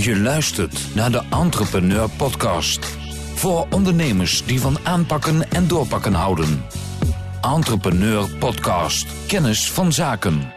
Je 0.00 0.16
luistert 0.16 0.94
naar 0.94 1.10
de 1.10 1.22
Entrepreneur 1.30 2.10
Podcast. 2.10 2.84
Voor 3.34 3.66
ondernemers 3.70 4.46
die 4.46 4.60
van 4.60 4.78
aanpakken 4.84 5.50
en 5.50 5.68
doorpakken 5.68 6.12
houden. 6.12 6.64
Entrepreneur 7.40 8.36
Podcast. 8.38 9.26
Kennis 9.26 9.70
van 9.70 9.92
zaken. 9.92 10.52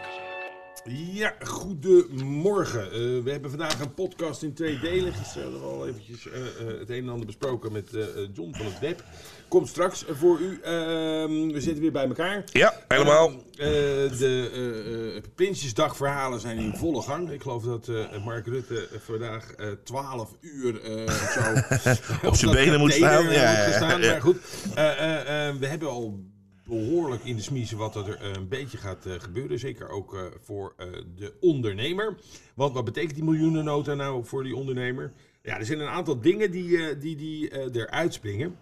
Ja, 1.12 1.34
goedemorgen. 1.40 2.84
Eh, 2.84 2.98
we 3.22 3.30
hebben 3.30 3.50
vandaag 3.50 3.80
een 3.80 3.94
podcast 3.94 4.42
in 4.42 4.54
twee 4.54 4.78
delen. 4.78 5.12
Gisteren 5.12 5.42
hebben 5.42 5.60
we 5.60 5.66
al 5.74 5.86
eventjes 5.86 6.28
eh, 6.28 6.40
eh, 6.40 6.78
het 6.78 6.90
een 6.90 7.02
en 7.02 7.08
ander 7.08 7.26
besproken 7.26 7.72
met 7.72 7.90
John 8.32 8.54
van 8.54 8.66
het 8.66 8.78
Web. 8.80 9.04
Komt 9.52 9.68
straks 9.68 10.04
voor 10.08 10.40
u. 10.40 10.60
Ehm, 10.62 11.52
we 11.52 11.60
zitten 11.60 11.82
weer 11.82 11.92
bij 11.92 12.06
elkaar. 12.06 12.44
Ja, 12.52 12.74
helemaal. 12.88 13.28
Ehm, 13.28 13.38
eh, 13.38 14.18
de 14.18 14.50
eh, 14.52 15.16
eh, 15.16 15.22
Prinsjesdagverhalen 15.34 16.40
zijn 16.40 16.58
in 16.58 16.74
volle 16.76 17.02
gang. 17.02 17.30
Ik 17.30 17.42
geloof 17.42 17.62
dat 17.62 17.90
Mark 18.24 18.46
Rutte 18.46 18.88
vandaag 19.04 19.52
eh 19.52 19.66
12 19.84 20.36
uur 20.40 20.80
zo 21.34 21.40
Op 22.28 22.34
zijn 22.34 22.54
benen 22.54 22.78
moet 22.78 22.92
staan. 22.92 23.30
Ja, 23.30 23.64
moet 23.64 23.74
staan. 23.74 24.00
Maar 24.00 24.20
goed, 24.20 24.36
we 25.58 25.66
hebben 25.66 25.88
al 25.88 26.20
behoorlijk 26.66 27.24
in 27.24 27.36
de 27.36 27.42
smiezen 27.42 27.78
wat 27.78 27.96
er 27.96 28.36
een 28.36 28.48
beetje 28.48 28.78
gaat 28.78 29.06
gebeuren. 29.18 29.58
Zeker 29.58 29.88
ook 29.88 30.30
voor 30.42 30.74
de 31.16 31.32
ondernemer. 31.40 32.16
Want 32.54 32.74
wat 32.74 32.84
betekent 32.84 33.14
die 33.14 33.24
miljoenennota 33.24 33.94
nou 33.94 34.24
voor 34.24 34.42
die 34.42 34.56
ondernemer? 34.56 35.12
Ja, 35.42 35.58
er 35.58 35.66
zijn 35.66 35.80
een 35.80 35.88
aantal 35.88 36.20
dingen 36.20 36.50
die, 36.50 36.98
die, 36.98 37.16
die 37.16 37.70
eruit 37.72 38.14
springen. 38.14 38.56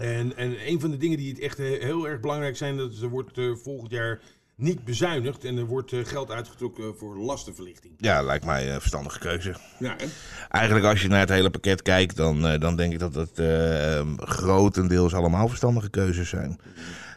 En, 0.00 0.36
en 0.36 0.68
een 0.68 0.80
van 0.80 0.90
de 0.90 0.96
dingen 0.96 1.16
die 1.18 1.28
het 1.30 1.40
echt 1.40 1.58
he- 1.58 1.78
heel 1.80 2.08
erg 2.08 2.20
belangrijk 2.20 2.56
zijn, 2.56 2.76
dat 2.76 2.92
er 3.02 3.08
wordt 3.08 3.38
eh, 3.38 3.44
volgend 3.62 3.90
jaar 3.90 4.20
niet 4.54 4.84
bezuinigd 4.84 5.44
en 5.44 5.56
er 5.58 5.64
wordt 5.64 5.92
eh, 5.92 6.00
geld 6.04 6.30
uitgetrokken 6.30 6.96
voor 6.98 7.16
lastenverlichting. 7.18 7.94
Ja, 7.98 8.22
lijkt 8.22 8.44
mij 8.44 8.72
een 8.74 8.80
verstandige 8.80 9.18
keuze. 9.18 9.54
Ja, 9.78 9.96
hè? 9.98 10.06
Eigenlijk 10.48 10.86
als 10.86 11.02
je 11.02 11.08
naar 11.08 11.20
het 11.20 11.28
hele 11.28 11.50
pakket 11.50 11.82
kijkt, 11.82 12.16
dan, 12.16 12.46
eh, 12.46 12.60
dan 12.60 12.76
denk 12.76 12.92
ik 12.92 12.98
dat 12.98 13.14
het 13.14 13.38
eh, 13.38 14.00
grotendeels 14.16 15.14
allemaal 15.14 15.48
verstandige 15.48 15.90
keuzes 15.90 16.28
zijn. 16.28 16.60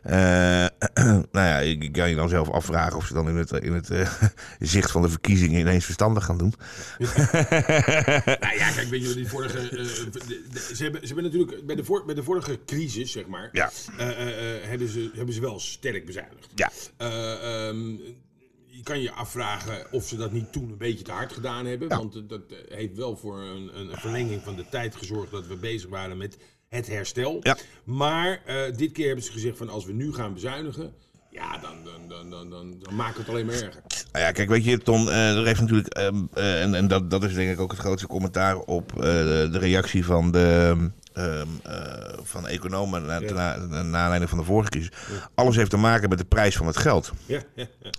Eh, 0.04 0.14
nou 1.32 1.48
ja, 1.48 1.60
ik 1.60 1.92
kan 1.92 2.10
je 2.10 2.16
dan 2.16 2.30
zelf 2.30 2.50
afvragen 2.50 2.98
of 2.98 3.06
ze 3.06 3.14
dan 3.14 3.30
in 3.30 3.36
het, 3.36 3.52
in 3.52 3.74
het 3.74 3.90
eh, 3.90 4.14
zicht 4.60 4.92
van 4.92 5.02
de 5.02 5.10
verkiezingen 5.10 5.60
ineens 5.60 5.86
verstandig 5.86 6.26
gaan 6.26 6.38
doen. 6.38 6.54
Nou 8.40 8.58
ja, 8.58 8.72
kijk, 8.72 8.88
weet 8.90 9.08
je, 9.08 9.14
die 9.14 9.28
vorige. 9.28 9.60
eh, 9.60 9.70
de- 9.70 10.44
de- 10.52 10.76
ze, 10.76 10.84
hebben, 10.84 11.02
ze 11.02 11.14
hebben 11.14 11.24
natuurlijk 11.24 11.66
bij 11.66 11.76
de, 11.76 11.84
voor, 11.84 12.06
bij 12.06 12.16
de 12.16 12.24
vorige 12.24 12.60
crisis, 12.66 13.12
zeg 13.12 13.28
maar. 13.28 13.50
Ja. 13.52 13.72
hebben, 14.68 14.88
ze, 14.88 15.12
hebben 15.16 15.34
ze 15.34 15.42
wel 15.42 15.60
sterk 15.60 16.06
bezuinigd. 16.06 16.48
Ja. 16.56 16.72
Eh, 16.98 17.68
ehm, 17.68 17.90
je 18.66 18.84
kan 18.84 19.02
je 19.02 19.12
afvragen 19.12 19.92
of 19.92 20.08
ze 20.08 20.16
dat 20.18 20.32
niet 20.32 20.52
toen 20.52 20.70
een 20.70 20.78
beetje 20.78 21.04
te 21.04 21.12
hard 21.12 21.34
gedaan 21.34 21.66
hebben. 21.66 21.88
Want 21.88 22.30
dat 22.30 22.42
heeft 22.70 22.96
wel 22.98 23.18
voor 23.18 23.40
een, 23.42 23.80
een 23.80 23.98
verlenging 23.98 24.42
van 24.44 24.56
de 24.56 24.66
tijd 24.70 24.96
gezorgd 24.96 25.32
dat 25.32 25.48
we 25.48 25.56
bezig 25.56 25.90
waren 25.90 26.18
met 26.18 26.38
het 26.74 26.88
herstel. 26.88 27.40
Ja. 27.42 27.58
Maar 27.84 28.42
eh, 28.46 28.76
dit 28.76 28.92
keer 28.92 29.06
hebben 29.06 29.26
ze 29.26 29.32
gezegd 29.32 29.58
van 29.58 29.70
als 29.70 29.86
we 29.86 29.94
nu 29.94 30.14
gaan 30.14 30.34
bezuinigen. 30.34 30.94
Ja, 31.34 31.58
dan, 31.58 31.84
dan, 31.84 32.10
dan, 32.10 32.30
dan, 32.30 32.50
dan, 32.50 32.96
we 32.98 33.04
het 33.04 33.30
alleen 33.30 33.46
maar 33.46 33.56
erger. 33.56 33.82
Nou 34.12 34.26
ja, 34.26 34.32
kijk, 34.32 34.50
weet 34.50 34.66
je, 34.66 34.78
Ton, 34.78 35.10
eh, 35.10 35.38
er 35.38 35.46
heeft 35.46 35.62
natuurlijk, 35.62 35.88
ehm, 35.88 36.16
eh, 36.34 36.62
en, 36.62 36.76
en 36.76 36.88
dat, 36.88 37.10
dat 37.10 37.24
is 37.24 37.34
denk 37.34 37.52
ik 37.52 37.60
ook 37.60 37.72
het 37.72 37.80
grootste 37.80 38.08
commentaar 38.08 38.58
op 38.58 38.92
eh, 38.96 39.02
de, 39.02 39.50
de 39.52 39.58
reactie 39.58 40.06
van 40.06 40.32
de 40.32 40.76
ehm, 41.14 41.48
eh, 41.64 41.74
van 42.24 42.48
economen 42.48 43.06
na, 43.06 43.20
Ja. 43.20 43.34
na, 43.34 43.56
na, 43.58 43.82
na 43.84 43.98
aanleiding 44.00 44.30
van 44.30 44.38
de 44.40 44.44
vorige 44.46 44.70
crisis. 44.70 44.92
Alles 45.36 45.56
heeft 45.56 45.70
te 45.70 45.78
maken 45.78 46.10
met 46.10 46.18
de 46.18 46.24
prijs 46.26 46.56
van 46.56 46.68
het 46.68 46.78
geld. 46.78 47.12
Ja, 47.26 47.40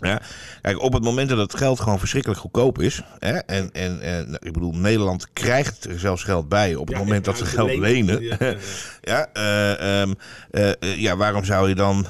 ja? 0.01 0.21
Kijk, 0.63 0.81
op 0.83 0.93
het 0.93 1.03
moment 1.05 1.29
dat 1.29 1.39
het 1.39 1.55
geld 1.57 1.81
gewoon 1.81 1.99
verschrikkelijk 1.99 2.41
goedkoop 2.41 2.81
is, 2.81 3.03
hè, 3.19 3.33
en, 3.39 3.71
en, 3.73 4.01
en 4.01 4.25
nou, 4.25 4.39
ik 4.41 4.53
bedoel, 4.53 4.73
Nederland 4.75 5.29
krijgt 5.33 5.85
er 5.85 5.99
zelfs 5.99 6.23
geld 6.23 6.49
bij 6.49 6.75
op 6.75 6.89
het 6.89 6.97
moment 6.99 7.25
dat 7.25 7.39
ze 7.39 7.45
geld 7.47 7.77
lenen. 7.77 8.23
Ja, 9.01 9.29
eh, 9.33 10.01
ehm, 10.03 10.13
eh, 10.51 10.97
ja, 10.97 11.17
waarom 11.17 11.45
zou 11.45 11.69
je 11.69 11.75
dan 11.75 12.07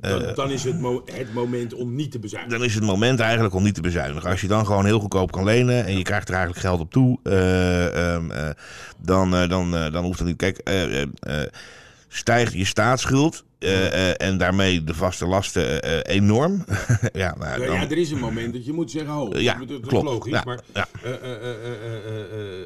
Dan, 0.00 0.34
dan 0.34 0.50
is 0.50 0.64
het, 0.64 0.80
mo- 0.80 1.02
het 1.14 1.32
moment 1.34 1.74
om 1.74 1.94
niet 1.94 2.10
te 2.12 2.18
bezuinigen. 2.18 2.58
dan 2.58 2.68
is 2.68 2.74
het 2.74 2.84
moment 2.84 3.20
eigenlijk 3.20 3.54
om 3.54 3.62
niet 3.62 3.74
te 3.74 3.80
bezuinigen. 3.80 4.30
Als 4.30 4.40
je 4.40 4.46
dan 4.48 4.66
gewoon 4.66 4.84
heel 4.84 5.00
goedkoop 5.00 5.32
kan 5.32 5.44
lenen 5.44 5.84
en 5.84 5.96
je 5.98 6.02
krijgt 6.02 6.28
er 6.28 6.34
eigenlijk 6.34 6.66
geld 6.66 6.80
op 6.80 6.90
toe, 6.92 7.18
eh, 7.22 8.14
ehm, 8.14 8.30
eh, 8.30 8.48
dan, 8.98 9.30
dan, 9.48 9.76
eh, 9.76 9.92
dan 10.02 10.10
hoeft 10.10 10.18
dat 10.18 10.28
niet. 10.28 10.36
Kijk, 10.36 10.58
eh, 10.58 11.02
eh, 11.02 11.08
eh, 11.20 11.48
stijgt 12.08 12.52
je 12.52 12.64
staatsschuld 12.64 13.44
eh, 13.62 14.10
eh, 14.10 14.14
en 14.16 14.38
daarmee 14.38 14.84
de 14.84 14.94
vaste 14.94 15.26
lasten 15.26 15.82
eh, 15.82 16.14
enorm. 16.14 16.64
ja, 17.12 17.34
maar 17.38 17.58
dan, 17.58 17.74
ja, 17.74 17.90
er 17.90 17.98
is 17.98 18.10
een 18.10 18.18
moment 18.18 18.52
dat 18.52 18.64
je 18.64 18.72
moet 18.72 18.90
zeggen, 18.90 19.10
ho, 19.10 19.38
Ja, 19.38 19.54
dat, 19.54 19.68
dat 19.68 19.80
is 19.82 19.88
klopt. 19.88 20.04
logisch, 20.04 20.32
Ja, 20.32 20.42
maar 20.44 20.60
ja. 20.74 20.86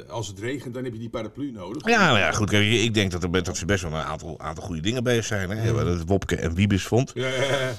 als 0.09 0.27
het 0.27 0.39
regent, 0.39 0.73
dan 0.73 0.83
heb 0.83 0.93
je 0.93 0.99
die 0.99 1.09
paraplu 1.09 1.51
nodig. 1.51 1.87
Ja, 1.87 2.05
nou 2.05 2.17
ja, 2.17 2.31
goed. 2.31 2.49
Kijk, 2.49 2.65
ik 2.65 2.93
denk 2.93 3.11
dat, 3.11 3.23
er, 3.23 3.43
dat 3.43 3.57
ze 3.57 3.65
best 3.65 3.83
wel 3.83 3.91
een 3.91 4.05
aantal, 4.05 4.39
aantal 4.39 4.63
goede 4.63 4.81
dingen 4.81 5.03
bezig 5.03 5.25
zijn. 5.25 5.49
Hè? 5.49 5.75
Het 5.77 6.03
Wopke 6.05 6.35
en 6.35 6.53
Wiebes 6.53 6.83
vond. 6.83 7.11
Ja, 7.13 7.29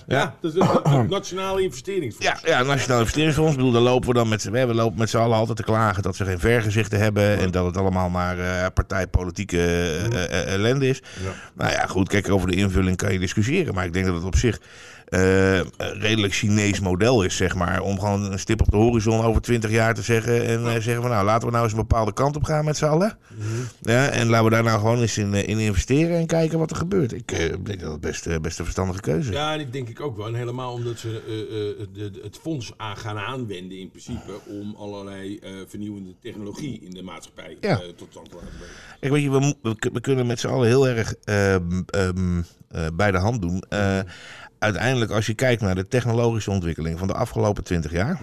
ja, 0.06 0.36
dat 0.40 0.54
is 0.54 0.60
het, 0.60 0.88
het 0.88 1.08
Nationale 1.08 1.62
Investeringsfonds. 1.62 2.40
Ja, 2.42 2.48
ja, 2.48 2.62
Nationaal 2.62 2.98
Investeringsfonds. 2.98 3.50
Ik 3.50 3.56
bedoel, 3.56 3.72
daar 3.72 3.82
lopen 3.82 4.08
we 4.08 4.14
dan 4.14 4.28
met 4.28 4.42
z'n 4.42 4.50
we 4.50 4.74
lopen 4.74 4.98
met 4.98 5.10
z'n 5.10 5.16
allen 5.16 5.36
altijd 5.36 5.56
te 5.56 5.62
klagen 5.62 6.02
dat 6.02 6.16
ze 6.16 6.24
geen 6.24 6.38
vergezichten 6.38 6.98
hebben. 6.98 7.38
En 7.38 7.50
dat 7.50 7.66
het 7.66 7.76
allemaal 7.76 8.08
maar 8.08 8.36
partijpolitieke 8.72 9.62
ellende 10.46 10.88
is. 10.88 11.02
Ja. 11.22 11.30
Nou 11.54 11.72
ja, 11.72 11.86
goed, 11.86 12.08
kijk, 12.08 12.30
over 12.30 12.48
de 12.48 12.56
invulling 12.56 12.96
kan 13.08 13.20
discussiëren. 13.20 13.74
Maar 13.74 13.84
ik 13.84 13.92
denk 13.92 14.06
dat 14.06 14.14
het 14.14 14.24
op 14.24 14.36
zich 14.36 14.60
een 15.08 16.00
redelijk 16.00 16.34
Chinees 16.34 16.80
model 16.80 17.22
is, 17.22 17.36
zeg 17.36 17.54
maar. 17.54 17.80
Om 17.80 17.98
gewoon 17.98 18.32
een 18.32 18.38
stip 18.38 18.60
op 18.60 18.70
de 18.70 18.76
horizon 18.76 19.24
over 19.24 19.40
twintig 19.40 19.70
jaar 19.70 19.94
te 19.94 20.02
zeggen. 20.02 20.46
En 20.46 20.66
eh, 20.66 20.72
zeggen 20.72 21.02
van 21.02 21.10
nou, 21.10 21.24
laten 21.24 21.46
we 21.46 21.52
nou 21.52 21.64
eens 21.64 21.72
een 21.72 21.78
bepaalde 21.78 22.12
kant 22.12 22.36
op 22.36 22.44
gaan 22.44 22.64
met 22.64 22.76
z'n 22.76 22.84
allen. 22.84 23.18
Ja, 23.80 24.08
en 24.08 24.28
laten 24.28 24.44
we 24.44 24.50
daar 24.50 24.62
nou 24.62 24.78
gewoon 24.78 25.00
eens 25.00 25.18
in, 25.18 25.34
eh, 25.34 25.48
in 25.48 25.58
investeren 25.58 26.16
en 26.16 26.26
kijken 26.26 26.58
wat 26.58 26.70
er 26.70 26.76
gebeurt. 26.76 27.12
Ik 27.12 27.28
denk 27.64 27.80
dat 27.80 27.92
het 27.92 28.00
best, 28.00 28.40
best 28.40 28.58
een 28.58 28.64
verstandige 28.64 29.00
keuze 29.00 29.30
is. 29.30 29.36
Ja, 29.36 29.54
ik 29.54 29.72
denk 29.72 29.88
ik 29.88 30.00
ook 30.00 30.16
wel. 30.16 30.26
En 30.26 30.34
helemaal 30.34 30.72
omdat 30.72 30.98
ze 30.98 31.22
de, 31.92 32.10
het 32.22 32.38
fonds 32.42 32.72
aan 32.76 32.96
gaan 32.96 33.18
aanwenden 33.18 33.78
in 33.78 33.90
principe 33.90 34.32
om 34.46 34.74
allerlei 34.78 35.40
vernieuwende 35.68 36.14
technologie 36.20 36.80
in 36.80 36.90
de 36.90 37.02
maatschappij 37.02 37.56
Ja. 37.60 37.80
tot 37.96 38.08
stand 38.10 38.28
te 38.28 38.34
laten 38.34 38.48
brengen. 38.58 38.74
Kijk, 39.00 39.12
weet 39.12 39.22
je, 39.22 39.30
we, 39.30 39.76
we, 39.92 40.00
kunnen 40.00 40.26
met 40.26 40.40
z'n 40.40 40.48
allen 40.48 40.66
heel 40.66 40.88
erg 40.88 41.14
ehm, 41.24 41.82
ehm, 41.86 42.42
eh, 42.68 42.86
bij 42.94 43.10
de 43.10 43.18
hand 43.18 43.42
doen. 43.42 43.62
Eh, 43.68 43.98
uiteindelijk, 44.58 45.10
als 45.10 45.26
je 45.26 45.34
kijkt 45.34 45.62
naar 45.62 45.74
de 45.74 45.88
technologische 45.88 46.50
ontwikkeling 46.50 46.98
van 46.98 47.08
de 47.08 47.14
afgelopen 47.14 47.64
twintig 47.64 47.92
jaar. 47.92 48.20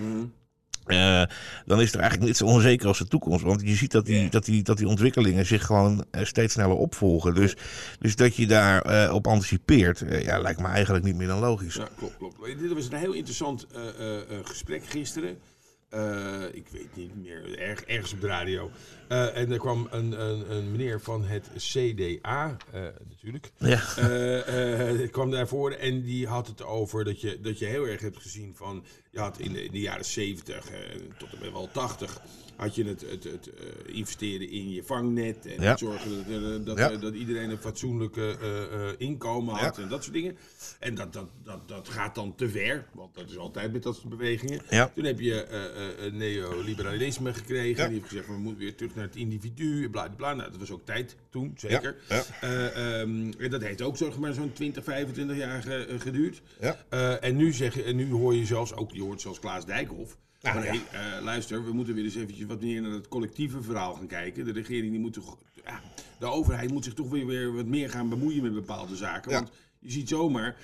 eh, 0.86 1.24
dan 1.66 1.82
is 1.82 1.94
er 1.94 2.00
eigenlijk 2.00 2.28
niet 2.28 2.38
zo 2.38 2.46
onzeker 2.46 2.88
als 2.88 2.98
de 2.98 3.08
toekomst. 3.08 3.44
Want 3.44 3.62
je 3.62 3.76
ziet 3.76 3.92
dat 3.92 4.06
die, 4.06 4.30
dat 4.30 4.46
die, 4.46 4.64
dat 4.64 4.78
die 4.78 4.88
ontwikkelingen 4.88 5.46
zich 5.46 5.66
gewoon 5.66 6.06
eh, 6.12 6.26
steeds 6.26 6.54
sneller 6.54 6.76
opvolgen. 6.76 7.34
Dus, 7.34 7.56
dus 8.00 8.16
dat 8.16 8.36
je 8.36 8.48
daarop 8.48 9.16
op 9.16 9.28
anticipeert, 9.28 10.02
eh, 10.02 10.24
ja, 10.24 10.40
lijkt 10.40 10.60
me 10.62 10.68
eigenlijk 10.68 11.06
niet 11.06 11.16
meer 11.16 11.28
dan 11.28 11.40
logisch. 11.40 11.76
Ja, 11.76 11.88
klopt, 11.98 12.18
klopt. 12.18 12.60
Dit 12.60 12.74
was 12.74 12.92
een 12.92 12.98
heel 12.98 13.14
interessant 13.14 13.68
eh, 13.74 13.82
eh, 14.00 14.18
eh, 14.18 14.38
gesprek 14.44 14.86
gisteren. 14.86 15.38
Eh, 15.96 16.44
ik 16.52 16.68
weet 16.68 16.96
niet 16.96 17.16
meer, 17.16 17.60
erg, 17.60 17.84
ergens 17.84 18.14
op 18.14 18.22
de 18.22 18.28
radio. 18.28 18.72
Eh, 19.08 19.38
en 19.38 19.52
er 19.52 19.60
kwam 19.60 19.88
een, 19.92 20.22
een, 20.22 20.52
een 20.52 20.72
meneer 20.72 21.02
van 21.02 21.24
het 21.24 21.50
CDA, 21.58 22.58
eh, 22.72 22.82
natuurlijk. 23.10 23.52
Ja. 23.58 25.08
Kwam 25.12 25.32
daarvoor 25.32 25.72
en 25.72 26.02
die 26.02 26.28
had 26.28 26.48
het 26.48 26.64
over 26.64 27.04
dat 27.04 27.22
je, 27.22 27.42
dat 27.42 27.60
je 27.60 27.66
heel 27.66 27.88
erg 27.88 28.02
hebt 28.02 28.22
gezien 28.22 28.54
van... 28.56 28.84
Je 29.12 29.20
had 29.20 29.40
in 29.40 29.54
de, 29.54 29.64
in 29.64 29.72
de 29.72 29.80
jaren 29.80 30.06
70 30.06 30.70
eh, 30.70 30.80
tot 31.18 31.34
en 31.34 31.40
met 31.42 31.52
wel 31.52 31.70
80 31.72 32.22
had 32.56 32.76
je 32.76 32.84
het, 32.86 33.02
het, 33.02 33.24
het 33.24 33.50
eh, 33.54 33.96
investeren 33.96 34.50
in 34.50 34.70
je 34.72 34.84
vangnet. 34.84 35.46
En 35.46 35.62
Ja. 35.62 35.78
zorgen 35.78 36.10
dat, 36.42 36.66
dat, 36.66 36.78
Ja. 36.78 36.92
eh, 36.92 37.02
dat 37.02 37.14
iedereen 37.14 37.50
een 37.50 37.58
fatsoenlijk 37.58 38.18
eh, 38.18 38.34
inkomen 38.98 39.56
had 39.56 39.76
Ja. 39.76 39.84
en 39.84 39.90
dat 39.90 40.02
soort 40.04 40.16
dingen. 40.16 40.38
En 40.80 40.96
dat, 40.96 41.14
dat, 41.14 41.30
dat, 41.44 41.68
dat 41.68 41.90
gaat 41.90 42.16
dan 42.16 42.36
te 42.36 42.50
ver, 42.50 42.86
want 42.94 43.16
dat 43.16 43.30
is 43.30 43.38
altijd 43.38 43.72
met 43.72 43.84
dat 43.84 43.96
soort 43.96 44.10
bewegingen. 44.10 44.62
Toen 44.96 45.04
heb 45.06 45.20
je 45.20 45.48
een 46.00 46.18
neoliberalisme 46.18 47.34
gekregen. 47.34 47.84
Ja. 47.84 47.90
Die 47.90 47.98
heeft 47.98 48.10
gezegd, 48.10 48.28
we 48.28 48.34
moeten 48.38 48.62
weer 48.64 48.76
terug 48.76 48.96
naar 48.96 49.06
het 49.06 49.16
individu. 49.16 49.84
en 49.84 49.92
Bla, 49.92 50.10
bla. 50.18 50.34
Nou, 50.34 50.52
dat 50.52 50.60
was 50.60 50.72
ook 50.72 50.86
tijd 50.86 51.16
toen, 51.30 51.54
zeker. 51.56 51.96
Eh, 52.08 53.00
ehm, 53.02 53.32
en 53.38 53.50
dat 53.50 53.62
heeft 53.62 53.82
ook 53.82 53.98
zeg 53.98 54.18
maar, 54.18 54.34
zo'n 54.34 54.54
20, 54.54 54.84
25 54.84 55.38
jaar 55.38 55.62
ge- 55.62 55.96
geduurd. 56.00 56.42
En, 57.22 57.36
nu 57.36 57.54
zeg, 57.54 57.82
en 57.82 57.96
nu 57.96 58.12
hoor 58.12 58.36
je 58.36 58.46
zelfs, 58.46 58.74
ook 58.74 58.92
je 58.92 59.02
hoort 59.02 59.22
zelfs 59.22 59.40
Klaas 59.40 59.66
Dijkhoff. 59.66 60.18
Ja. 60.46 60.62
hey, 60.62 60.82
eh, 60.92 61.24
luister, 61.24 61.66
we 61.66 61.74
moeten 61.74 61.94
weer 61.96 62.04
eens 62.04 62.16
eventjes 62.16 62.46
wat 62.46 62.62
meer 62.62 62.82
naar 62.82 62.92
het 62.92 63.08
collectieve 63.08 63.62
verhaal 63.62 63.94
gaan 63.94 64.08
kijken. 64.08 64.46
De 64.46 64.52
regering 64.52 64.92
die 64.92 65.00
moet 65.00 65.14
toch, 65.14 65.38
ja, 65.66 65.82
de 66.20 66.26
overheid 66.26 66.72
moet 66.72 66.84
zich 66.84 66.94
toch 66.94 67.10
weer, 67.10 67.26
weer 67.26 67.54
wat 67.54 67.66
meer 67.66 67.90
gaan 67.90 68.10
bemoeien 68.10 68.44
met 68.44 68.54
bepaalde 68.54 68.96
zaken. 68.96 69.32
Ja. 69.32 69.38
Want 69.38 69.52
je 69.80 69.92
ziet 69.92 70.10
zomaar, 70.10 70.58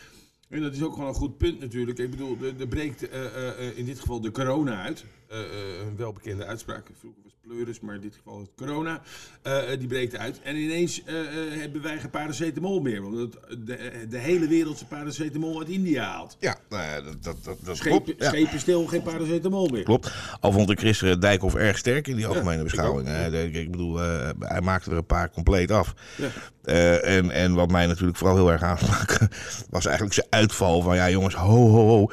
En 0.49 0.61
dat 0.61 0.73
is 0.73 0.83
ook 0.83 0.93
gewoon 0.93 1.07
een 1.07 1.13
goed 1.13 1.37
punt 1.37 1.59
natuurlijk. 1.59 1.99
Ik 1.99 2.09
bedoel, 2.09 2.37
er, 2.59 2.67
breekt 2.67 3.09
eh, 3.09 3.25
eh, 3.25 3.77
in 3.77 3.85
dit 3.85 3.99
geval 3.99 4.21
de 4.21 4.31
corona 4.31 4.83
uit. 4.83 5.05
Eh, 5.31 5.39
eh, 5.39 5.45
een 5.87 5.95
welbekende 5.97 6.45
uitspraak. 6.45 6.85
Vroeger 6.99 7.19
was 7.23 7.31
het 7.41 7.51
pleuris, 7.51 7.79
maar 7.79 7.95
in 7.95 8.01
dit 8.01 8.15
geval 8.15 8.39
het 8.39 8.49
corona. 8.55 9.01
Eh, 9.41 9.71
eh, 9.73 9.79
die 9.79 9.87
breekt 9.87 10.17
uit. 10.17 10.41
En 10.43 10.55
ineens 10.55 11.03
eh, 11.03 11.19
eh, 11.19 11.59
hebben 11.59 11.81
wij 11.81 11.99
geen 11.99 12.09
paracetamol 12.09 12.79
meer. 12.81 13.01
Want 13.01 13.31
de, 13.65 14.05
de 14.09 14.17
hele 14.17 14.47
wereld 14.47 14.77
zijn 14.77 14.89
paracetamol 14.89 15.59
uit 15.59 15.69
India 15.69 16.03
haalt. 16.03 16.37
Ja, 16.39 16.55
nou 16.69 16.83
ja, 16.83 17.01
dat, 17.01 17.23
dat, 17.23 17.35
dat, 17.43 17.57
dat 17.63 17.77
Schepen, 17.77 18.03
klopt. 18.03 18.21
Ja. 18.21 18.29
schepen 18.29 18.59
stil, 18.59 18.85
geen 18.85 19.01
paracetamol 19.01 19.67
meer. 19.67 19.83
Klopt. 19.83 20.11
Al 20.39 20.51
vond 20.51 20.69
ik 20.69 20.79
Christen 20.79 21.19
Dijkhoff 21.19 21.55
erg 21.55 21.77
sterk 21.77 22.07
in 22.07 22.15
die 22.15 22.27
algemene 22.27 22.57
ik 22.57 22.63
beschouwing. 22.63 23.07
De- 23.07 23.49
Ik 23.51 23.71
bedoel, 23.71 24.01
eh, 24.01 24.29
hij 24.39 24.61
maakte 24.61 24.91
er 24.91 24.97
een 24.97 25.05
paar 25.05 25.29
compleet 25.31 25.71
af. 25.71 25.93
Ja. 26.17 26.27
Eh, 26.63 27.17
en, 27.17 27.31
en 27.31 27.53
wat 27.53 27.71
mij 27.71 27.85
natuurlijk 27.85 28.17
vooral 28.17 28.35
heel 28.35 28.51
erg 28.51 28.63
aansprak, 28.63 29.17
was 29.69 29.85
eigenlijk 29.85 30.15
zijn 30.15 30.27
uitval 30.29 30.81
van... 30.81 30.95
Ja 30.95 31.09
jongens, 31.09 31.35
ho, 31.35 31.69
ho, 31.69 31.87
ho. 31.87 32.07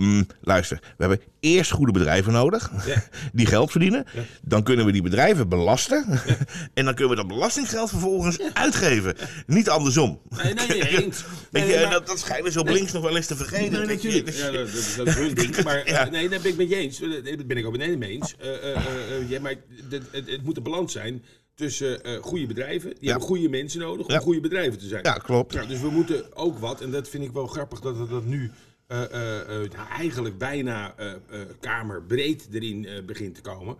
Mm, 0.00 0.26
luister, 0.40 0.78
we 0.96 1.04
hebben 1.04 1.20
eerst 1.40 1.70
goede 1.70 1.92
bedrijven 1.92 2.32
nodig 2.32 2.70
Ja. 2.86 3.02
die 3.32 3.46
geld 3.46 3.70
verdienen. 3.70 4.04
Ja. 4.14 4.22
Dan 4.42 4.62
kunnen 4.62 4.86
we 4.86 4.92
die 4.92 5.02
bedrijven 5.02 5.48
belasten. 5.48 6.04
en 6.74 6.84
dan 6.84 6.94
kunnen 6.94 7.08
we 7.08 7.16
dat 7.22 7.28
belastinggeld 7.28 7.90
vervolgens 7.90 8.38
uitgeven. 8.52 9.14
Niet 9.46 9.68
andersom. 9.68 10.20
Nee, 10.42 10.54
nee, 10.54 10.66
nee, 10.82 11.02
eens. 11.04 11.24
Maar- 11.50 11.90
dat, 11.90 12.06
dat 12.06 12.18
schijnen 12.18 12.52
ze 12.52 12.60
op 12.60 12.68
links 12.68 12.92
nog 12.92 13.02
wel 13.02 13.16
eens 13.16 13.26
te 13.26 13.36
vergeten. 13.36 13.72
Nee, 13.86 13.96
natuurlijk. 13.96 14.26
Dus- 14.26 14.38
Ja, 14.38 14.50
dat, 14.50 14.72
dat, 14.72 14.92
dat 14.96 15.06
is 15.06 15.14
hun 15.14 15.34
ding. 15.34 15.62
Maar 15.62 15.78
eh, 15.82 16.10
nee, 16.10 16.28
daar 16.28 16.40
ben 16.40 16.50
ik 16.50 16.56
met 16.56 16.68
je 16.68 16.76
eens. 16.76 17.00
Eh, 17.00 17.10
Daar 17.10 17.46
ben 17.46 17.56
ik 17.56 17.64
ook 17.66 17.76
met 17.76 17.80
Nederland 17.80 17.98
mee 17.98 18.10
eens. 18.10 18.34
Eh, 18.38 18.48
eh, 18.54 18.76
eh, 18.76 19.16
eh, 19.16 19.30
ja, 19.30 19.40
maar 19.40 19.54
het, 19.90 20.02
het, 20.10 20.30
het 20.30 20.42
moet 20.44 20.56
een 20.56 20.62
balans 20.62 20.92
zijn 20.92 21.24
tussen 21.54 22.04
eh, 22.04 22.22
goede 22.22 22.46
bedrijven. 22.46 22.94
Die 23.00 23.08
hebben 23.10 23.26
goede 23.28 23.48
mensen 23.48 23.80
nodig 23.80 24.06
om 24.06 24.12
Ja. 24.12 24.18
goede 24.18 24.40
bedrijven 24.40 24.78
te 24.78 24.86
zijn. 24.86 25.00
Ja, 25.04 25.12
klopt. 25.12 25.52
Ja, 25.52 25.64
dus 25.64 25.80
we 25.80 25.90
moeten 25.90 26.36
ook 26.36 26.58
wat, 26.58 26.80
en 26.80 26.90
dat 26.90 27.08
vind 27.08 27.24
ik 27.24 27.32
wel 27.32 27.46
grappig 27.46 27.80
dat 27.80 27.98
het 27.98 28.10
dat 28.10 28.24
nu 28.24 28.50
eh, 28.90 29.02
eh, 29.02 29.40
eh, 29.40 29.70
nou, 29.70 29.88
eigenlijk 29.88 30.38
bijna 30.38 30.94
eh, 30.96 31.10
eh, 31.10 31.16
kamerbreed 31.60 32.48
erin 32.52 32.86
begint 33.06 33.34
te 33.34 33.40
komen. 33.40 33.76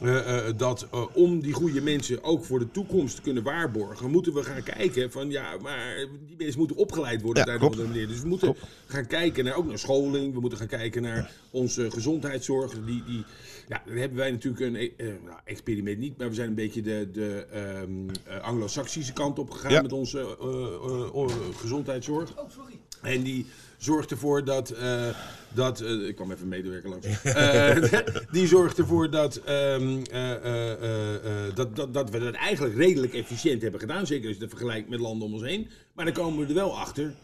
Eh, 0.00 0.48
eh, 0.48 0.58
dat 0.58 0.86
eh, 0.92 1.06
om 1.12 1.40
die 1.40 1.52
goede 1.52 1.80
mensen 1.80 2.24
ook 2.24 2.44
voor 2.44 2.58
de 2.58 2.70
toekomst 2.70 3.16
te 3.16 3.22
kunnen 3.22 3.42
waarborgen, 3.42 4.10
moeten 4.10 4.34
we 4.34 4.42
gaan 4.42 4.62
kijken 4.62 5.12
van 5.12 5.30
ja, 5.30 5.56
maar 5.62 6.06
die 6.26 6.36
mensen 6.36 6.58
moeten 6.58 6.76
opgeleid 6.76 7.22
worden 7.22 7.46
Ja, 7.46 7.54
op 7.54 7.60
een 7.60 7.66
andere 7.66 7.88
manier. 7.88 8.08
Dus 8.08 8.20
we 8.20 8.28
moeten 8.28 8.56
gaan 8.86 9.06
kijken 9.06 9.44
naar 9.44 9.56
ook 9.56 9.66
naar 9.66 9.78
scholing, 9.78 10.34
we 10.34 10.40
moeten 10.40 10.58
gaan 10.58 10.68
kijken 10.68 11.02
naar 11.02 11.32
onze 11.50 11.90
gezondheidszorg. 11.90 12.72
Die, 12.84 13.04
die, 13.04 13.24
ja, 13.68 13.82
daar 13.86 13.96
hebben 13.96 14.18
wij 14.18 14.30
natuurlijk 14.30 14.62
een 14.62 14.92
nou, 15.24 15.38
experiment 15.44 15.98
niet, 15.98 16.18
maar 16.18 16.28
we 16.28 16.34
zijn 16.34 16.48
een 16.48 16.54
beetje 16.54 16.82
de, 16.82 17.08
de 17.12 17.46
ehm, 17.52 18.08
eh, 18.24 18.42
Anglo-Saxische 18.42 19.12
kant 19.12 19.38
op 19.38 19.50
gegaan 19.50 19.72
Ja. 19.72 19.82
met 19.82 19.92
onze 19.92 20.18
eh, 20.18 20.48
eh, 21.14 21.24
eh, 21.24 21.56
gezondheidszorg. 21.56 22.34
En 23.02 23.22
die 23.22 23.46
zorgt 23.78 24.10
ervoor 24.10 24.44
dat. 24.44 24.70
eh, 24.70 25.08
dat 25.52 25.80
eh, 25.80 26.08
ik 26.08 26.14
kwam 26.14 26.32
even 26.32 26.48
medewerker 26.48 26.90
langs. 26.90 27.06
Eh, 27.22 27.76
die 28.32 28.46
zorgt 28.46 28.78
ervoor 28.78 29.10
dat, 29.10 29.36
ehm, 29.36 29.98
eh, 30.10 30.32
eh, 30.32 30.72
eh, 30.72 31.14
eh, 31.14 31.54
dat, 31.54 31.76
dat, 31.76 31.94
dat 31.94 32.10
we 32.10 32.18
dat 32.18 32.34
eigenlijk 32.34 32.76
redelijk 32.76 33.14
efficiënt 33.14 33.62
hebben 33.62 33.80
gedaan. 33.80 34.06
Zeker 34.06 34.26
als 34.28 34.36
je 34.36 34.42
het 34.42 34.50
vergelijkt 34.50 34.88
met 34.88 35.00
landen 35.00 35.26
om 35.26 35.32
ons 35.34 35.42
heen. 35.42 35.68
Maar 35.94 36.04
dan 36.04 36.14
komen 36.14 36.40
we 36.40 36.46
er 36.46 36.54
wel 36.54 36.78
achter. 36.78 37.14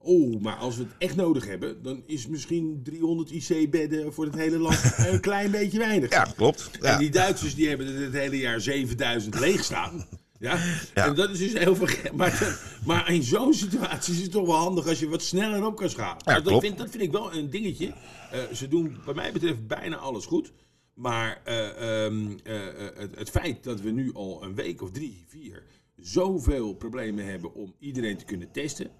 Oh, 0.00 0.40
maar 0.40 0.54
als 0.56 0.76
we 0.76 0.82
het 0.82 0.92
echt 0.98 1.16
nodig 1.16 1.46
hebben, 1.46 1.82
dan 1.82 2.02
is 2.06 2.26
misschien 2.26 2.80
300 2.84 3.30
IC-bedden 3.30 4.12
voor 4.12 4.24
het 4.24 4.34
hele 4.34 4.58
land 4.58 4.94
een 5.12 5.20
klein 5.20 5.50
beetje 5.50 5.78
weinig. 5.78 6.10
Ja, 6.10 6.26
klopt. 6.36 6.70
Ja. 6.80 6.92
En 6.92 6.98
die 6.98 7.10
Duitsers 7.10 7.54
die 7.54 7.68
hebben 7.68 8.02
het 8.02 8.12
hele 8.12 8.38
jaar 8.38 8.60
7000 8.60 9.38
leeg 9.40 9.64
staan. 9.64 10.06
Ja? 10.38 10.58
Ja. 10.94 11.06
En 11.06 11.14
dat 11.14 11.30
is 11.30 11.38
dus 11.38 11.52
heel 11.52 11.76
veel. 11.76 11.88
Maar, 12.16 12.58
maar 12.84 13.12
in 13.12 13.22
zo'n 13.22 13.54
situatie 13.54 14.14
is 14.14 14.22
het 14.22 14.30
toch 14.30 14.46
wel 14.46 14.56
handig 14.56 14.86
als 14.86 14.98
je 14.98 15.08
wat 15.08 15.22
sneller 15.22 15.66
op 15.66 15.76
kan 15.76 15.90
schalen. 15.90 16.22
Ja, 16.24 16.40
dat, 16.40 16.60
vind, 16.60 16.78
dat 16.78 16.90
vind 16.90 17.02
ik 17.02 17.12
wel 17.12 17.34
een 17.34 17.50
dingetje. 17.50 17.94
Eh, 18.30 18.40
ze 18.52 18.68
doen, 18.68 18.96
wat 19.04 19.14
mij 19.14 19.32
betreft, 19.32 19.66
bijna 19.66 19.96
alles 19.96 20.26
goed. 20.26 20.52
Maar 20.98 21.40
eh, 21.44 22.04
ehm, 22.04 22.38
eh, 22.44 22.86
eh, 22.86 22.96
het, 22.96 23.18
het 23.18 23.30
feit 23.30 23.64
dat 23.64 23.80
we 23.80 23.90
nu 23.90 24.14
al 24.14 24.42
een 24.42 24.54
week 24.54 24.82
of 24.82 24.90
drie, 24.90 25.24
vier 25.26 25.62
zoveel 25.96 26.74
problemen 26.74 27.24
hebben 27.24 27.54
om 27.54 27.74
iedereen 27.78 28.16
te 28.16 28.24
kunnen 28.24 28.50
testen. 28.50 28.90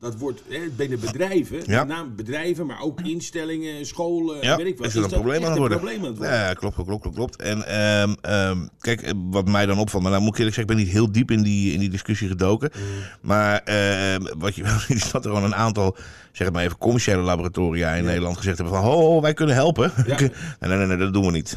Dat 0.00 0.16
wordt 0.16 0.42
hè, 0.48 0.58
binnen 0.76 1.00
bedrijven, 1.00 1.62
Ja. 1.66 1.78
met 1.78 1.96
name 1.96 2.10
bedrijven, 2.10 2.66
maar 2.66 2.80
ook 2.80 3.00
instellingen, 3.00 3.86
scholen, 3.86 4.42
Ja, 4.42 4.56
weet 4.56 4.66
ik 4.66 4.78
wat. 4.78 4.86
is 4.86 4.94
er 4.94 5.02
een 5.02 5.08
probleem 5.08 5.36
aan 5.36 5.42
het 5.42 5.52
een 5.52 5.58
worden? 5.58 5.78
probleem 5.78 6.00
aan 6.00 6.06
het 6.06 6.16
worden. 6.18 6.36
Ja, 6.36 6.52
klopt, 6.52 6.74
klopt, 6.74 7.00
klopt, 7.00 7.16
klopt. 7.16 7.36
En 7.36 7.66
ehm, 7.68 8.14
ehm, 8.20 8.58
kijk, 8.80 9.12
wat 9.30 9.48
mij 9.48 9.66
dan 9.66 9.78
opvalt, 9.78 10.02
maar 10.02 10.12
nou 10.12 10.24
moet 10.24 10.32
ik 10.32 10.38
eerlijk 10.38 10.56
zeggen, 10.56 10.74
ik 10.74 10.78
ben 10.78 10.86
niet 10.86 10.96
heel 10.96 11.12
diep 11.12 11.30
in 11.30 11.42
die, 11.42 11.72
in 11.72 11.80
die 11.80 11.90
discussie 11.90 12.28
gedoken. 12.28 12.70
Mm. 12.74 12.82
Maar 13.20 13.62
ehm, 13.64 14.22
wat 14.38 14.54
je 14.54 14.62
wel 14.62 14.78
ziet, 14.86 14.96
is 14.96 15.10
dat 15.10 15.24
er 15.24 15.30
gewoon 15.30 15.44
een 15.44 15.54
aantal, 15.54 15.96
zeg 16.32 16.52
maar 16.52 16.64
even, 16.64 16.78
commerciële 16.78 17.22
laboratoria 17.22 17.92
in 17.92 18.04
Nederland 18.04 18.36
gezegd 18.36 18.58
hebben 18.58 18.74
van, 18.74 18.84
ho, 18.84 18.96
ho, 19.00 19.20
wij 19.20 19.34
kunnen 19.34 19.54
helpen. 19.54 19.92
Nee, 20.06 20.30
nee, 20.60 20.78
nee, 20.78 20.86
nee, 20.86 20.96
dat 20.96 21.12
doen 21.12 21.24
we 21.24 21.30
niet. 21.30 21.56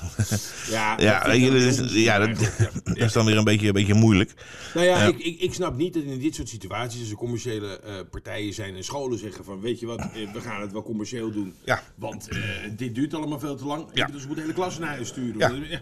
Ja, 0.69 0.95
ja, 1.01 1.23
dat 1.23 2.29
is, 2.29 2.49
dat, 2.83 2.97
is 2.97 3.13
dan 3.13 3.25
weer 3.25 3.37
een 3.37 3.43
beetje, 3.43 3.67
een 3.67 3.73
beetje 3.73 3.93
moeilijk. 3.93 4.33
Nou 4.73 4.85
ja. 4.85 4.97
Ik, 5.03 5.19
ik, 5.19 5.39
ik 5.39 5.53
snap 5.53 5.77
niet 5.77 5.93
dat 5.93 6.03
in 6.03 6.19
dit 6.19 6.35
soort 6.35 6.49
situaties, 6.49 6.99
als 6.99 7.09
er 7.09 7.15
commerciële 7.15 7.79
eh, 7.79 7.93
partijen 8.31 8.53
zijn 8.53 8.75
en 8.75 8.83
scholen 8.83 9.17
zeggen 9.19 9.43
van, 9.45 9.61
weet 9.61 9.79
je 9.79 9.85
wat, 9.85 9.99
eh, 9.99 10.33
we 10.33 10.41
gaan 10.41 10.61
het 10.61 10.71
wel 10.71 10.83
commercieel 10.83 11.31
doen. 11.31 11.53
Ja. 11.65 11.83
Want 11.95 12.27
eh, 12.29 12.37
dit 12.77 12.95
duurt 12.95 13.13
allemaal 13.13 13.39
veel 13.39 13.55
te 13.55 13.65
lang. 13.65 13.85
Ja. 13.93 14.05
Dus 14.05 14.21
we 14.21 14.27
moeten 14.27 14.35
de 14.35 14.41
hele 14.41 14.53
klas 14.53 14.79
naar 14.79 14.89
huis 14.89 15.07
sturen. 15.07 15.39
Ja. 15.39 15.81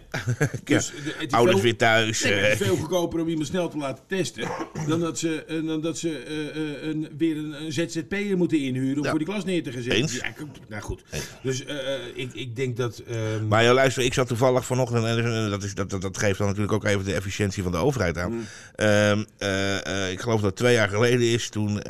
Dus, 0.64 0.86
de- 1.04 1.14
het 1.18 1.32
Ouders 1.32 1.54
veel- 1.56 1.64
weer 1.64 1.76
thuis. 1.76 2.22
Nee, 2.22 2.32
het 2.32 2.52
is 2.52 2.60
eh, 2.60 2.66
veel 2.66 2.76
goedkoper 2.76 3.20
om 3.20 3.28
iemand 3.28 3.46
snel 3.46 3.68
te 3.68 3.76
laten 3.76 4.04
testen. 4.06 4.48
Dan 4.86 5.00
dat 5.00 5.18
ze, 5.18 5.44
eh, 5.44 5.66
dan 5.66 5.80
dat 5.80 5.98
ze 5.98 6.18
eh, 6.18 6.48
eh, 6.48 6.82
een, 6.88 7.08
weer 7.18 7.36
een, 7.36 7.64
een 7.64 7.72
ZZP'er 7.72 8.36
moeten 8.36 8.58
inhuren 8.60 9.02
om 9.02 9.08
voor 9.08 9.18
die 9.18 9.28
klas 9.28 9.44
neer 9.44 9.62
te 9.62 9.72
gaan 9.72 9.82
zetten. 9.82 10.00
Eens. 10.02 10.20
Nou 10.68 10.82
goed. 10.82 11.02
Dus 11.42 11.64
eh, 11.64 11.94
eh, 11.94 12.00
ik, 12.14 12.34
ik 12.34 12.56
denk 12.56 12.76
dat... 12.76 12.98
ehm, 12.98 13.48
Maar 13.48 13.62
ja, 13.62 13.72
luister, 13.74 14.02
ik 14.02 14.14
zat 14.14 14.28
toevallig 14.28 14.64
vanochtend, 14.64 15.04
en 15.04 15.50
dat, 15.50 15.62
is, 15.62 15.74
dat, 15.74 15.90
dat, 15.90 16.00
dat 16.02 16.18
geeft 16.18 16.38
dan 16.38 16.46
natuurlijk 16.46 16.72
ook 16.72 16.84
even 16.84 17.04
de 17.04 17.14
efficiëntie 17.14 17.62
van 17.62 17.72
de 17.72 17.78
overheid 17.78 18.18
aan. 18.18 18.32
Mm. 18.32 18.46
Ehm, 18.74 19.24
eh, 19.38 20.04
eh, 20.06 20.12
ik 20.12 20.20
geloof 20.20 20.40
dat 20.40 20.56
twee 20.56 20.74
jaar 20.74 20.88
geleden 20.88 21.26
is, 21.26 21.48
toen, 21.48 21.80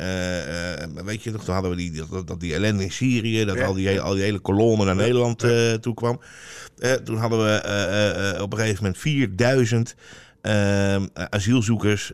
eh, 0.51 0.83
eh, 0.83 0.89
weet 1.05 1.23
je 1.23 1.31
nog, 1.31 1.43
toen 1.43 1.53
hadden 1.53 1.71
we 1.71 1.77
die, 1.77 1.91
dat, 1.91 2.27
dat 2.27 2.39
die 2.39 2.53
ellende 2.53 2.83
in 2.83 2.91
Syrië, 2.91 3.45
dat 3.45 3.57
Ja. 3.57 3.65
al, 3.65 3.73
die, 3.73 4.01
al 4.01 4.13
die 4.13 4.23
hele 4.23 4.39
kolonne 4.39 4.85
naar 4.85 4.95
Nederland 4.95 5.43
eh, 5.43 5.73
toe 5.73 5.93
kwam. 5.93 6.21
Toen 7.03 7.17
hadden 7.17 7.39
we 7.39 8.37
op 8.41 8.53
een 8.53 8.59
gegeven 8.59 8.83
moment 8.83 9.01
4000 9.01 9.95
ehm, 10.41 11.07
asielzoekers 11.13 12.11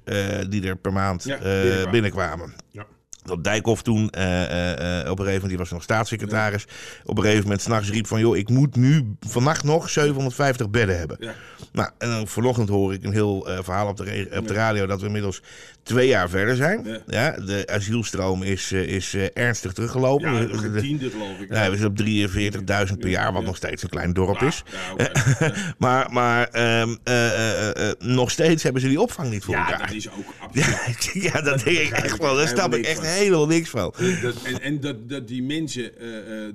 die 0.50 0.68
er 0.68 0.78
per 0.78 0.94
maand 0.94 1.24
binnenkwamen. 1.24 1.92
binnenkwamen. 1.92 2.54
ja. 2.72 2.86
Dat 3.24 3.44
Dijkhoff 3.44 3.82
toen 3.82 4.06
op 4.06 4.12
een 4.14 5.06
gegeven 5.06 5.24
moment, 5.24 5.48
die 5.48 5.58
was 5.58 5.72
nog 5.72 5.84
staatssecretaris, 5.84 6.66
op 7.04 7.18
een 7.18 7.24
gegeven 7.24 7.44
moment 7.44 7.62
s'nachts 7.62 7.90
riep 7.90 8.08
van, 8.08 8.20
joh, 8.20 8.38
ik 8.38 8.50
moet 8.50 8.76
nu 8.76 9.16
vannacht 9.20 9.64
nog 9.64 9.90
750 9.90 10.70
bedden 10.70 10.98
hebben. 10.98 11.18
Ja. 11.20 11.34
Nou, 11.72 11.90
en 11.98 12.10
dan 12.10 12.28
vanochtend 12.28 12.70
hoor 12.70 12.94
ik 12.94 13.04
een 13.04 13.12
heel 13.12 13.48
verhaal 13.62 13.88
op 13.88 13.98
de, 13.98 14.28
op 14.38 14.48
de 14.48 14.54
radio 14.54 14.86
dat 14.86 15.00
we 15.00 15.06
inmiddels 15.06 15.42
twee 15.88 16.08
jaar 16.08 16.30
verder 16.30 16.56
zijn. 16.56 16.82
Ja. 16.86 17.00
Ja. 17.08 17.32
de 17.46 17.68
asielstroom 17.72 18.44
is, 18.44 18.72
eh, 18.72 18.82
is 18.88 19.14
eh, 19.14 19.26
ernstig 19.34 19.74
teruggelopen. 19.74 20.34
Ja, 20.34 20.40
een 20.40 20.82
tiende 20.82 21.10
geloof 21.10 21.40
ik. 21.40 21.50
Nee, 21.50 21.70
we 21.70 21.78
zitten 21.78 21.88
op 21.88 21.96
43.000 21.96 23.00
per 23.00 23.10
jaar, 23.10 23.32
wat 23.34 23.42
Ja. 23.42 23.48
nog 23.48 23.56
steeds 23.56 23.84
een 23.84 23.90
klein 23.90 24.14
dorp 24.14 24.40
Ja, 24.40 24.48
is. 24.48 24.64
ja. 24.98 25.10
Ja. 25.40 25.54
Maar, 25.78 26.12
maar 26.12 26.48
ehm, 26.48 26.96
eh, 27.04 27.92
nog 28.00 28.32
steeds 28.32 28.64
hebben 28.64 28.82
ze 28.82 28.88
die 28.88 29.02
opvang 29.02 29.30
niet 29.30 29.44
voor 29.44 29.54
Ja, 29.54 29.72
elkaar. 29.72 29.88
dat 29.88 29.96
is 29.96 30.10
ook 30.10 30.34
absoluut. 30.42 31.10
Ja, 31.14 31.22
ja, 31.34 31.42
dat 31.42 31.64
denk 31.64 31.78
ik 31.78 31.90
echt 31.92 32.18
wel. 32.18 32.36
Daar 32.36 32.48
snap 32.48 32.74
ik 32.76 32.86
echt 32.86 32.96
van. 33.00 33.06
helemaal 33.08 33.48
niks 33.48 33.70
van. 33.70 33.94
Dat, 34.22 34.36
en 34.44 34.62
en 34.62 34.80
dat, 34.80 35.10
dat 35.10 35.28
die 35.28 35.44
mensen, 35.44 35.92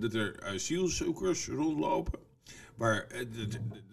dat 0.01 0.15
er 0.15 0.35
asielzoekers 0.55 1.47
rondlopen. 1.57 2.19
Maar 2.75 3.07
eh, 3.09 3.27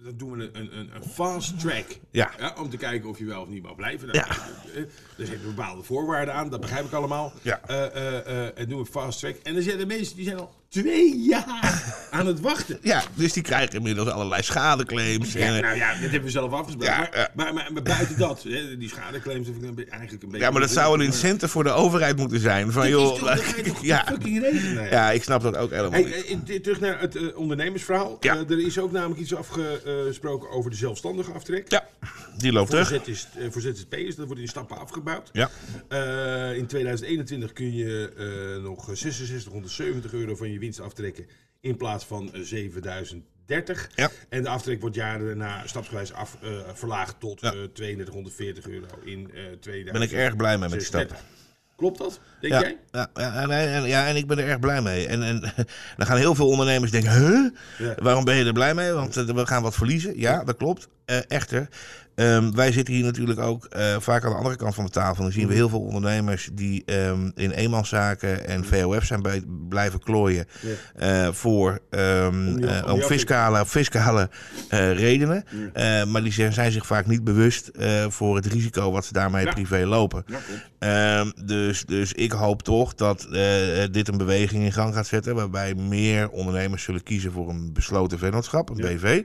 dat, 0.03 0.19
doen 0.19 0.31
we 0.37 0.49
een, 0.53 0.77
een, 0.79 0.95
een 0.95 1.03
fast 1.03 1.59
track. 1.59 1.85
Ja. 2.11 2.53
om 2.57 2.69
te 2.69 2.77
kijken 2.77 3.09
of 3.09 3.17
je 3.19 3.25
wel 3.25 3.41
of 3.41 3.47
niet 3.47 3.63
mag 3.63 3.75
blijven. 3.75 4.09
Ja. 4.11 4.27
Eh, 4.27 4.77
Er 5.17 5.25
zitten 5.25 5.55
bepaalde 5.55 5.83
voorwaarden 5.83 6.33
aan, 6.33 6.49
dat 6.49 6.61
begrijp 6.61 6.85
ik 6.85 6.91
allemaal. 6.91 7.33
Ja. 7.41 7.61
Eh, 7.67 8.59
en 8.59 8.69
doen 8.69 8.79
we 8.79 8.85
fast 8.85 9.19
track. 9.19 9.35
En 9.35 9.55
er 9.55 9.61
zijn 9.63 9.79
er 9.79 9.87
mensen 9.87 10.15
die 10.15 10.25
zijn 10.25 10.37
al 10.39 10.58
twee 10.69 11.19
jaar 11.19 11.83
aan 12.11 12.27
het 12.27 12.39
wachten. 12.39 12.77
Ja, 12.89 13.03
dus 13.13 13.33
die 13.33 13.43
krijgen 13.43 13.75
inmiddels 13.75 14.07
allerlei 14.09 14.43
schadeclaims. 14.43 15.33
Ja, 15.33 15.39
en, 15.55 15.61
nou 15.61 15.75
ja, 15.75 15.91
dat 15.91 15.99
hebben 16.01 16.23
we 16.23 16.29
zelf 16.29 16.51
afgesproken. 16.51 17.09
Ja, 17.13 17.29
maar. 17.35 17.53
Maar, 17.53 17.83
buiten 17.83 18.17
dat, 18.17 18.41
die 18.79 18.89
schadeclaims 18.89 19.47
vind 19.59 19.79
ik 19.79 19.89
eigenlijk 19.89 20.23
een 20.23 20.29
beetje... 20.29 20.45
ja, 20.45 20.51
maar 20.51 20.61
dat 20.61 20.69
zou 20.71 20.99
een 20.99 21.05
incentive 21.05 21.51
voor 21.51 21.63
de 21.63 21.69
overheid 21.69 22.17
moeten 22.17 22.39
zijn. 22.39 22.71
Van, 22.71 22.83
is 22.83 22.89
joh, 22.89 23.07
toch- 23.19 23.27
dat 23.29 23.39
ga 23.39 23.57
je 23.57 23.63
toch 23.63 23.83
ja, 23.83 24.03
fucking 24.07 24.41
regelen. 24.41 24.83
hè? 24.83 24.89
ja, 24.89 25.11
ik 25.11 25.23
snap 25.23 25.41
dat 25.41 25.57
ook 25.57 25.69
helemaal 25.69 25.91
Hey, 25.91 26.23
niet. 26.27 26.49
eh, 26.49 26.59
terug 26.59 26.79
naar 26.79 26.99
het 26.99 27.15
eh, 27.15 27.37
ondernemersverhaal. 27.37 28.17
Ja. 28.19 28.35
Eh, 28.35 28.49
er 28.49 28.65
is 28.65 28.79
ook 28.79 28.91
namelijk 28.91 29.19
iets 29.21 29.35
afgesproken 29.35 30.49
over 30.49 30.69
de 30.71 30.77
zelfstandige 30.77 31.31
aftrek. 31.31 31.71
Ja, 31.71 31.87
die 32.37 32.51
loopt 32.51 32.69
Voor, 32.75 32.83
terug. 32.85 33.03
Eh, 33.35 33.45
voor 33.49 33.61
ZZP'ers, 33.61 34.15
dat 34.15 34.25
wordt 34.27 34.41
in 34.41 34.47
stappen 34.47 34.77
afgebouwd. 34.77 35.29
Ja. 35.33 35.49
Eh, 35.87 36.57
in 36.57 36.65
2021 36.67 37.53
kun 37.53 37.75
je 37.75 38.11
eh, 38.57 38.63
nog 38.63 38.89
6670 38.93 40.13
euro 40.13 40.35
van 40.35 40.51
je 40.51 40.58
winst 40.59 40.79
aftrekken 40.79 41.25
in 41.61 41.77
plaats 41.77 42.05
van 42.05 42.33
eh, 42.33 42.41
7030. 42.41 43.89
Ja. 43.95 44.09
En 44.29 44.43
de 44.43 44.49
aftrek 44.49 44.81
wordt 44.81 44.95
jaren 44.95 45.25
daarna 45.25 45.67
stapsgewijs 45.67 46.13
af, 46.13 46.37
eh, 46.41 46.49
verlaagd 46.73 47.19
tot 47.19 47.41
Ja. 47.41 47.53
eh 47.53 47.57
3240 47.73 48.67
euro 48.67 48.85
in 49.03 49.31
eh 49.33 49.41
2000. 49.59 49.91
Ben 49.91 50.01
ik 50.01 50.11
erg 50.11 50.35
blij 50.35 50.57
mee 50.57 50.69
met 50.69 50.77
die 50.79 50.87
stap. 50.87 51.15
Klopt 51.75 51.97
dat, 51.97 52.19
denk 52.41 52.53
Ja, 52.53 52.59
jij? 52.61 52.77
ja, 52.91 53.09
ja, 53.13 53.41
en, 53.41 53.49
en, 53.73 53.87
ja, 53.87 54.07
en 54.07 54.15
ik 54.15 54.27
ben 54.27 54.37
er 54.39 54.47
erg 54.47 54.59
blij 54.59 54.81
mee. 54.81 55.07
En, 55.07 55.23
en 55.23 55.39
dan 55.97 56.05
gaan 56.07 56.17
heel 56.17 56.35
veel 56.35 56.47
ondernemers 56.47 56.91
denken, 56.91 57.11
huh? 57.11 57.49
Ja. 57.87 57.95
Waarom 58.03 58.23
ben 58.23 58.35
je 58.35 58.45
er 58.45 58.53
blij 58.53 58.73
mee? 58.73 58.91
Want 58.91 59.17
eh, 59.17 59.25
we 59.25 59.45
gaan 59.45 59.61
wat 59.63 59.75
verliezen. 59.75 60.19
Ja, 60.19 60.43
dat 60.43 60.57
klopt. 60.57 60.87
Eh, 61.05 61.17
echter, 61.27 61.67
ehm, 62.19 62.51
wij 62.51 62.71
zitten 62.71 62.93
hier 62.93 63.03
natuurlijk 63.03 63.39
ook 63.39 63.65
eh, 63.65 63.95
vaak 63.99 64.23
aan 64.23 64.29
de 64.31 64.37
andere 64.37 64.55
kant 64.55 64.75
van 64.75 64.85
de 64.85 64.91
tafel. 64.91 65.23
Dan 65.23 65.31
zien 65.31 65.41
Mhm. 65.41 65.49
we 65.51 65.55
heel 65.55 65.69
veel 65.69 65.81
ondernemers 65.81 66.49
die 66.53 66.83
ehm, 66.85 67.29
in 67.35 67.51
eenmanszaken 67.51 68.47
en 68.47 68.65
VOF 68.65 69.03
zijn 69.05 69.21
bij, 69.21 69.43
blijven 69.69 69.99
klooien. 69.99 70.45
Eh, 70.95 71.27
voor 71.31 71.79
ehm, 71.89 72.47
Om 72.47 72.63
eh, 72.63 72.93
om 72.93 73.01
fiscale, 73.01 73.65
fiscale 73.65 74.29
redenen. 74.69 75.43
Maar 76.11 76.23
die 76.23 76.33
zijn, 76.33 76.53
zijn 76.53 76.71
zich 76.71 76.85
vaak 76.85 77.05
niet 77.07 77.23
bewust 77.23 77.71
voor 78.07 78.35
het 78.35 78.45
risico 78.45 78.91
wat 78.91 79.05
ze 79.05 79.13
daarmee 79.13 79.45
Ja. 79.45 79.51
privé 79.53 79.85
lopen. 79.85 80.25
Ja, 80.79 81.25
dus, 81.45 81.85
dus 81.85 82.13
ik 82.13 82.31
hoop 82.31 82.61
toch 82.63 82.95
dat 82.95 83.27
dit 83.91 84.07
een 84.07 84.17
beweging 84.17 84.63
in 84.63 84.71
gang 84.73 84.93
gaat 84.93 85.07
zetten. 85.07 85.35
Waarbij 85.35 85.75
meer 85.75 86.29
ondernemers 86.29 86.83
zullen 86.83 87.03
kiezen 87.03 87.31
voor 87.31 87.49
een 87.49 87.73
besloten 87.73 88.19
vennootschap, 88.19 88.69
een. 88.69 88.75
BV. 88.75 89.21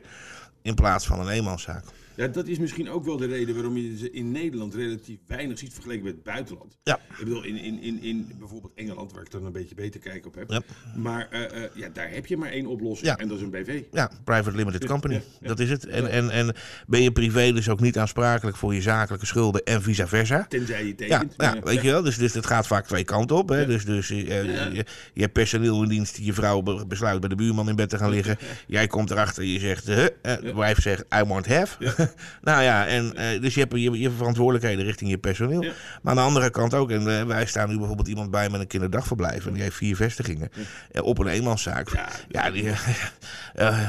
In 0.62 0.74
plaats 0.74 1.06
van 1.06 1.20
een 1.20 1.28
eenmanszaak. 1.28 1.84
Ja, 2.16 2.26
dat 2.28 2.46
is 2.46 2.58
misschien 2.58 2.90
ook 2.90 3.04
wel 3.04 3.16
de 3.16 3.26
reden 3.26 3.54
waarom 3.54 3.76
je 3.76 3.96
ze 3.96 4.10
in 4.10 4.32
Nederland 4.32 4.74
relatief 4.74 5.18
weinig 5.26 5.58
ziet 5.58 5.72
vergeleken 5.72 6.04
met 6.04 6.14
het 6.14 6.22
buitenland. 6.22 6.78
Ja. 6.82 6.94
Ik 7.10 7.18
bedoel, 7.18 7.44
in, 7.44 7.56
in, 7.56 7.82
in, 7.82 8.02
in 8.02 8.32
bijvoorbeeld 8.38 8.72
Engeland, 8.74 9.12
waar 9.12 9.22
ik 9.22 9.30
dan 9.30 9.44
een 9.44 9.52
beetje 9.52 9.74
beter 9.74 10.00
kijk 10.00 10.26
op 10.26 10.34
heb. 10.34 10.50
Ja. 10.50 10.60
Maar 10.96 11.28
eh, 11.30 11.64
eh, 11.64 11.70
ja, 11.74 11.88
daar 11.92 12.10
heb 12.10 12.26
je 12.26 12.36
maar 12.36 12.50
één 12.50 12.66
oplossing 12.66 13.08
Ja. 13.08 13.16
en 13.16 13.28
dat 13.28 13.36
is 13.36 13.42
een 13.42 13.50
BV. 13.50 13.82
Ja, 13.92 14.10
private 14.24 14.56
limited 14.56 14.84
company. 14.86 15.12
Ja. 15.40 15.48
Dat 15.48 15.58
is 15.60 15.70
het. 15.70 15.86
En, 15.86 16.10
en, 16.10 16.30
en 16.30 16.54
ben 16.86 17.02
je 17.02 17.12
privé 17.12 17.52
dus 17.52 17.68
ook 17.68 17.80
niet 17.80 17.98
aansprakelijk 17.98 18.56
voor 18.56 18.74
je 18.74 18.80
zakelijke 18.82 19.26
schulden 19.26 19.62
en 19.64 19.82
vice 19.82 20.06
versa. 20.06 20.46
Tenzij 20.48 20.86
je 20.86 20.94
tekent. 20.94 21.34
ja, 21.36 21.56
weet 21.64 21.82
je 21.82 21.90
wel. 21.90 22.02
Dus, 22.02 22.16
dus 22.18 22.34
het 22.34 22.46
gaat 22.46 22.66
vaak 22.66 22.86
twee 22.86 23.04
kanten 23.04 23.36
op. 23.36 23.48
Hè? 23.48 23.66
Dus, 23.66 23.84
dus 23.84 24.10
eh, 24.10 24.18
je, 24.18 24.84
je 25.14 25.20
hebt 25.20 25.32
personeel 25.32 25.82
in 25.82 25.88
dienst. 25.88 26.16
Je 26.18 26.32
vrouw 26.32 26.62
be- 26.62 26.84
besluit 26.86 27.20
bij 27.20 27.28
de 27.28 27.34
buurman 27.34 27.68
in 27.68 27.76
bed 27.76 27.88
te 27.88 27.98
gaan 27.98 28.10
liggen. 28.10 28.36
Jij 28.66 28.86
komt 28.86 29.10
erachter. 29.10 29.44
Je 29.44 29.58
zegt, 29.58 29.88
eh, 29.88 30.04
de 30.22 30.54
wife 30.54 30.80
zegt, 30.80 31.04
I 31.14 31.22
want 31.24 31.46
have. 31.46 32.03
nou 32.48 32.62
ja, 32.62 32.86
en, 32.86 33.16
eh, 33.16 33.40
dus 33.40 33.54
je 33.54 33.60
hebt 33.60 33.72
je, 33.72 34.00
je 34.00 34.10
verantwoordelijkheden 34.10 34.84
richting 34.84 35.10
je 35.10 35.18
personeel. 35.18 35.62
Ja. 35.62 35.72
Maar 36.02 36.12
aan 36.12 36.18
de 36.18 36.22
andere 36.22 36.50
kant 36.50 36.74
ook. 36.74 36.90
En 36.90 37.18
eh, 37.18 37.26
wij 37.26 37.46
staan 37.46 37.68
nu 37.68 37.78
bijvoorbeeld 37.78 38.08
iemand 38.08 38.30
bij 38.30 38.50
met 38.50 38.60
een 38.60 38.66
kinderdagverblijf. 38.66 39.46
En 39.46 39.52
die 39.52 39.62
heeft 39.62 39.76
vier 39.76 39.96
vestigingen. 39.96 40.50
eh, 40.92 41.02
op 41.02 41.18
een 41.18 41.26
eenmanszaak. 41.26 41.88
Ja, 41.88 42.08
Ja, 42.28 42.50
die, 42.50 42.64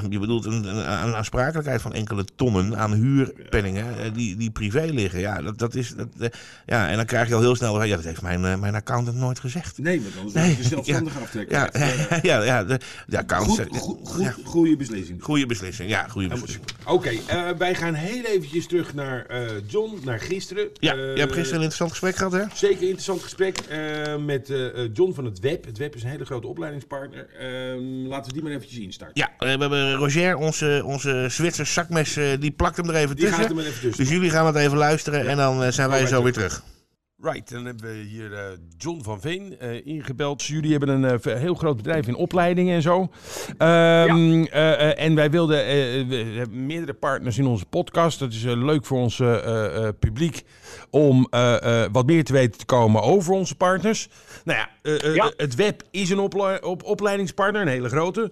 je 0.10 0.20
bedoelt 0.20 0.46
een, 0.46 0.66
aansprakelijkheid 1.16 1.82
van 1.82 1.94
enkele 1.94 2.26
tonnen 2.36 2.78
aan 2.78 2.94
huurpenningen 2.94 4.14
die, 4.14 4.36
die 4.36 4.52
privé 4.52 4.86
liggen. 4.92 5.20
Ja, 5.20 5.42
dat, 5.42 5.60
dat 5.60 5.76
is, 5.76 5.94
dat, 5.96 6.38
ja, 6.66 6.90
en 6.90 6.96
dan 6.96 7.06
krijg 7.06 7.28
je 7.28 7.36
al 7.36 7.42
heel 7.42 7.56
snel, 7.56 7.84
ja, 7.84 7.96
dat 7.96 8.06
heeft 8.06 8.22
mijn, 8.22 8.60
mijn 8.60 8.76
accountant 8.76 9.18
nooit 9.18 9.40
gezegd. 9.40 9.78
Nee, 9.78 10.02
want 10.02 10.18
anders 10.18 10.34
Nee, 10.34 10.58
je 10.58 10.64
zelfstandig 10.64 11.22
aftrekken. 11.22 11.58
Ja, 11.58 11.70
ja, 12.22 12.44
ja, 12.44 12.64
de, 12.64 12.80
de 13.08 13.18
accountant. 13.18 13.68
Goed, 13.70 13.78
goed, 13.78 14.10
goed, 14.10 14.24
ja, 14.24 14.36
goede 14.44 14.76
beslissing. 14.76 15.24
goede 15.24 15.46
beslissing, 15.46 15.90
ja, 15.90 16.08
goede 16.08 16.28
beslissing. 16.28 16.64
Oké, 16.86 17.12
wij 17.58 17.76
gaan 17.76 17.94
heel 18.06 18.24
eventjes 18.24 18.68
terug 18.68 18.94
naar 18.94 19.26
eh, 19.26 19.42
John, 19.68 20.00
naar 20.04 20.20
gisteren. 20.20 20.68
Ja, 20.80 20.92
Eh, 20.94 20.98
je 21.00 21.20
hebt 21.20 21.34
gisteren 21.34 21.56
een 21.56 21.70
interessant 21.70 21.90
gesprek 21.92 22.16
gehad, 22.16 22.32
hè? 22.32 22.44
Zeker 22.54 22.76
een 22.82 22.82
interessant 22.84 23.22
gesprek 23.24 23.58
eh, 23.58 24.16
met 24.16 24.50
eh, 24.50 24.66
eh, 24.84 24.90
John 24.94 25.14
van 25.14 25.26
het 25.26 25.40
Web. 25.40 25.66
Het 25.66 25.78
Web 25.78 25.96
is 25.96 26.04
een 26.04 26.10
hele 26.10 26.26
grote 26.26 26.48
opleidingspartner. 26.48 27.28
Ehm, 27.40 28.08
laten 28.08 28.28
we 28.28 28.34
die 28.34 28.44
maar 28.44 28.52
eventjes 28.52 28.80
instarten. 28.80 29.22
Ja, 29.22 29.30
eh, 29.38 29.54
we 29.54 29.60
hebben 29.62 29.94
Roger, 29.94 30.36
onze, 30.36 30.82
onze 30.86 31.26
Zwitser 31.30 31.66
zakmes, 31.66 32.16
eh, 32.18 32.26
die 32.40 32.52
plakt 32.52 32.78
hem 32.78 32.90
er 32.90 32.96
even 32.96 33.16
Die 33.16 33.28
gaat 33.28 33.38
tussen. 33.38 33.58
er 33.58 33.66
even 33.66 33.82
tussen. 33.82 34.04
Dus 34.04 34.14
jullie 34.14 34.30
gaan 34.30 34.46
het 34.46 34.56
even 34.56 34.78
luisteren 34.78 35.28
en 35.28 35.38
dan 35.38 35.64
eh, 35.64 35.72
zijn 35.72 35.90
wij 35.90 36.00
wij 36.00 36.08
zo 36.08 36.24
weer 36.24 36.34
terug. 36.34 36.64
Right, 37.32 37.50
dan 37.50 37.66
hebben 37.66 37.86
we 37.92 37.98
hier 37.98 38.34
eh, 38.34 38.44
John 38.78 39.02
van 39.04 39.22
Veen 39.22 39.60
eh, 39.60 39.86
ingebeld. 39.86 40.44
Jullie 40.44 40.72
hebben 40.72 40.90
een 40.90 41.20
eh, 41.22 41.36
heel 41.36 41.56
groot 41.56 41.78
bedrijf 41.78 42.08
in 42.08 42.16
opleidingen 42.16 42.76
en 42.76 42.82
zo. 42.82 43.10
Ehm, 43.58 44.44
eh, 44.44 44.74
eh, 44.92 45.06
en 45.06 45.16
wij 45.16 45.30
wilden, 45.30 45.58
we 46.08 46.16
hebben 46.16 46.66
meerdere 46.66 46.94
partners 46.94 47.38
in 47.38 47.46
onze 47.46 47.66
podcast. 47.66 48.20
Dat 48.20 48.34
is 48.34 48.44
leuk 48.44 48.86
voor 48.86 48.98
ons 49.00 49.22
publiek 50.00 50.44
om 50.90 51.28
wat 51.92 52.06
meer 52.06 52.24
te 52.24 52.34
weten 52.34 52.58
te 52.60 52.66
komen 52.66 53.02
over 53.02 53.34
onze 53.34 53.56
partners. 53.56 54.10
Nou 54.44 54.60
ja, 54.60 54.70
Ja. 55.14 55.32
het 55.38 55.56
web 55.56 55.82
is 55.92 56.10
een 56.10 56.20
op 56.62 56.84
opleidingspartner, 56.84 57.62
een 57.62 57.68
hele 57.68 57.90
grote. 57.90 58.32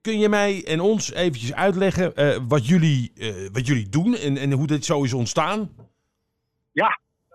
Kun 0.00 0.18
je 0.18 0.28
mij 0.28 0.64
en 0.66 0.80
ons 0.80 1.12
eventjes 1.12 1.52
uitleggen 1.54 2.12
wat, 2.48 2.66
jullie, 2.66 3.12
wat 3.52 3.66
jullie 3.66 3.88
doen 3.88 4.16
en, 4.16 4.36
en 4.36 4.52
hoe 4.52 4.66
dit 4.66 4.84
zo 4.84 5.02
is 5.02 5.12
ontstaan? 5.12 5.70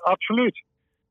Absoluut. 0.07 0.65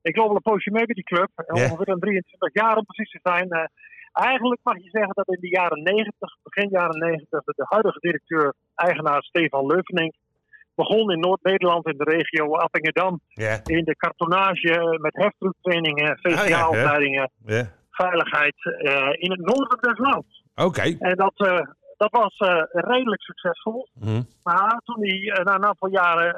Ik 0.08 0.16
loop 0.16 0.28
al 0.28 0.36
een 0.36 0.50
poosje 0.50 0.70
mee 0.70 0.86
bij 0.86 0.94
die 0.94 1.10
club. 1.12 1.30
Ja. 1.36 1.62
Ongeveer 1.62 1.88
een 1.88 2.00
23 2.00 2.54
jaar 2.62 2.76
om 2.76 2.84
precies 2.84 3.10
te 3.10 3.20
zijn. 3.22 3.50
Eh, 3.50 3.64
eigenlijk 4.12 4.60
mag 4.62 4.76
je 4.76 4.90
zeggen 4.90 5.14
dat 5.14 5.28
in 5.28 5.40
de 5.40 5.48
jaren 5.48 5.82
90, 5.82 6.36
begin 6.42 6.68
jaren 6.70 6.98
90, 6.98 7.44
de 7.44 7.66
huidige 7.68 7.98
directeur, 8.00 8.54
eigenaar 8.74 9.22
Stefan 9.22 9.66
Leuvenink, 9.66 10.14
begon 10.74 11.10
in 11.10 11.20
Noord-Nederland 11.20 11.86
in 11.86 11.96
de 11.96 12.04
regio 12.04 12.56
Appingedam 12.56 13.20
Ja, 13.28 13.60
in 13.64 13.84
de 13.84 13.96
kartonage 13.96 14.70
eh, 14.70 15.00
met 15.00 15.14
heftrucktrainingen, 15.14 16.18
VCA-opleidingen, 16.22 17.30
ja. 17.44 17.72
veiligheid 17.90 18.56
eh, 18.64 19.08
in 19.12 19.30
het 19.30 19.40
noorden 19.40 19.78
des 19.80 19.98
lands. 19.98 20.44
Oké. 20.54 20.96
En 20.98 21.16
dat, 21.16 21.34
dat 21.96 22.10
was 22.10 22.36
redelijk 22.70 23.22
succesvol. 23.22 23.88
Mhm. 23.94 24.22
Maar 24.42 24.80
toen 24.84 25.00
hij 25.00 25.42
na 25.44 25.54
een 25.54 25.66
aantal 25.66 25.88
jaren 25.88 26.34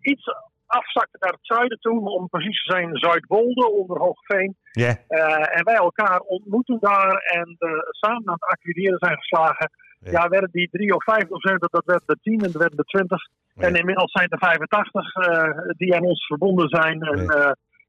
iets 0.00 0.24
afzakte 0.68 1.16
naar 1.20 1.30
het 1.32 1.46
zuiden 1.46 1.78
toe, 1.80 2.10
om 2.10 2.28
precies 2.28 2.62
te 2.64 2.70
zijn 2.72 2.96
Zuidwolde 2.98 3.70
onder 3.70 3.98
Hoogveen. 3.98 4.56
Eh, 4.72 5.56
en 5.58 5.64
wij 5.64 5.74
elkaar 5.74 6.18
ontmoeten 6.20 6.78
daar 6.80 7.12
en 7.14 7.56
eh, 7.58 7.70
samen 7.90 8.28
aan 8.28 8.32
het 8.40 8.44
acquireren 8.54 8.98
zijn 8.98 9.16
geslagen. 9.16 9.70
Ja. 10.00 10.10
Ja. 10.10 10.28
werden 10.28 10.48
die 10.52 10.68
3 10.70 10.94
of 10.94 11.04
5 11.04 11.28
docenten, 11.28 11.68
dat 11.70 11.84
werden 11.84 12.06
de 12.06 12.18
10 12.22 12.32
en 12.40 12.52
dat 12.52 12.60
werden 12.62 12.76
de 12.76 12.84
20. 12.84 13.22
Ja. 13.54 13.62
En 13.66 13.74
inmiddels 13.74 14.12
zijn 14.12 14.28
er 14.28 14.38
85 14.38 15.14
eh, 15.14 15.50
die 15.76 15.94
aan 15.94 16.04
ons 16.04 16.26
verbonden 16.26 16.68
zijn. 16.68 17.02
En 17.02 17.22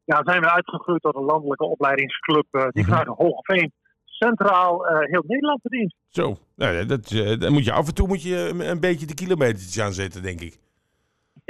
Ja. 0.05 0.21
zijn 0.23 0.41
we 0.41 0.51
uitgegroeid 0.51 1.01
tot 1.01 1.15
een 1.15 1.23
landelijke 1.23 1.65
opleidingsclub 1.65 2.45
die 2.51 2.83
Mhm. 2.83 2.89
vanuit 2.91 3.07
Hoogveen 3.07 3.71
centraal 4.05 4.85
heel 4.85 5.23
Nederland 5.27 5.61
bedient. 5.61 5.95
Zo, 6.09 6.37
nou, 6.55 6.73
ja, 6.75 6.83
dat, 6.83 7.07
dan 7.39 7.51
moet 7.53 7.65
je 7.65 7.71
af 7.71 7.87
en 7.87 7.93
toe 7.93 8.07
moet 8.07 8.23
je 8.23 8.35
een, 8.35 8.69
een 8.69 8.79
beetje 8.79 9.05
de 9.05 9.13
kilometers 9.13 9.79
aanzetten, 9.79 10.21
denk 10.21 10.39
ik. 10.41 10.57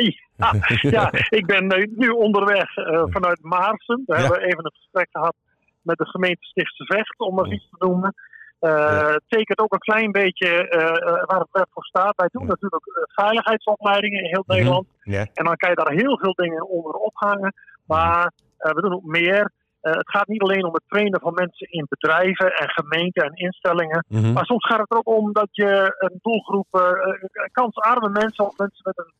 Ja, 0.38 0.54
ja, 0.82 1.10
ik 1.30 1.46
ben 1.46 1.70
eh, 1.70 1.88
nu 1.96 2.10
onderweg 2.10 2.76
eh, 2.78 3.04
vanuit 3.10 3.44
Maarsen. 3.44 4.04
We 4.06 4.14
Ja. 4.16 4.22
hebben 4.22 4.42
even 4.42 4.66
een 4.66 4.72
gesprek 4.76 5.08
gehad 5.12 5.36
met 5.82 5.98
de 5.98 6.06
gemeente 6.06 6.46
Stichtse 6.46 6.86
Vecht, 6.86 7.20
om 7.20 7.36
maar 7.36 7.48
iets 7.48 7.70
te 7.70 7.86
noemen. 7.86 8.14
Eh 8.60 8.70
Ja. 8.70 9.20
Tekent 9.28 9.60
ook 9.60 9.74
een 9.74 9.80
klein 9.80 10.12
beetje 10.12 10.68
eh, 10.68 10.82
eh, 10.88 11.24
waar 11.26 11.40
het 11.40 11.52
web 11.52 11.68
voor 11.72 11.84
staat. 11.86 12.16
Wij 12.16 12.30
doen 12.32 12.42
Ja. 12.44 12.48
natuurlijk 12.50 12.86
eh, 12.88 13.04
veiligheidsopleidingen 13.24 14.20
in 14.24 14.30
heel 14.30 14.44
Mhm. 14.48 14.56
Nederland. 14.58 14.88
Ja. 15.04 15.26
En 15.34 15.46
dan 15.46 15.56
kan 15.56 15.70
je 15.70 15.76
daar 15.76 15.92
heel 15.94 16.18
veel 16.18 16.34
dingen 16.34 16.68
onder 16.70 16.94
ophangen. 16.94 17.54
Maar 17.86 18.32
eh, 18.58 18.72
we 18.72 18.82
doen 18.82 18.94
ook 18.94 19.04
meer. 19.04 19.52
Eh, 19.82 19.94
het 19.94 20.10
gaat 20.10 20.28
niet 20.28 20.42
alleen 20.42 20.66
om 20.66 20.74
het 20.74 20.84
trainen 20.88 21.20
van 21.20 21.34
mensen 21.34 21.68
in 21.72 21.86
bedrijven 21.90 22.54
en 22.54 22.70
gemeenten 22.70 23.24
en 23.24 23.34
instellingen. 23.34 24.06
Mhm. 24.10 24.34
Maar 24.34 24.46
soms 24.46 24.66
gaat 24.68 24.80
het 24.80 24.92
er 24.92 24.98
ook 24.98 25.08
om 25.18 25.34
dat 25.34 25.50
je 25.52 25.96
een 26.00 26.20
doelgroep, 26.22 26.68
eh, 26.72 26.82
eh, 26.82 27.14
kansarme 27.52 28.10
mensen 28.10 28.46
of 28.46 28.58
mensen 28.58 28.82
met 28.84 28.98
een, 28.98 29.14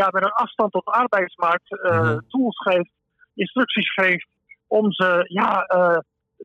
ja, 0.00 0.08
met 0.10 0.22
een 0.24 0.32
afstand 0.44 0.72
tot 0.72 0.84
de 0.84 0.90
arbeidsmarkt 0.90 1.70
Mhm. 1.70 2.18
tools 2.28 2.56
geeft, 2.58 2.90
instructies 3.34 3.92
geeft 3.92 4.28
om 4.66 4.92
ze 4.92 5.24
ja, 5.28 5.64
eh, 5.66 5.98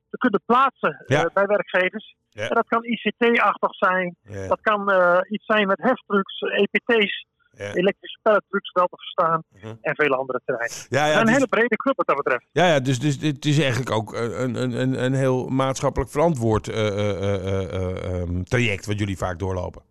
te 0.10 0.18
kunnen 0.18 0.42
plaatsen 0.46 1.04
Ja. 1.08 1.24
eh, 1.24 1.34
bij 1.34 1.46
werkgevers. 1.46 2.16
Ja. 2.30 2.48
En 2.50 2.56
dat 2.56 2.68
kan 2.68 2.84
ICT-achtig 2.86 3.74
zijn, 3.76 4.16
Ja, 4.24 4.48
dat 4.48 4.62
kan 4.62 4.82
iets 5.30 5.46
zijn 5.46 5.68
met 5.68 5.82
heftrucks, 5.82 6.40
EPT's, 6.42 7.26
ja. 7.52 7.74
elektrische 7.74 8.20
pelletrucks 8.22 8.72
wel 8.72 8.86
te 8.88 8.96
verstaan 8.98 9.44
Mhm. 9.50 9.74
en 9.82 9.96
vele 9.96 10.16
andere 10.16 10.42
terreinen. 10.46 10.78
Ja, 10.90 11.06
ja, 11.06 11.20
een 11.20 11.26
dus- 11.26 11.34
hele 11.34 11.48
brede 11.48 11.76
club 11.76 11.96
wat 11.98 12.08
dat 12.08 12.16
betreft. 12.16 12.46
ja, 12.52 12.66
ja, 12.68 12.80
dus, 12.80 13.00
dus 13.00 13.22
het 13.22 13.46
is 13.46 13.60
eigenlijk 13.60 13.92
ook 13.92 14.14
een, 14.14 14.56
een, 14.56 14.80
een, 14.82 15.04
een 15.04 15.14
heel 15.14 15.48
maatschappelijk 15.48 16.12
verantwoord 16.12 16.68
eh, 16.68 16.88
eh, 16.88 17.10
eh, 17.24 17.74
eh, 17.74 18.22
ehm, 18.22 18.44
traject 18.44 18.86
wat 18.86 19.00
jullie 19.00 19.18
vaak 19.18 19.40
doorlopen. 19.40 19.82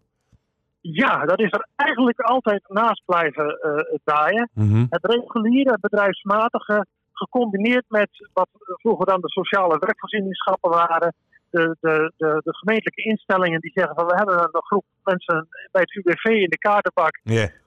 Ja, 0.81 1.25
dat 1.25 1.41
is 1.41 1.53
er 1.53 1.67
eigenlijk 1.77 2.21
altijd 2.21 2.69
naast 2.69 3.03
blijven 3.05 3.59
eh 3.61 3.99
draaien. 4.05 4.51
Mhm. 4.55 4.87
het 4.89 5.05
reguliere 5.05 5.79
bedrijfsmatige 5.81 6.87
gecombineerd 7.13 7.85
met 7.89 8.29
wat 8.33 8.49
vroeger 8.53 9.07
dan 9.07 9.21
de 9.21 9.31
sociale 9.31 9.79
werkvoorzieningschappen 9.79 10.71
waren. 10.71 11.15
De, 11.51 11.77
de, 11.81 12.13
de, 12.17 12.41
de 12.45 12.55
gemeentelijke 12.55 13.03
instellingen 13.03 13.61
die 13.61 13.71
zeggen 13.75 13.95
van 13.95 14.07
we 14.07 14.17
hebben 14.17 14.39
een 14.39 14.63
groep 14.63 14.85
mensen 15.05 15.49
bij 15.73 15.83
het 15.83 15.95
UWV 15.95 16.25
in 16.25 16.51
de 16.51 16.59
kaartenbak. 16.59 17.21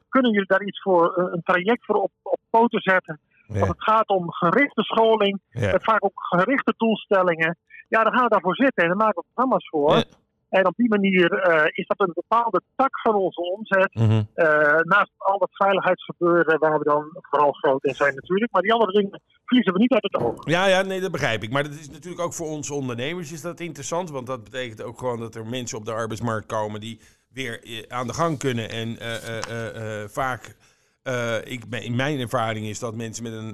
Kunnen 0.09 0.31
jullie 0.31 0.47
daar 0.47 0.63
iets 0.63 0.81
voor, 0.81 1.13
eh, 1.13 1.33
een 1.33 1.41
traject 1.43 1.85
voor 1.85 1.95
op, 1.95 2.11
op 2.23 2.39
poten 2.49 2.81
zetten? 2.81 3.19
Want 3.47 3.59
ja, 3.59 3.67
het 3.67 3.83
gaat 3.83 4.07
om 4.07 4.31
gerichte 4.31 4.83
scholing, 4.83 5.39
met 5.51 5.83
vaak 5.83 6.05
ook 6.05 6.19
gerichte 6.29 6.73
doelstellingen. 6.77 7.57
Ja, 7.89 8.03
dan 8.03 8.13
gaan 8.13 8.23
we 8.23 8.29
daarvoor 8.29 8.55
zitten 8.55 8.83
en 8.83 8.89
dan 8.89 8.97
maken 8.97 9.21
we 9.21 9.27
programma's 9.33 9.69
voor. 9.69 10.03
En 10.53 10.67
op 10.67 10.75
die 10.75 10.89
manier 10.89 11.31
eh, 11.31 11.65
is 11.71 11.87
dat 11.87 11.99
een 11.99 12.13
bepaalde 12.13 12.61
tak 12.75 12.99
van 12.99 13.15
onze 13.15 13.41
omzet. 13.41 13.93
Mhm. 13.93 14.21
Eh, 14.33 14.79
naast 14.81 15.11
al 15.17 15.39
dat 15.39 15.49
veiligheidsgebeuren, 15.51 16.59
waar 16.59 16.79
we 16.79 16.83
dan 16.83 17.05
vooral 17.13 17.51
groot 17.51 17.83
in 17.83 17.95
zijn 17.95 18.15
natuurlijk. 18.15 18.51
Maar 18.51 18.61
die 18.61 18.73
andere 18.73 18.91
dingen 18.91 19.21
verliezen 19.45 19.73
we 19.73 19.79
niet 19.79 19.93
uit 19.93 20.03
het 20.03 20.15
oog. 20.15 20.47
Ja, 20.47 20.65
ja, 20.65 20.81
nee, 20.81 21.01
dat 21.01 21.11
begrijp 21.11 21.43
ik. 21.43 21.51
Maar 21.51 21.63
dat 21.63 21.71
is 21.71 21.89
natuurlijk 21.89 22.21
ook 22.21 22.33
voor 22.33 22.47
ons 22.47 22.71
ondernemers 22.71 23.31
is 23.31 23.41
dat 23.41 23.59
interessant. 23.59 24.09
Want 24.09 24.27
dat 24.27 24.43
betekent 24.43 24.83
ook 24.83 24.99
gewoon 24.99 25.19
dat 25.19 25.35
er 25.35 25.45
mensen 25.45 25.77
op 25.77 25.85
de 25.85 25.93
arbeidsmarkt 25.93 26.45
komen 26.45 26.79
die 26.79 26.99
weer 27.29 27.63
eh, 27.63 27.97
aan 27.97 28.07
de 28.07 28.13
gang 28.13 28.39
kunnen. 28.39 28.69
En 28.69 28.97
vaak, 30.09 30.55
ik, 31.43 31.63
in 31.69 31.95
mijn 31.95 32.19
ervaring 32.19 32.65
is 32.65 32.79
dat 32.79 32.95
mensen 32.95 33.23
met 33.23 33.33
een, 33.33 33.51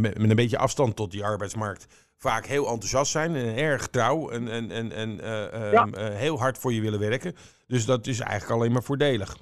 met 0.00 0.30
een 0.30 0.36
beetje 0.36 0.58
afstand 0.58 0.96
tot 0.96 1.10
die 1.10 1.24
arbeidsmarkt 1.24 2.07
vaak 2.18 2.44
heel 2.46 2.66
enthousiast 2.66 3.10
zijn 3.10 3.34
en 3.36 3.56
erg 3.56 3.86
trouw 3.88 4.30
en, 4.30 4.48
en, 4.48 4.70
en, 4.70 4.92
en 4.92 5.20
eh, 5.20 5.66
eh, 5.66 5.72
Ja. 5.72 5.84
eh, 5.92 6.14
heel 6.16 6.38
hard 6.38 6.58
voor 6.58 6.72
je 6.72 6.80
willen 6.80 7.00
werken. 7.00 7.34
Dus 7.66 7.86
dat 7.86 8.06
is 8.06 8.20
eigenlijk 8.20 8.52
alleen 8.60 8.72
maar 8.72 8.82
voordelig. 8.82 9.36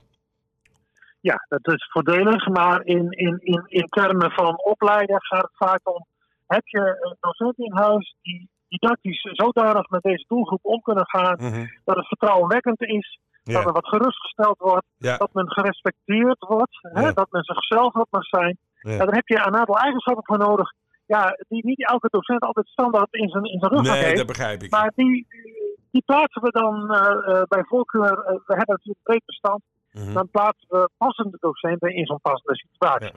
Ja, 1.21 1.47
dat 1.49 1.75
is 1.75 1.89
voordelig, 1.93 2.47
maar 2.49 2.85
in, 2.85 3.11
in, 3.11 3.39
in, 3.43 3.63
in 3.67 3.87
termen 3.87 4.31
van 4.31 4.65
opleiden 4.65 5.23
gaat 5.23 5.43
het 5.43 5.57
vaak 5.69 5.81
om: 5.83 6.07
heb 6.47 6.67
je 6.67 6.81
een 7.01 7.17
docent 7.21 7.59
in 7.59 7.73
huis 7.77 8.17
die 8.23 8.49
didactisch 8.69 9.21
zodanig 9.33 9.89
met 9.89 10.03
deze 10.03 10.25
doelgroep 10.29 10.65
om 10.65 10.81
kunnen 10.81 11.07
gaan 11.09 11.37
dat 11.85 11.97
het 11.97 12.07
vertrouwenwekkend 12.07 12.83
is, 12.83 13.19
dat 13.43 13.65
er 13.67 13.73
wat 13.73 13.89
gerustgesteld 13.89 14.59
wordt, 14.59 14.87
Ja. 14.97 15.17
dat 15.17 15.31
men 15.33 15.51
gerespecteerd 15.53 16.39
wordt, 16.39 16.79
hè, 16.83 17.13
dat 17.13 17.31
men 17.31 17.45
zichzelf 17.45 17.93
wat 17.93 18.07
mag 18.11 18.25
zijn. 18.25 18.59
Ja. 18.81 18.91
Ja, 18.93 18.99
daar 19.05 19.15
heb 19.15 19.29
je 19.29 19.37
een 19.37 19.57
aantal 19.57 19.79
eigenschappen 19.79 20.25
voor 20.25 20.39
nodig, 20.39 20.73
ja, 21.07 21.37
die 21.49 21.67
niet 21.67 21.89
elke 21.89 22.09
docent 22.11 22.41
altijd 22.43 22.67
standaard 22.67 23.09
in 23.15 23.29
zijn, 23.29 23.45
in 23.45 23.59
zijn 23.59 23.73
rug 23.73 23.83
Nee, 23.83 24.03
heeft. 24.05 24.17
dat 24.17 24.27
begrijp 24.27 24.63
ik. 24.63 24.71
Maar 24.71 24.93
die, 24.95 25.27
die 25.91 26.03
plaatsen 26.07 26.43
we 26.43 26.51
dan 26.51 26.95
eh, 26.95 27.43
bij 27.49 27.63
voorkeur, 27.65 28.13
eh, 28.13 28.27
we 28.47 28.55
hebben 28.57 28.75
natuurlijk 28.77 28.99
een 28.99 29.03
breed 29.13 29.25
bestand, 29.25 29.63
Mhm. 29.93 30.13
dan 30.13 30.29
plaatsen 30.31 30.67
we 30.69 30.89
passende 30.97 31.37
docenten 31.41 31.95
in 31.95 32.07
zo'n 32.07 32.21
passende 32.23 32.57
situatie. 32.57 33.07
Ja. 33.07 33.13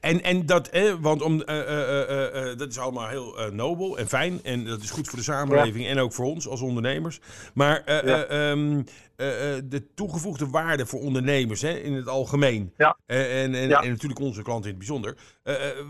En, 0.00 0.22
en 0.22 0.46
dat, 0.46 0.70
want 1.00 1.22
om, 1.22 1.40
eh, 1.42 1.60
eh, 1.60 2.50
eh, 2.50 2.58
dat 2.58 2.68
is 2.68 2.78
allemaal 2.78 3.08
heel 3.08 3.50
nobel 3.52 3.98
en 3.98 4.06
fijn. 4.06 4.42
En 4.42 4.64
dat 4.64 4.80
is 4.82 4.90
goed 4.90 5.08
voor 5.08 5.18
de 5.18 5.24
samenleving 5.24 5.86
en 5.86 5.98
ook 5.98 6.12
voor 6.12 6.24
ons 6.26 6.48
als 6.48 6.60
ondernemers. 6.60 7.20
Maar 7.54 7.84
eh, 7.84 8.02
Ja. 8.02 8.24
eh, 8.24 8.50
ehm, 8.50 8.82
eh, 9.16 9.56
eh, 9.56 9.62
de 9.64 9.94
toegevoegde 9.94 10.48
waarde 10.50 10.86
voor 10.86 11.00
ondernemers 11.00 11.62
hè, 11.62 11.70
in 11.70 11.92
het 11.92 12.08
algemeen. 12.08 12.72
Ja. 12.76 12.96
En, 13.06 13.54
en, 13.54 13.70
en 13.70 13.88
natuurlijk 13.88 14.20
onze 14.20 14.42
klanten 14.42 14.70
in 14.70 14.76
het 14.76 14.86
bijzonder. 14.86 15.16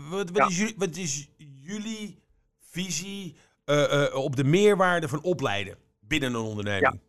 Wat, 0.09 0.31
wat, 0.31 0.49
is 0.49 0.57
jullie, 0.57 0.75
wat 0.77 0.95
is 0.95 1.29
jullie 1.61 2.19
visie 2.59 3.35
op 4.13 4.35
de 4.35 4.43
meerwaarde 4.43 5.07
van 5.07 5.21
opleiden 5.21 5.77
binnen 5.99 6.33
een 6.33 6.41
onderneming? 6.41 6.99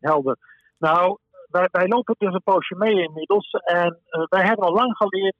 Helder. 0.00 0.36
Nou, 0.78 1.18
wij, 1.50 1.68
wij 1.72 1.86
lopen 1.88 2.14
dus 2.18 2.34
een 2.34 2.42
poosje 2.44 2.74
mee 2.74 3.02
inmiddels. 3.02 3.50
En 3.50 3.98
wij 4.28 4.44
hebben 4.44 4.66
al 4.66 4.72
lang 4.74 4.96
geleerd 4.96 5.34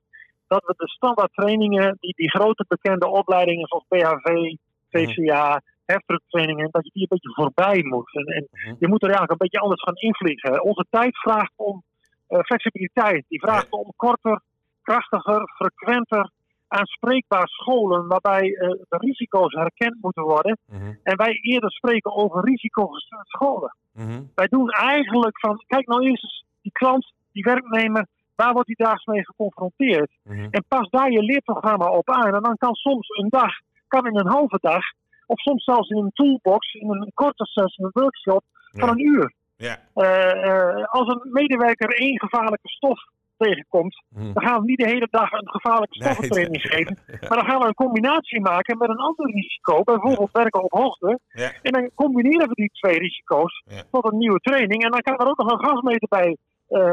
dat 0.49 0.65
we 0.65 0.75
de 0.77 0.89
standaard 0.89 1.33
trainingen, 1.33 1.97
die, 2.01 2.15
die 2.17 2.31
grote 2.31 2.65
bekende 2.69 3.09
opleidingen 3.09 3.67
zoals 3.67 3.85
BHV, 3.89 4.55
VCA, 4.91 5.63
heftrucktrainingen, 5.85 6.69
dat 6.71 6.85
je 6.85 6.91
die 6.93 7.03
een 7.03 7.09
beetje 7.19 7.35
voorbij 7.35 7.83
moet. 7.83 8.15
En, 8.15 8.25
en 8.25 8.49
Mhm. 8.51 8.75
je 8.79 8.89
moet 8.89 9.03
er 9.03 9.09
eigenlijk 9.09 9.31
een 9.31 9.47
beetje 9.47 9.61
anders 9.65 9.83
gaan 9.83 9.95
invliegen. 9.95 10.63
Onze 10.65 10.87
tijd 10.91 11.19
vraagt 11.19 11.53
om 11.57 11.83
eh, 12.29 12.39
flexibiliteit. 12.41 13.25
Die 13.29 13.41
vraagt 13.41 13.71
om 13.71 13.93
korter, 13.97 14.41
krachtiger, 14.83 15.53
frequenter, 15.57 16.31
aanspreekbaar 16.69 17.49
scholen 17.49 18.07
waarbij 18.07 18.55
eh, 18.55 18.69
de 18.69 18.97
risico's 18.99 19.55
herkend 19.55 19.97
moeten 20.01 20.23
worden. 20.23 20.59
Mhm. 20.67 20.95
En 21.03 21.17
wij 21.17 21.33
eerder 21.33 21.71
spreken 21.71 22.15
over 22.15 22.45
risicogestuurd 22.45 23.29
scholen. 23.29 23.77
Mhm. 23.93 24.23
Wij 24.35 24.47
doen 24.47 24.71
eigenlijk 24.71 25.39
van, 25.39 25.65
kijk 25.67 25.87
nou 25.87 26.07
eens, 26.07 26.45
die 26.63 26.73
klant, 26.73 27.13
die 27.33 27.43
werknemer, 27.43 28.07
waar 28.41 28.53
wordt 28.53 28.73
hij 28.73 28.87
daags 28.87 29.05
mee 29.05 29.25
geconfronteerd? 29.25 30.11
Mhm. 30.23 30.47
En 30.51 30.65
pas 30.69 30.89
daar 30.91 31.11
je 31.11 31.23
leerprogramma 31.23 31.89
op 31.91 32.11
aan. 32.11 32.35
En 32.35 32.43
dan 32.43 32.57
kan 32.57 32.75
soms 32.75 33.09
een 33.09 33.29
dag, 33.29 33.53
kan 33.89 34.07
in 34.07 34.19
een 34.19 34.35
halve 34.39 34.59
dag, 34.61 34.85
of 35.27 35.39
soms 35.41 35.65
zelfs 35.65 35.89
in 35.89 35.97
een 35.97 36.13
toolbox, 36.13 36.73
in 36.73 36.91
een 36.91 37.11
korte 37.15 37.45
sessie, 37.45 37.85
een 37.85 37.91
workshop 38.03 38.45
van 38.73 38.89
een 38.89 39.07
uur. 39.07 39.33
Ja. 39.57 39.77
Eh, 39.95 40.45
eh, 40.49 40.85
als 40.85 41.09
een 41.09 41.33
medewerker 41.33 41.91
één 41.91 42.19
gevaarlijke 42.19 42.69
stof 42.69 43.01
tegenkomt, 43.37 44.03
Mhm. 44.09 44.33
dan 44.33 44.43
gaan 44.43 44.61
we 44.61 44.67
niet 44.67 44.79
de 44.79 44.89
hele 44.89 45.09
dag 45.11 45.33
een 45.33 45.49
gevaarlijke 45.51 45.95
stoffentraining 46.05 46.63
geven. 46.63 46.99
Maar 47.29 47.39
dan 47.39 47.49
gaan 47.49 47.61
we 47.61 47.67
een 47.67 47.75
combinatie 47.85 48.41
maken 48.41 48.79
met 48.79 48.89
een 48.89 49.05
ander 49.09 49.27
risico, 49.31 49.83
bijvoorbeeld 49.83 50.33
werken 50.33 50.63
op 50.65 50.73
hoogte. 50.73 51.19
En 51.63 51.73
dan 51.73 51.91
combineren 51.95 52.49
we 52.49 52.55
die 52.55 52.71
twee 52.73 52.99
risico's 52.99 53.65
tot 53.91 54.13
een 54.13 54.19
nieuwe 54.19 54.39
training. 54.39 54.85
En 54.85 54.91
dan 54.91 55.01
kan 55.01 55.19
er 55.19 55.27
ook 55.29 55.39
nog 55.39 55.51
een 55.53 55.65
gasmeter 55.69 56.09
bij 56.09 56.37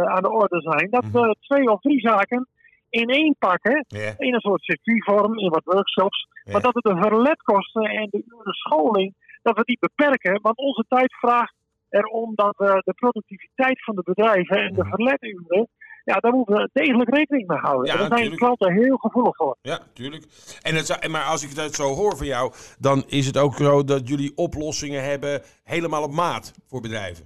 aan 0.06 0.22
de 0.22 0.32
orde 0.32 0.62
zijn. 0.62 0.90
Dat 0.90 1.04
Mhm. 1.04 1.12
we 1.14 1.36
twee 1.40 1.70
of 1.72 1.82
drie 1.82 2.00
zaken 2.00 2.48
in 2.90 3.10
één 3.10 3.36
pakken, 3.40 3.86
in 4.18 4.34
een 4.34 4.40
soort 4.40 4.64
circuitvorm, 4.64 5.38
in 5.40 5.50
wat 5.50 5.64
workshops. 5.64 6.28
Maar 6.52 6.62
dat 6.62 6.74
we 6.74 6.82
de 6.82 6.98
verletkosten 7.02 7.84
en 7.84 8.08
de 8.12 8.24
uren 8.28 8.54
scholing, 8.54 9.14
dat 9.42 9.58
we 9.58 9.64
die 9.64 9.78
beperken. 9.80 10.40
Want 10.42 10.58
onze 10.58 10.86
tijd 10.88 11.14
vraagt 11.14 11.54
erom 11.90 12.32
dat 12.36 12.58
we 12.58 12.82
de 12.86 12.94
productiviteit 12.94 13.84
van 13.84 13.96
de 13.96 14.02
bedrijven 14.04 14.58
en 14.58 14.74
de 14.74 14.82
Mhm. 14.84 14.90
verleturen, 14.90 15.68
ja, 16.04 16.16
daar 16.16 16.34
moeten 16.34 16.56
we 16.56 16.70
degelijk 16.74 17.16
rekening 17.16 17.48
mee 17.48 17.58
houden. 17.58 17.86
Ja, 17.96 18.00
en 18.04 18.10
daar 18.10 18.18
zijn 18.18 18.36
klanten 18.36 18.74
heel 18.74 18.98
gevoelig 18.98 19.36
voor. 19.36 19.58
Ja, 19.62 19.80
tuurlijk. 19.94 20.24
En 20.62 20.76
het, 20.76 21.08
maar 21.08 21.24
als 21.24 21.44
ik 21.44 21.56
dat 21.56 21.74
zo 21.76 21.84
hoor 21.84 22.18
van 22.18 22.26
jou, 22.28 22.54
dan 22.80 23.04
is 23.08 23.26
het 23.26 23.38
ook 23.38 23.54
zo 23.54 23.84
dat 23.84 24.08
jullie 24.08 24.32
oplossingen 24.36 25.04
hebben 25.04 25.42
helemaal 25.64 26.04
op 26.04 26.12
maat 26.12 26.54
voor 26.68 26.82
bedrijven. 26.82 27.26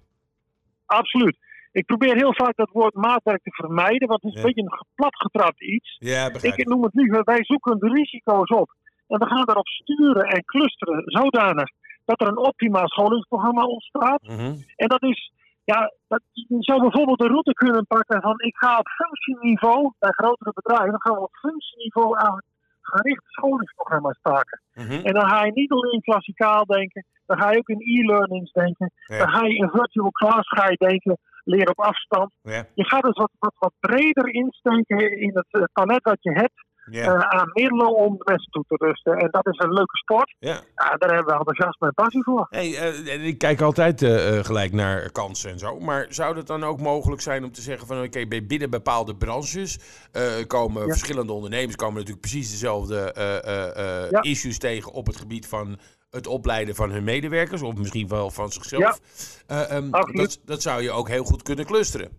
Absoluut. 0.85 1.37
Ik 1.71 1.85
probeer 1.85 2.15
heel 2.15 2.33
vaak 2.33 2.55
dat 2.55 2.69
woord 2.71 2.93
maatwerk 2.93 3.43
te 3.43 3.51
vermijden, 3.53 4.07
want 4.07 4.21
het 4.21 4.31
is 4.33 4.41
Ja. 4.41 4.47
een 4.47 4.53
beetje 4.53 4.61
een 4.71 4.85
platgetrapt 4.95 5.61
iets. 5.63 5.95
Ja, 5.99 6.31
begrijp 6.31 6.55
Ik 6.57 6.67
noem 6.67 6.83
het 6.83 6.93
liever, 6.93 7.21
wij 7.23 7.43
zoeken 7.43 7.79
de 7.79 7.87
risico's 7.89 8.49
op. 8.49 8.69
En 9.07 9.19
we 9.19 9.25
gaan 9.25 9.45
daarop 9.45 9.67
sturen 9.67 10.23
en 10.23 10.45
clusteren 10.45 11.01
zodanig 11.05 11.69
dat 12.05 12.21
er 12.21 12.27
een 12.27 12.37
optimaal 12.51 12.87
scholingsprogramma 12.87 13.63
ontstaat. 13.63 14.21
Mhm. 14.21 14.55
En 14.75 14.87
dat 14.87 15.03
is, 15.03 15.31
ja, 15.63 15.93
dat, 16.07 16.21
je 16.31 16.57
zou 16.59 16.81
bijvoorbeeld 16.81 17.19
de 17.19 17.27
route 17.27 17.53
kunnen 17.53 17.85
pakken 17.87 18.21
van 18.21 18.39
ik 18.39 18.55
ga 18.55 18.77
op 18.77 18.87
functieniveau, 18.87 19.91
bij 19.99 20.11
grotere 20.11 20.51
bedrijven, 20.53 20.91
dan 20.91 21.01
gaan 21.01 21.13
we 21.15 21.21
op 21.21 21.35
functieniveau 21.35 22.15
eigenlijk 22.17 22.47
gericht 22.81 23.23
scholingsprogramma's 23.25 24.17
staken. 24.17 24.61
Mhm. 24.73 25.05
En 25.05 25.13
dan 25.13 25.27
ga 25.29 25.45
je 25.45 25.51
niet 25.51 25.71
alleen 25.71 26.01
klassikaal 26.01 26.65
denken, 26.65 27.05
dan 27.25 27.41
ga 27.41 27.51
je 27.51 27.57
ook 27.57 27.69
in 27.69 27.81
e-learnings 27.99 28.51
denken, 28.51 28.91
Ja. 29.05 29.17
dan 29.17 29.29
ga 29.29 29.45
je 29.45 29.55
in 29.55 29.69
virtual 29.69 30.11
class 30.11 30.47
ga 30.49 30.69
je 30.69 30.77
denken, 30.77 31.17
leren 31.49 31.69
op 31.69 31.79
afstand. 31.79 32.31
Je 32.73 32.85
gaat 32.85 33.03
dus 33.03 33.17
wat, 33.17 33.31
wat, 33.39 33.53
wat 33.57 33.73
breder 33.79 34.33
insteken 34.33 35.19
in 35.19 35.31
het 35.33 35.47
eh, 35.49 35.63
palet 35.73 36.03
wat 36.03 36.17
je 36.19 36.31
hebt 36.31 36.67
eh, 36.91 37.19
aan 37.19 37.49
middelen 37.53 37.95
om 37.95 38.17
de 38.17 38.23
mensen 38.25 38.51
toe 38.51 38.63
te 38.67 38.85
rusten. 38.85 39.17
En 39.17 39.27
dat 39.31 39.47
is 39.47 39.57
een 39.57 39.73
leuke 39.73 39.97
sport. 39.97 40.35
ja. 40.39 40.61
Ja, 40.75 40.95
daar 40.97 41.15
hebben 41.15 41.33
we 41.33 41.39
enthousiasme 41.39 41.87
en 41.87 41.93
passie 41.93 42.23
voor. 42.23 42.47
Hey, 42.49 42.77
eh, 42.77 43.27
ik 43.27 43.37
kijk 43.37 43.61
altijd 43.61 44.01
eh, 44.01 44.37
eh, 44.37 44.45
gelijk 44.45 44.71
naar 44.71 45.11
kansen 45.11 45.51
en 45.51 45.59
zo. 45.59 45.79
Maar 45.79 46.05
zou 46.09 46.37
het 46.37 46.47
dan 46.47 46.63
ook 46.63 46.79
mogelijk 46.79 47.21
zijn 47.21 47.43
om 47.43 47.51
te 47.51 47.61
zeggen 47.61 47.87
van 47.87 48.03
oké, 48.03 48.25
binnen 48.27 48.69
bepaalde 48.69 49.15
branches 49.15 49.79
eh, 50.11 50.23
komen 50.47 50.83
verschillende 50.83 51.33
ondernemers 51.33 51.75
komen 51.75 51.95
natuurlijk 51.95 52.21
precies 52.21 52.51
dezelfde 52.51 53.13
eh, 53.13 53.37
eh, 53.43 54.03
eh, 54.11 54.19
issues 54.21 54.57
tegen 54.57 54.91
op 54.91 55.05
het 55.05 55.17
gebied 55.17 55.47
van 55.47 55.79
het 56.11 56.27
opleiden 56.27 56.75
van 56.75 56.91
hun 56.91 57.03
medewerkers, 57.03 57.61
of 57.61 57.75
misschien 57.75 58.07
wel 58.07 58.29
van 58.29 58.49
zichzelf. 58.51 58.99
Eh, 59.47 59.71
ehm, 59.77 59.91
dat, 60.11 60.39
dat 60.45 60.61
zou 60.61 60.81
je 60.81 60.91
ook 60.91 61.07
heel 61.07 61.23
goed 61.23 61.41
kunnen 61.41 61.65
clusteren. 61.65 62.09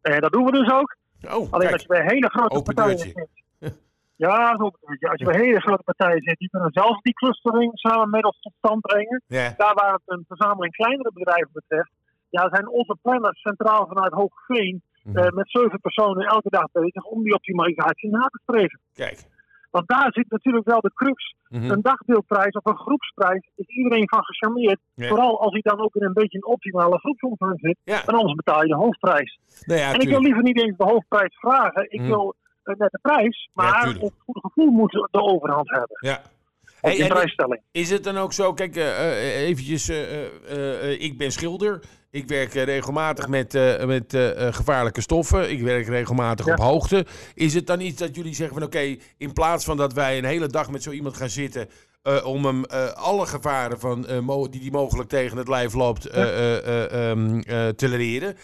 En 0.00 0.20
dat 0.20 0.32
doen 0.32 0.44
we 0.44 0.50
dus 0.52 0.70
ook. 0.72 0.96
Oh, 1.24 1.30
Alleen 1.32 1.50
kijk. 1.50 1.72
als 1.72 1.82
je 1.82 1.88
bij 1.88 2.02
hele 2.06 2.28
grote 2.30 2.56
Open 2.56 2.74
partijen 2.74 2.96
deurtje. 2.96 3.26
zit. 3.60 3.80
Ja. 4.16 4.50
Als 4.50 5.18
je 5.18 5.24
bij 5.24 5.40
hele 5.40 5.60
grote 5.60 5.82
partijen 5.82 6.22
zit, 6.22 6.38
die 6.38 6.48
kunnen 6.48 6.72
zelf 6.72 7.00
die 7.00 7.12
clustering 7.12 7.70
samen 7.78 8.10
met 8.10 8.24
ons 8.24 8.40
tot 8.40 8.52
stand 8.58 8.80
brengen. 8.80 9.22
Ja. 9.26 9.54
Daar 9.56 9.74
waar 9.74 9.92
het 9.92 10.02
een 10.04 10.24
verzameling 10.28 10.74
kleinere 10.74 11.10
bedrijven 11.14 11.50
betreft, 11.52 11.90
ja, 12.30 12.48
zijn 12.52 12.68
onze 12.68 12.96
planners 13.02 13.40
centraal 13.40 13.86
vanuit 13.86 14.12
Hoogveen 14.12 14.82
Mhm. 15.02 15.16
eh, 15.18 15.30
met 15.32 15.50
zeven 15.50 15.80
personen 15.80 16.26
elke 16.26 16.50
dag 16.50 16.66
bezig 16.72 17.04
om 17.04 17.22
die 17.22 17.34
optimalisatie 17.34 18.10
na 18.10 18.20
te 18.20 18.40
streven. 18.42 18.80
Kijk. 18.94 19.24
Want 19.72 19.88
daar 19.88 20.08
zit 20.12 20.30
natuurlijk 20.30 20.66
wel 20.68 20.80
de 20.80 20.92
crux. 20.94 21.34
Mhm. 21.48 21.70
Een 21.70 21.82
dagdeelprijs 21.82 22.52
of 22.60 22.64
een 22.64 22.78
groepsprijs 22.78 23.50
is 23.54 23.66
iedereen 23.66 24.08
van 24.08 24.24
gecharmeerd. 24.24 24.80
Ja. 24.94 25.08
Vooral 25.08 25.40
als 25.40 25.52
hij 25.52 25.60
dan 25.60 25.80
ook 25.80 25.94
in 25.94 26.02
een 26.02 26.12
beetje 26.12 26.38
een 26.38 26.46
optimale 26.46 26.98
groepsomvang 26.98 27.60
zit. 27.60 27.76
Ja. 27.84 28.00
En 28.06 28.14
anders 28.14 28.34
betaal 28.34 28.62
je 28.62 28.68
de 28.68 28.74
hoofdprijs. 28.84 29.38
Ja, 29.60 29.92
en 29.92 30.00
ik 30.00 30.08
wil 30.08 30.20
liever 30.20 30.42
niet 30.42 30.60
eens 30.62 30.76
de 30.76 30.84
hoofdprijs 30.84 31.36
vragen. 31.38 31.86
Ik 31.90 32.00
Mhm. 32.00 32.08
wil 32.08 32.34
eh, 32.62 32.74
net 32.76 32.90
de 32.90 32.98
prijs. 33.02 33.48
Maar 33.52 33.82
tuurlijk. 33.82 34.02
het 34.04 34.12
goede 34.24 34.40
gevoel 34.40 34.70
moet 34.70 34.92
de 35.10 35.20
overhand 35.22 35.70
hebben. 35.70 35.96
Ja. 36.00 36.18
Hey, 36.82 36.96
die 36.96 37.06
prijsstelling. 37.06 37.60
Is 37.72 37.90
het 37.90 38.04
dan 38.04 38.16
ook 38.18 38.32
zo, 38.32 38.52
kijk, 38.52 38.76
eh, 38.76 39.40
eventjes, 39.42 39.88
eh, 39.88 41.00
ik 41.00 41.18
ben 41.18 41.32
schilder. 41.32 41.80
Ik 42.10 42.28
werk 42.28 42.52
regelmatig 42.52 43.28
met, 43.28 43.52
met 43.86 44.16
gevaarlijke 44.50 45.00
stoffen. 45.00 45.50
Ik 45.50 45.60
werk 45.60 45.86
regelmatig 45.86 46.46
Ja. 46.46 46.52
op 46.52 46.58
hoogte. 46.58 47.06
Is 47.34 47.54
het 47.54 47.66
dan 47.66 47.80
iets 47.80 47.98
dat 47.98 48.14
jullie 48.16 48.34
zeggen 48.34 48.54
van, 48.56 48.66
oké, 48.66 48.96
in 49.18 49.32
plaats 49.32 49.64
van 49.64 49.76
dat 49.76 49.92
wij 49.92 50.18
een 50.18 50.24
hele 50.24 50.46
dag 50.46 50.70
met 50.70 50.82
zo 50.82 50.90
iemand 50.90 51.16
gaan 51.16 51.28
zitten 51.28 51.68
om 52.24 52.44
hem 52.44 52.64
alle 52.94 53.26
gevaren 53.26 53.78
van, 53.80 54.02
die 54.50 54.60
hij 54.60 54.70
mogelijk 54.70 55.08
tegen 55.08 55.36
het 55.38 55.48
lijf 55.48 55.74
loopt 55.74 56.06
eh, 56.06 56.22
eh, 56.22 56.66
eh, 56.66 57.10
ehm, 57.10 57.38
eh, 57.40 57.68
te 57.68 57.88
leren. 57.88 58.36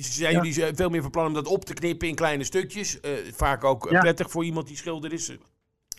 Zijn 0.00 0.32
Ja. 0.32 0.42
jullie 0.42 0.74
veel 0.74 0.88
meer 0.88 1.02
van 1.02 1.10
plan 1.10 1.26
om 1.26 1.34
dat 1.34 1.46
op 1.46 1.64
te 1.64 1.74
knippen 1.74 2.08
in 2.08 2.14
kleine 2.14 2.44
stukjes? 2.44 2.98
Vaak 3.34 3.64
ook 3.64 3.88
Ja. 3.90 4.00
prettig 4.00 4.30
voor 4.30 4.44
iemand 4.44 4.66
die 4.66 4.76
schilder 4.76 5.12
is. 5.12 5.30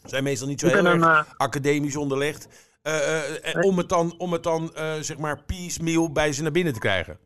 Zijn 0.04 0.24
meestal 0.24 0.48
niet 0.48 0.60
zo 0.60 0.68
heel 0.68 0.84
ben 0.84 0.86
erg 0.86 1.02
een, 1.02 1.10
eh, 1.10 1.24
academisch 1.38 1.96
onderlegd. 1.96 2.68
Eh, 2.82 2.96
eh, 2.96 3.56
Nee. 3.56 3.64
Om 3.64 3.78
het 3.78 3.90
dan, 3.90 4.14
om 4.18 4.32
het 4.32 4.44
dan 4.44 4.72
zeg 5.00 5.18
maar 5.18 5.44
piecemeal 5.44 6.12
bij 6.12 6.32
ze 6.32 6.42
naar 6.42 6.52
binnen 6.52 6.74
te 6.74 6.80
krijgen. 6.80 7.18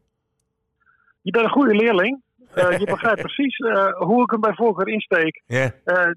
je 1.21 1.31
bent 1.31 1.45
een 1.45 1.51
goede 1.51 1.75
leerling. 1.75 2.21
Je 2.79 2.85
begrijpt 2.85 3.21
precies 3.21 3.57
hoe 3.97 4.23
ik 4.23 4.31
hem 4.31 4.39
bij 4.39 4.53
voorkeur 4.55 4.87
insteek. 4.87 5.41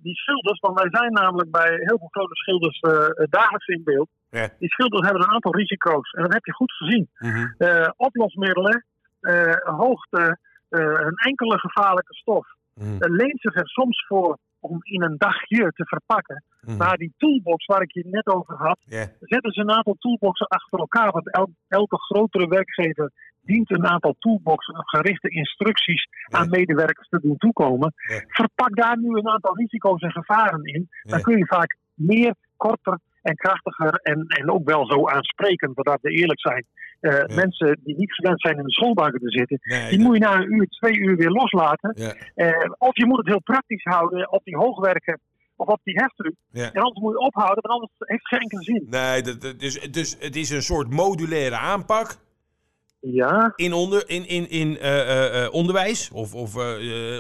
Die 0.03 0.15
schilders, 0.15 0.61
want 0.61 0.81
wij 0.81 0.89
zijn 0.91 1.13
namelijk 1.13 1.51
bij 1.51 1.71
heel 1.71 1.99
veel 1.99 2.09
grote 2.11 2.35
schilders 2.35 2.81
dagelijks 3.31 3.67
in 3.67 3.83
beeld. 3.85 4.09
Die 4.59 4.69
schilders 4.69 5.05
hebben 5.05 5.23
een 5.23 5.35
aantal 5.35 5.55
risico's. 5.55 6.11
En 6.11 6.23
dat 6.23 6.33
heb 6.33 6.45
je 6.45 6.53
goed 6.53 6.73
gezien. 6.73 7.09
Eh, 7.59 7.89
oplosmiddelen, 7.97 8.85
hoogte, 9.63 10.39
een 10.69 11.17
enkele 11.17 11.59
gevaarlijke 11.59 12.15
stof. 12.15 12.47
Uh, 12.83 12.97
leent 12.99 13.41
zich 13.41 13.55
er 13.55 13.69
soms 13.69 14.07
voor 14.07 14.39
om 14.61 14.79
in 14.83 15.03
een 15.03 15.17
dagje 15.19 15.73
te 15.75 15.85
verpakken. 15.87 16.45
Mhm. 16.61 16.77
Maar 16.77 16.97
die 16.97 17.13
toolbox 17.17 17.67
waar 17.67 17.83
ik 17.83 17.93
je 17.93 18.07
net 18.11 18.27
over 18.27 18.55
had, 18.57 18.79
zetten 19.21 19.53
ze 19.53 19.61
een 19.61 19.71
aantal 19.71 19.97
toolboxen 19.99 20.47
achter 20.47 20.79
elkaar. 20.79 21.11
Want 21.11 21.33
el- 21.33 21.55
elke 21.69 21.97
grotere 21.99 22.49
werkgever 22.49 23.13
dient 23.43 23.71
een 23.71 23.87
aantal 23.87 24.15
toolboxen 24.19 24.75
gerichte 24.77 25.29
instructies 25.29 26.07
aan 26.31 26.49
medewerkers 26.49 27.09
te 27.09 27.21
doen 27.21 27.37
toekomen. 27.37 27.93
Verpak 28.27 28.77
daar 28.77 28.99
nu 28.99 29.09
een 29.09 29.29
aantal 29.29 29.57
risico's 29.57 30.01
en 30.01 30.13
gevaren 30.13 30.65
in. 30.65 30.89
Dan 31.03 31.21
kun 31.23 31.39
je 31.39 31.47
vaak 31.47 31.77
meer, 31.95 32.35
korter 32.57 32.99
en 33.23 33.35
krachtiger 33.37 33.95
en, 33.95 34.25
en 34.27 34.51
ook 34.51 34.65
wel 34.65 34.87
zo 34.87 35.09
aansprekend, 35.09 35.75
zodat 35.75 36.01
we 36.01 36.11
eerlijk 36.11 36.41
zijn. 36.41 36.65
Eh, 37.01 37.25
Mensen 37.37 37.79
die 37.85 37.97
niet 37.97 38.13
gewend 38.15 38.41
zijn 38.41 38.57
in 38.57 38.63
de 38.63 38.73
schoolbanken 38.73 39.21
te 39.21 39.31
zitten, 39.31 39.59
Nee, 39.63 39.91
die 39.91 39.99
moet 40.01 40.15
je 40.15 40.21
na 40.21 40.35
een 40.37 40.53
uur, 40.55 40.67
twee 40.69 40.97
uur 40.99 41.17
weer 41.17 41.31
loslaten. 41.31 41.93
ja, 41.97 42.15
Eh, 42.35 42.71
of 42.79 42.97
je 42.97 43.07
moet 43.07 43.17
het 43.19 43.27
heel 43.27 43.43
praktisch 43.43 43.83
houden 43.85 44.33
op 44.33 44.45
die 44.45 44.57
hoogwerken 44.57 45.21
of 45.57 45.67
op 45.67 45.81
die 45.83 45.95
heftruck. 46.01 46.35
ja. 46.51 46.73
En 46.73 46.83
anders 46.83 47.01
moet 47.01 47.13
je 47.13 47.19
ophouden, 47.19 47.63
want 47.63 47.75
anders 47.81 47.93
heeft 47.99 48.21
het 48.23 48.29
geen 48.29 48.41
enkele 48.41 48.63
zin. 48.63 48.87
Nee, 48.91 49.23
dat, 49.23 49.41
dat- 49.41 49.61
dus, 49.61 49.81
dus 49.91 50.17
het 50.19 50.37
is 50.37 50.51
een 50.51 50.63
soort 50.63 50.91
modulaire 50.91 51.57
aanpak 51.57 52.17
Ja, 53.01 53.53
in, 53.57 53.73
onder, 53.73 54.09
in, 54.09 54.29
in, 54.29 54.51
in 54.51 54.79
eh, 54.79 55.49
onderwijs 55.51 56.11
of, 56.11 56.35
of 56.35 56.57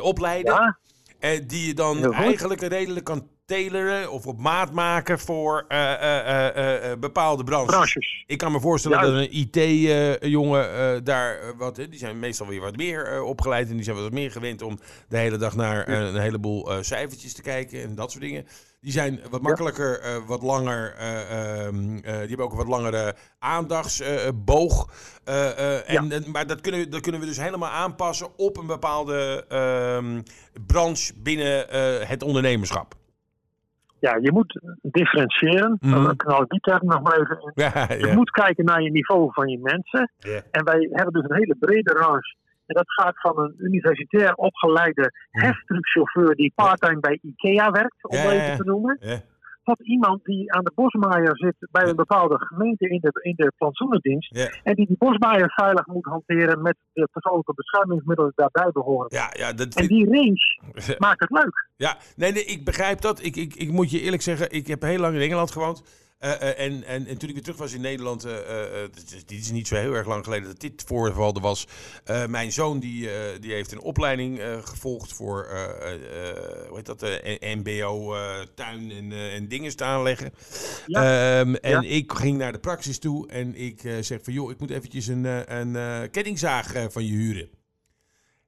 opleiden. 0.01 0.55
ja, 0.55 0.79
Eh, 1.27 1.41
die 1.47 1.67
je 1.67 1.75
dan 1.75 2.13
eigenlijk 2.13 2.61
redelijk 2.61 3.05
kan 3.05 3.29
tailoren 3.47 4.11
of 4.11 4.27
op 4.27 4.39
maat 4.39 4.73
maken 4.73 5.19
voor 5.19 5.65
eh, 5.69 6.91
eh, 6.91 6.99
bepaalde 6.99 7.45
branches. 7.45 7.75
branches. 7.75 8.25
Ik 8.27 8.39
kan 8.39 8.53
me 8.53 8.61
voorstellen 8.61 9.01
dat 9.01 9.13
een 9.13 9.37
IT-jongen 9.37 11.05
daar 11.05 11.57
wat... 11.57 11.77
die 11.77 11.99
zijn 11.99 12.19
meestal 12.19 12.47
weer 12.47 12.61
wat 12.61 12.77
meer 12.77 13.23
opgeleid 13.23 13.69
en 13.69 13.75
die 13.75 13.85
zijn 13.85 13.97
wat 13.97 14.13
meer 14.13 14.31
gewend 14.31 14.63
om 14.63 14.79
de 15.09 15.17
hele 15.17 15.37
dag 15.37 15.57
naar 15.57 15.89
een 15.89 16.21
heleboel 16.21 16.69
cijfertjes 16.81 17.35
te 17.35 17.43
kijken 17.43 17.83
en 17.83 17.95
dat 17.95 18.11
soort 18.11 18.25
dingen. 18.25 18.47
Die 18.87 18.95
zijn 18.95 19.21
wat 19.31 19.43
makkelijker, 19.43 20.01
eh, 20.01 20.17
wat 20.27 20.43
langer, 20.43 20.95
eh, 20.99 21.21
ehm, 21.67 21.97
eh, 21.97 22.03
die 22.03 22.29
hebben 22.29 22.39
ook 22.45 22.51
een 22.51 22.57
wat 22.57 22.67
langere 22.69 23.15
aandachtsboog. 23.39 24.89
en, 25.87 26.11
en- 26.13 26.31
maar 26.33 26.47
dat 26.47 26.61
kunnen, 26.61 26.81
we- 26.81 26.89
dat 26.89 27.01
kunnen 27.01 27.21
we 27.21 27.27
dus 27.27 27.41
helemaal 27.41 27.71
aanpassen 27.71 28.29
op 28.39 28.57
een 28.57 28.67
bepaalde 28.67 29.45
ehm, 29.49 30.21
branche 30.67 31.13
binnen 31.23 31.67
het 32.09 32.23
ondernemerschap. 32.23 32.95
Ja, 34.01 34.17
je 34.23 34.33
moet 34.33 34.61
differentiëren. 34.83 35.77
Dan 35.81 36.17
knal 36.17 36.43
ik 36.43 36.49
die 36.51 36.61
term 36.61 36.87
nog 36.87 37.03
maar 37.03 37.21
even 37.21 37.41
in. 37.41 37.53
Ja, 37.65 37.87
Je 38.09 38.13
moet 38.15 38.31
kijken 38.31 38.65
naar 38.65 38.83
je 38.83 38.91
niveau 38.91 39.33
van 39.33 39.49
je 39.49 39.59
mensen. 39.59 40.13
En 40.51 40.65
wij 40.65 40.89
hebben 40.93 41.13
dus 41.13 41.25
een 41.31 41.37
hele 41.37 41.57
brede 41.59 41.93
range. 41.93 42.37
En 42.67 42.75
dat 42.75 42.93
gaat 42.93 43.21
van 43.21 43.39
een 43.39 43.55
universitair 43.59 44.35
opgeleide 44.35 45.13
heftruckchauffeur 45.31 46.35
die 46.35 46.53
parttime 46.55 47.01
bij 47.01 47.19
IKEA 47.23 47.71
werkt, 47.71 48.09
om 48.09 48.17
Ja, 48.17 48.31
even 48.31 48.57
te 48.57 48.65
noemen. 48.65 48.97
Ja. 49.01 49.21
Tot 49.65 49.81
iemand 49.87 50.25
die 50.25 50.53
aan 50.53 50.65
de 50.65 50.73
bosmaaier 50.75 51.37
zit 51.37 51.55
bij 51.71 51.89
een 51.89 51.97
bepaalde 51.97 52.39
gemeente 52.39 52.89
in 52.89 53.01
de, 53.01 53.21
in 53.23 53.35
de 53.37 53.53
plantsoenendienst. 53.57 54.37
Ja. 54.37 54.51
En 54.63 54.75
die 54.75 54.87
die 54.87 54.97
bosmaaier 54.99 55.53
veilig 55.55 55.87
moet 55.87 56.05
hanteren 56.05 56.63
met 56.63 56.77
de 56.93 57.09
persoonlijke 57.13 57.55
beschermingsmiddelen 57.55 58.33
die 58.35 58.45
daarbij 58.53 58.73
behoren. 58.73 59.07
Ja, 59.09 59.31
ja, 59.33 59.53
dat 59.53 59.75
En 59.75 59.87
die 59.87 60.05
range 60.05 60.61
maakt 60.99 61.21
het 61.21 61.31
leuk. 61.31 61.69
Ja, 61.77 61.97
nee, 62.17 62.33
nee, 62.33 62.45
ik 62.45 62.65
begrijp 62.65 63.01
dat. 63.01 63.25
Ik, 63.25 63.37
ik, 63.37 63.55
ik 63.55 63.71
moet 63.71 63.91
je 63.91 64.01
eerlijk 64.01 64.23
zeggen, 64.23 64.51
ik 64.51 64.67
heb 64.67 64.83
heel 64.83 64.99
lang 64.99 65.15
in 65.15 65.21
Engeland 65.21 65.51
gewoond. 65.51 66.06
Eh, 66.19 66.33
eh, 66.33 66.67
en, 66.67 66.85
en, 66.85 67.07
en 67.07 67.19
toen 67.19 67.29
ik 67.29 67.35
weer 67.35 67.43
terug 67.45 67.59
was 67.59 67.73
in 67.73 67.81
Nederland, 67.81 68.25
eh, 68.25 68.35
dit, 68.93 69.13
is- 69.29 69.39
is 69.39 69.51
niet 69.51 69.67
zo 69.69 69.75
heel 69.75 69.93
erg 69.95 70.07
lang 70.07 70.25
geleden 70.25 70.49
dat 70.49 70.61
dit 70.61 70.83
voorval 70.87 71.35
er 71.35 71.41
was. 71.41 71.67
Mijn 72.29 72.53
zoon 72.53 72.79
die, 72.79 73.09
die 73.41 73.53
heeft 73.53 73.73
een 73.73 73.81
opleiding 73.81 74.41
gevolgd 74.63 75.13
voor, 75.13 75.49
hoe 76.69 76.77
heet 76.77 76.87
dat, 76.87 77.01
MBO 77.41 78.15
tuin 78.55 78.91
en, 78.91 79.13
en 79.13 79.49
dingen 79.49 79.71
staan 79.71 80.03
leggen. 80.03 80.33
Ja. 80.87 81.39
Ehm, 81.41 81.55
en 81.55 81.71
Ja. 81.83 81.89
ik 81.89 82.13
ging 82.13 82.39
naar 82.39 82.53
de 82.53 82.59
praxis 82.59 82.99
toe 82.99 83.29
en 83.29 83.55
ik 83.55 83.81
zeg 84.01 84.19
van 84.23 84.33
joh, 84.33 84.51
ik 84.51 84.59
moet 84.59 84.71
eventjes 84.71 85.07
een, 85.07 85.25
een 85.57 86.11
kettingzaag 86.11 86.73
van 86.93 87.05
je 87.07 87.13
huren. 87.13 87.51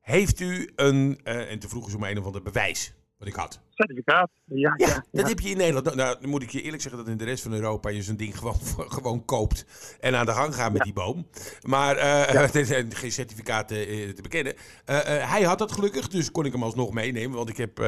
Heeft 0.01 0.41
u 0.41 0.71
een, 0.77 1.21
en 1.25 1.59
toen 1.59 1.71
vroegen 1.71 1.91
ze 1.91 1.97
om 1.97 2.05
een 2.05 2.19
of 2.19 2.25
ander 2.25 2.43
bewijs 2.43 2.93
wat 3.19 3.29
ik 3.29 3.35
had. 3.35 3.61
Certificaat. 3.79 4.31
Ja, 4.45 4.75
Ja, 4.77 4.87
ja, 4.87 4.95
dat 4.95 5.23
ja. 5.23 5.29
heb 5.29 5.41
je 5.41 5.51
in 5.51 5.57
Nederland. 5.57 5.85
Nou, 5.85 5.97
Nou, 5.97 6.21
dan 6.21 6.31
moet 6.31 6.43
ik 6.43 6.51
je 6.51 6.63
eerlijk 6.63 6.83
zeggen 6.83 7.01
dat 7.01 7.11
in 7.11 7.17
de 7.19 7.25
rest 7.25 7.43
van 7.43 7.53
Europa 7.53 7.89
je 7.89 8.03
zo'n 8.03 8.17
ding 8.17 8.39
gewoon, 8.39 8.57
gewoon 8.97 9.25
koopt 9.25 9.65
en 10.01 10.15
aan 10.15 10.27
de 10.27 10.33
gang 10.33 10.55
gaat 10.55 10.73
met 10.73 10.83
die 10.83 10.93
boom. 10.93 11.27
Maar 11.63 11.97
eh, 11.97 12.55
er 12.55 12.67
zijn 12.67 12.95
geen 12.95 13.13
certificaten 13.13 13.77
eh, 13.77 14.09
te 14.09 14.23
bekennen. 14.23 14.55
Eh, 14.85 15.31
hij 15.31 15.43
had 15.43 15.59
dat 15.59 15.73
gelukkig, 15.73 16.09
dus 16.09 16.31
kon 16.31 16.45
ik 16.45 16.53
hem 16.53 16.63
alsnog 16.63 16.93
meenemen. 16.93 17.37
Want 17.37 17.49
ik 17.49 17.57
heb 17.57 17.79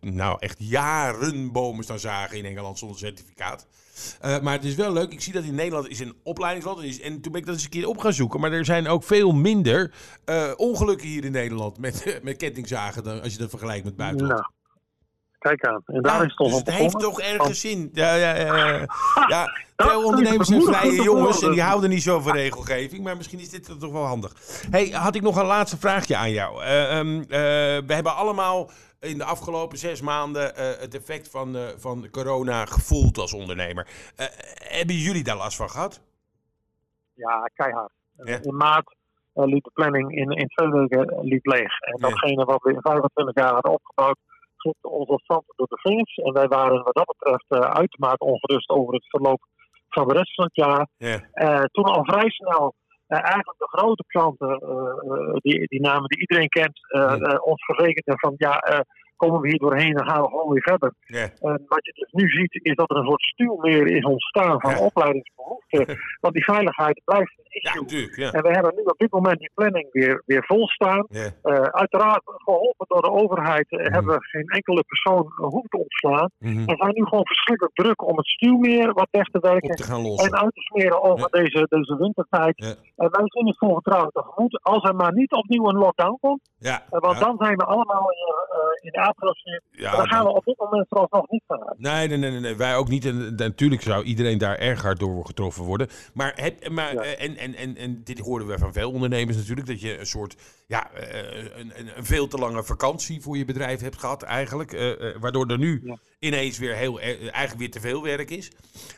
nou 0.00 0.36
echt 0.38 0.56
jaren 0.58 1.52
bomen 1.52 1.84
staan 1.84 1.98
zagen 1.98 2.38
in 2.38 2.44
Engeland 2.44 2.78
zonder 2.78 2.98
certificaat. 2.98 3.66
Maar 4.20 4.52
het 4.52 4.64
is 4.64 4.74
wel 4.74 4.92
leuk. 4.92 5.12
Ik 5.12 5.20
zie 5.20 5.32
dat 5.32 5.44
in 5.44 5.54
Nederland 5.54 5.88
is 5.88 6.00
een 6.00 6.14
opleidingsland. 6.22 6.78
En, 6.78 6.84
is, 6.84 7.00
en 7.00 7.20
toen 7.20 7.32
ben 7.32 7.40
ik 7.40 7.46
dat 7.46 7.54
eens 7.54 7.64
een 7.64 7.70
keer 7.70 7.88
op 7.88 7.98
gaan 7.98 8.12
zoeken. 8.12 8.40
Maar 8.40 8.52
er 8.52 8.64
zijn 8.64 8.88
ook 8.88 9.04
veel 9.04 9.32
minder 9.32 9.92
ongelukken 10.56 11.08
hier 11.08 11.24
in 11.24 11.32
Nederland 11.32 11.78
met, 11.78 12.04
met 12.22 12.36
kettingzagen 12.36 13.02
dan 13.02 13.22
als 13.22 13.32
je 13.32 13.38
dat 13.38 13.50
vergelijkt 13.50 13.84
met 13.84 13.96
buitenland. 13.96 14.40
Nou, 14.40 14.57
kijk 15.38 15.64
aan. 15.64 15.82
En 15.86 16.02
daar 16.02 16.14
Ja, 16.14 16.18
is 16.18 16.26
het 16.26 16.36
toch 16.36 16.46
dus 16.46 16.60
op 16.60 16.66
het 16.66 16.74
heeft 16.74 17.00
toch 17.00 17.20
ergens 17.20 17.60
zin. 17.60 17.90
Ja, 17.92 18.14
ja, 18.14 18.34
ja, 18.36 18.86
ja. 19.28 19.52
dat 19.76 19.90
veel 19.90 20.04
ondernemers 20.04 20.48
zijn 20.48 20.62
vrije 20.62 21.02
jongens 21.02 21.42
en 21.42 21.50
die 21.50 21.62
houden 21.62 21.90
niet 21.90 22.02
zo 22.02 22.20
van 22.20 22.32
regelgeving. 22.32 23.04
Maar 23.04 23.16
misschien 23.16 23.38
is 23.38 23.50
dit 23.50 23.80
toch 23.80 23.92
wel 23.92 24.04
handig. 24.04 24.32
hey, 24.70 24.86
had 24.86 25.14
ik 25.14 25.22
nog 25.22 25.36
een 25.36 25.46
laatste 25.46 25.78
vraagje 25.78 26.16
aan 26.16 26.30
jou. 26.30 26.62
Eh, 26.62 26.98
ehm, 26.98 27.20
eh, 27.20 27.28
we 27.86 27.94
hebben 27.94 28.14
allemaal 28.14 28.70
in 29.00 29.18
de 29.18 29.24
afgelopen 29.24 29.78
zes 29.78 30.00
maanden 30.00 30.56
eh, 30.56 30.80
het 30.80 30.94
effect 30.94 31.30
van, 31.30 31.56
van 31.76 32.08
corona 32.10 32.64
gevoeld 32.64 33.18
als 33.18 33.32
ondernemer. 33.32 33.86
Hebben 34.54 34.96
jullie 34.96 35.24
daar 35.24 35.36
last 35.36 35.56
van 35.56 35.70
gehad? 35.70 36.00
Ja, 37.14 37.50
keihard. 37.54 37.92
Ja. 38.24 38.38
In 38.42 38.56
maart 38.56 38.96
liep 39.34 39.64
de 39.64 39.70
planning 39.74 40.16
in, 40.16 40.30
in 40.30 40.48
twee 40.48 40.70
weken 40.70 41.18
liep 41.20 41.46
leeg. 41.46 41.80
En 41.80 42.00
datgene 42.00 42.44
wat 42.44 42.62
we 42.62 42.72
in 42.72 42.80
25 42.80 43.34
jaar 43.34 43.52
hadden 43.52 43.72
opgebouwd, 43.72 44.18
glipte 44.60 44.88
als 44.88 45.22
zand 45.24 45.44
door 45.56 45.66
de 45.66 45.78
vingers. 45.80 46.14
En 46.14 46.32
wij 46.32 46.48
waren 46.48 46.82
wat 46.82 46.94
dat 46.94 47.16
betreft 47.18 47.44
eh, 47.48 47.70
uitermate 47.70 48.24
ongerust 48.24 48.68
over 48.68 48.94
het 48.94 49.08
verloop 49.08 49.40
van 49.88 50.08
de 50.08 50.14
rest 50.14 50.34
van 50.34 50.44
het 50.44 50.54
jaar. 50.56 50.88
Ja. 50.96 51.20
Eh, 51.32 51.64
toen 51.64 51.84
al 51.84 52.04
vrij 52.04 52.30
snel 52.30 52.74
eh, 53.06 53.18
eigenlijk 53.18 53.58
de 53.58 53.68
grote 53.68 54.04
klanten, 54.06 54.58
die, 55.40 55.66
die 55.66 55.80
namen 55.80 56.08
die 56.08 56.20
iedereen 56.20 56.48
kent, 56.48 56.78
Ja. 56.88 57.36
ons 57.36 57.64
verzekerden 57.64 58.18
van 58.18 58.34
ja, 58.36 58.84
komen 59.18 59.40
we 59.40 59.48
hier 59.48 59.58
doorheen, 59.58 59.94
dan 59.94 60.08
gaan 60.10 60.22
we 60.22 60.28
gewoon 60.28 60.52
weer 60.52 60.62
verder. 60.72 60.92
En 61.48 61.64
wat 61.74 61.84
je 61.86 61.92
dus 62.00 62.12
nu 62.12 62.28
ziet, 62.28 62.58
is 62.62 62.74
dat 62.74 62.90
er 62.90 62.96
een 62.96 63.06
soort 63.06 63.22
stuwmeer 63.22 63.86
is 63.96 64.04
ontstaan 64.04 64.60
van 64.60 64.70
Ja. 64.70 64.80
opleidingsbehoeften. 64.84 65.84
Want 66.22 66.34
die 66.34 66.44
veiligheid 66.44 67.00
blijft 67.04 67.32
een 67.38 67.60
issue. 67.60 68.10
Ja. 68.22 68.30
En 68.32 68.42
we 68.42 68.48
hebben 68.50 68.72
nu 68.76 68.82
op 68.82 68.98
dit 68.98 69.12
moment 69.12 69.38
die 69.38 69.50
planning 69.54 69.86
weer, 69.92 70.22
weer 70.26 70.44
vol 70.46 70.68
staan. 70.68 71.06
Eh, 71.08 71.52
uiteraard, 71.62 72.22
geholpen 72.24 72.86
door 72.88 73.02
de 73.02 73.10
overheid, 73.10 73.70
eh, 73.70 73.78
Mhm. 73.84 73.92
hebben 73.92 74.14
we 74.14 74.24
geen 74.24 74.46
enkele 74.48 74.82
persoon 74.86 75.22
eh, 75.26 75.46
hoeven 75.46 75.68
te 75.70 75.78
ontslaan. 75.78 76.30
Mhm. 76.38 76.64
We 76.64 76.76
zijn 76.76 76.94
nu 76.94 77.04
gewoon 77.04 77.26
verschrikkelijk 77.26 77.74
druk 77.74 78.02
om 78.08 78.16
het 78.16 78.26
stuwmeer 78.26 78.92
wat 78.92 79.08
weg 79.10 79.24
te 79.26 79.38
werken. 79.40 79.76
Te 79.76 79.84
En 80.24 80.34
uit 80.42 80.54
te 80.54 80.60
smeren 80.60 81.02
over 81.02 81.28
deze, 81.30 81.66
deze 81.68 81.96
wintertijd. 81.96 82.56
En 82.96 83.10
wij 83.10 83.22
zien 83.24 83.46
het 83.46 83.58
vol 83.58 83.72
vertrouwen 83.72 84.12
tegemoet. 84.12 84.60
Als 84.62 84.82
er 84.88 84.94
maar 84.94 85.12
niet 85.14 85.32
opnieuw 85.32 85.68
een 85.68 85.78
lockdown 85.78 86.16
komt. 86.20 86.40
Ja, 86.60 86.82
Eh, 86.90 87.00
want 87.00 87.18
dan 87.18 87.36
zijn 87.38 87.56
we 87.56 87.64
allemaal 87.64 88.02
weer 88.06 88.46
eh, 88.50 88.84
in 88.84 88.90
de 88.90 88.98
apenroosfeer. 88.98 89.62
ja, 89.70 89.96
Daar 89.96 90.08
gaan 90.08 90.24
we 90.24 90.30
op 90.34 90.44
dit 90.44 90.58
moment 90.58 90.86
vooralsnog 90.88 91.28
niet 91.28 91.42
van 91.46 91.64
uit. 91.68 91.78
Nee, 91.78 92.08
nee, 92.08 92.16
nee, 92.30 92.40
nee, 92.40 92.56
wij 92.56 92.76
ook 92.76 92.88
niet. 92.88 93.04
En, 93.04 93.34
natuurlijk 93.34 93.82
zou 93.82 94.04
iedereen 94.04 94.38
daar 94.38 94.56
erg 94.58 94.82
hard 94.82 94.98
door 94.98 95.24
getroffen 95.26 95.64
worden. 95.64 95.88
Maar, 96.14 96.32
heb, 96.36 96.68
maar 96.68 96.96
eh, 96.96 97.24
en, 97.24 97.36
en, 97.36 97.54
en, 97.54 97.76
en 97.76 98.00
dit 98.04 98.18
horen 98.18 98.46
we 98.46 98.58
van 98.58 98.72
veel 98.72 98.90
ondernemers 98.90 99.36
natuurlijk, 99.36 99.66
dat 99.66 99.80
je 99.80 99.98
een 99.98 100.06
soort, 100.06 100.36
ja, 100.66 100.90
eh, 100.92 101.58
een, 101.58 101.72
een, 101.76 102.04
veel 102.04 102.28
te 102.28 102.38
lange 102.38 102.64
vakantie 102.64 103.22
voor 103.22 103.36
je 103.36 103.44
bedrijf 103.44 103.80
hebt 103.80 103.98
gehad 104.00 104.22
eigenlijk. 104.22 104.72
eh, 104.72 104.90
eh, 105.08 105.16
waardoor 105.20 105.46
er 105.46 105.58
nu 105.58 105.94
ineens 106.18 106.58
weer 106.58 106.74
heel, 106.74 107.00
eh, 107.00 107.06
eigenlijk 107.20 107.58
weer 107.58 107.70
te 107.70 107.80
veel 107.80 108.02
werk 108.02 108.30
is. 108.30 108.50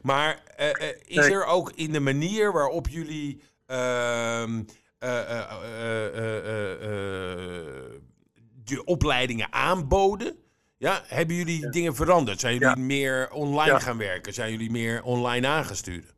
Maar 0.03 0.43
eh, 0.57 0.69
eh, 0.69 0.97
is 1.07 1.27
er 1.29 1.45
ook 1.45 1.73
in 1.75 1.93
de 1.93 2.01
manier 2.01 2.53
waarop 2.53 2.89
jullie 2.89 3.43
eh, 5.01 5.31
eh, 5.31 6.73
eh, 6.73 8.01
de 8.65 8.85
opleidingen 8.85 9.53
aanboden? 9.53 10.37
Ja, 10.77 11.01
hebben 11.07 11.37
jullie 11.37 11.71
dingen 11.71 11.95
veranderd? 11.95 12.41
Zijn 12.41 12.53
jullie 12.53 12.69
Ja. 12.69 12.75
meer 12.77 13.31
online 13.31 13.71
Ja. 13.71 13.79
gaan 13.79 13.99
werken? 13.99 14.33
Zijn 14.33 14.51
jullie 14.51 14.71
meer 14.71 15.03
online 15.03 15.47
aangestuurd? 15.47 16.15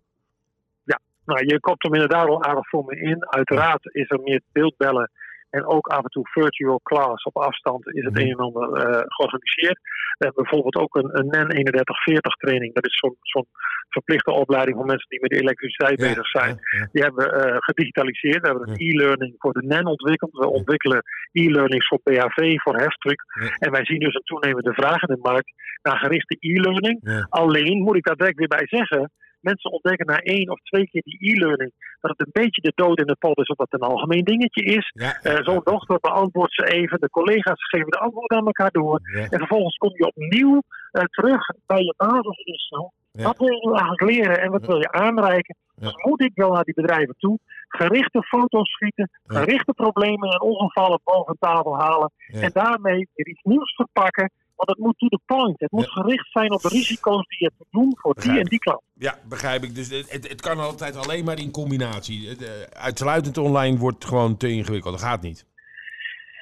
Nou, 1.24 1.46
je 1.46 1.60
komt 1.60 1.82
hem 1.82 1.94
inderdaad 1.94 2.28
al 2.28 2.44
aardig 2.44 2.68
voor 2.68 2.84
me 2.84 2.96
in. 3.00 3.26
Uiteraard 3.28 3.94
is 3.94 4.10
er 4.10 4.20
meer 4.20 4.40
beeldbellen 4.52 5.10
en 5.56 5.66
ook 5.66 5.86
af 5.86 6.02
en 6.02 6.10
toe 6.14 6.28
virtual 6.40 6.80
class 6.82 7.24
op 7.24 7.36
afstand 7.36 7.82
is 7.98 8.04
het 8.04 8.14
Mhm. 8.14 8.22
een 8.22 8.30
en 8.30 8.44
ander 8.46 8.66
eh, 8.72 9.02
georganiseerd. 9.16 9.78
We 10.18 10.24
hebben 10.26 10.42
bijvoorbeeld 10.42 10.76
ook 10.84 10.94
een, 10.96 11.10
een 11.18 11.26
NEN 11.26 11.48
3140 11.48 12.34
training. 12.36 12.74
Dat 12.74 12.86
is 12.86 12.98
zo'n 13.20 13.46
verplichte 13.88 14.32
opleiding 14.32 14.76
voor 14.76 14.86
mensen 14.86 15.08
die 15.08 15.20
met 15.20 15.32
elektriciteit 15.32 15.96
bezig 15.96 16.26
zijn. 16.26 16.54
Ja, 16.60 16.78
ja. 16.78 16.88
Die 16.92 17.02
hebben 17.02 17.24
we 17.24 17.30
eh, 17.32 17.56
gedigitaliseerd. 17.58 18.40
We 18.40 18.48
hebben 18.48 18.68
een 18.68 18.80
e-learning 18.88 19.34
voor 19.38 19.52
de 19.52 19.66
NEN 19.66 19.86
ontwikkeld. 19.86 20.32
We 20.32 20.48
ontwikkelen 20.48 21.02
e-learnings 21.32 21.86
voor 21.88 22.00
PHV, 22.02 22.60
voor 22.64 22.76
heftruck. 22.76 23.20
En 23.58 23.70
wij 23.70 23.84
zien 23.84 23.98
dus 23.98 24.14
een 24.14 24.30
toenemende 24.32 24.72
vraag 24.72 25.02
in 25.02 25.14
de 25.14 25.20
markt 25.30 25.52
naar 25.82 25.96
gerichte 25.98 26.36
e-learning. 26.38 27.26
Alleen 27.28 27.82
moet 27.82 27.96
ik 27.96 28.04
daar 28.04 28.16
direct 28.16 28.38
weer 28.38 28.48
bij 28.58 28.66
zeggen. 28.66 29.10
Mensen 29.42 29.70
ontdekken 29.72 30.06
na 30.06 30.18
één 30.18 30.50
of 30.50 30.60
twee 30.60 30.88
keer 30.90 31.02
die 31.02 31.32
e-learning 31.32 31.72
dat 32.00 32.10
het 32.16 32.20
een 32.26 32.42
beetje 32.42 32.60
de 32.60 32.72
dood 32.74 32.98
in 32.98 33.06
de 33.06 33.16
pot 33.18 33.38
is, 33.38 33.48
of 33.48 33.56
dat 33.56 33.70
het 33.70 33.82
een 33.82 33.88
algemeen 33.88 34.24
dingetje 34.24 34.62
is. 34.64 34.90
Ja, 34.94 35.18
Eh, 35.22 35.36
Zo'n 35.44 35.60
dochter 35.64 35.98
beantwoordt 36.00 36.54
ze 36.54 36.64
even, 36.66 37.00
de 37.00 37.10
collega's 37.10 37.64
geven 37.68 37.90
de 37.90 37.98
antwoorden 37.98 38.38
aan 38.38 38.46
elkaar 38.46 38.70
door. 38.70 39.00
ja. 39.14 39.20
En 39.20 39.38
vervolgens 39.38 39.76
kom 39.76 39.90
je 39.94 40.06
opnieuw 40.06 40.62
eh, 40.92 41.04
terug 41.04 41.46
bij 41.66 41.82
je 41.82 41.94
basisinstelling. 41.96 42.90
Wat 43.12 43.38
wil 43.38 43.48
je 43.52 43.66
nu 43.66 43.72
eigenlijk 43.72 44.02
leren 44.02 44.40
en 44.40 44.50
wat 44.50 44.66
wil 44.66 44.78
je 44.78 44.92
aanreiken? 44.92 45.56
Dus 45.76 45.94
moet 46.04 46.22
ik 46.22 46.30
wel 46.34 46.52
naar 46.52 46.64
die 46.64 46.74
bedrijven 46.74 47.14
toe, 47.18 47.38
gerichte 47.68 48.22
foto's 48.22 48.70
schieten, 48.70 49.10
gerichte 49.26 49.72
problemen 49.72 50.28
en 50.30 50.40
ongevallen 50.40 51.00
boven 51.04 51.36
tafel 51.38 51.78
halen. 51.78 52.12
En 52.26 52.50
daarmee 52.52 53.08
weer 53.14 53.26
iets 53.28 53.42
nieuws 53.42 53.74
verpakken. 53.74 54.30
Want 54.56 54.70
het 54.76 54.78
moet 54.86 54.98
to 54.98 55.06
the 55.08 55.20
point. 55.26 55.60
Het 55.60 55.70
moet 55.70 55.90
gericht 55.90 56.30
zijn 56.30 56.52
op 56.52 56.60
de 56.60 56.68
risico's 56.68 57.26
die 57.28 57.38
je 57.44 57.50
te 57.58 57.64
doen 57.70 57.92
voor 58.00 58.14
die 58.14 58.38
en 58.38 58.44
die 58.44 58.58
klant. 58.58 58.82
Ja, 59.06 59.14
begrijp 59.28 59.62
ik. 59.62 59.74
Dus 59.74 59.88
het, 59.90 60.28
het, 60.28 60.40
kan 60.40 60.58
altijd 60.58 60.96
alleen 60.96 61.24
maar 61.24 61.38
in 61.38 61.50
combinatie. 61.50 62.28
Het, 62.28 62.42
eh, 62.42 62.50
uitsluitend 62.88 63.38
online 63.38 63.78
wordt 63.78 64.04
gewoon 64.04 64.36
te 64.36 64.48
ingewikkeld. 64.48 64.94
Dat 64.94 65.08
gaat 65.08 65.22
niet. 65.22 65.46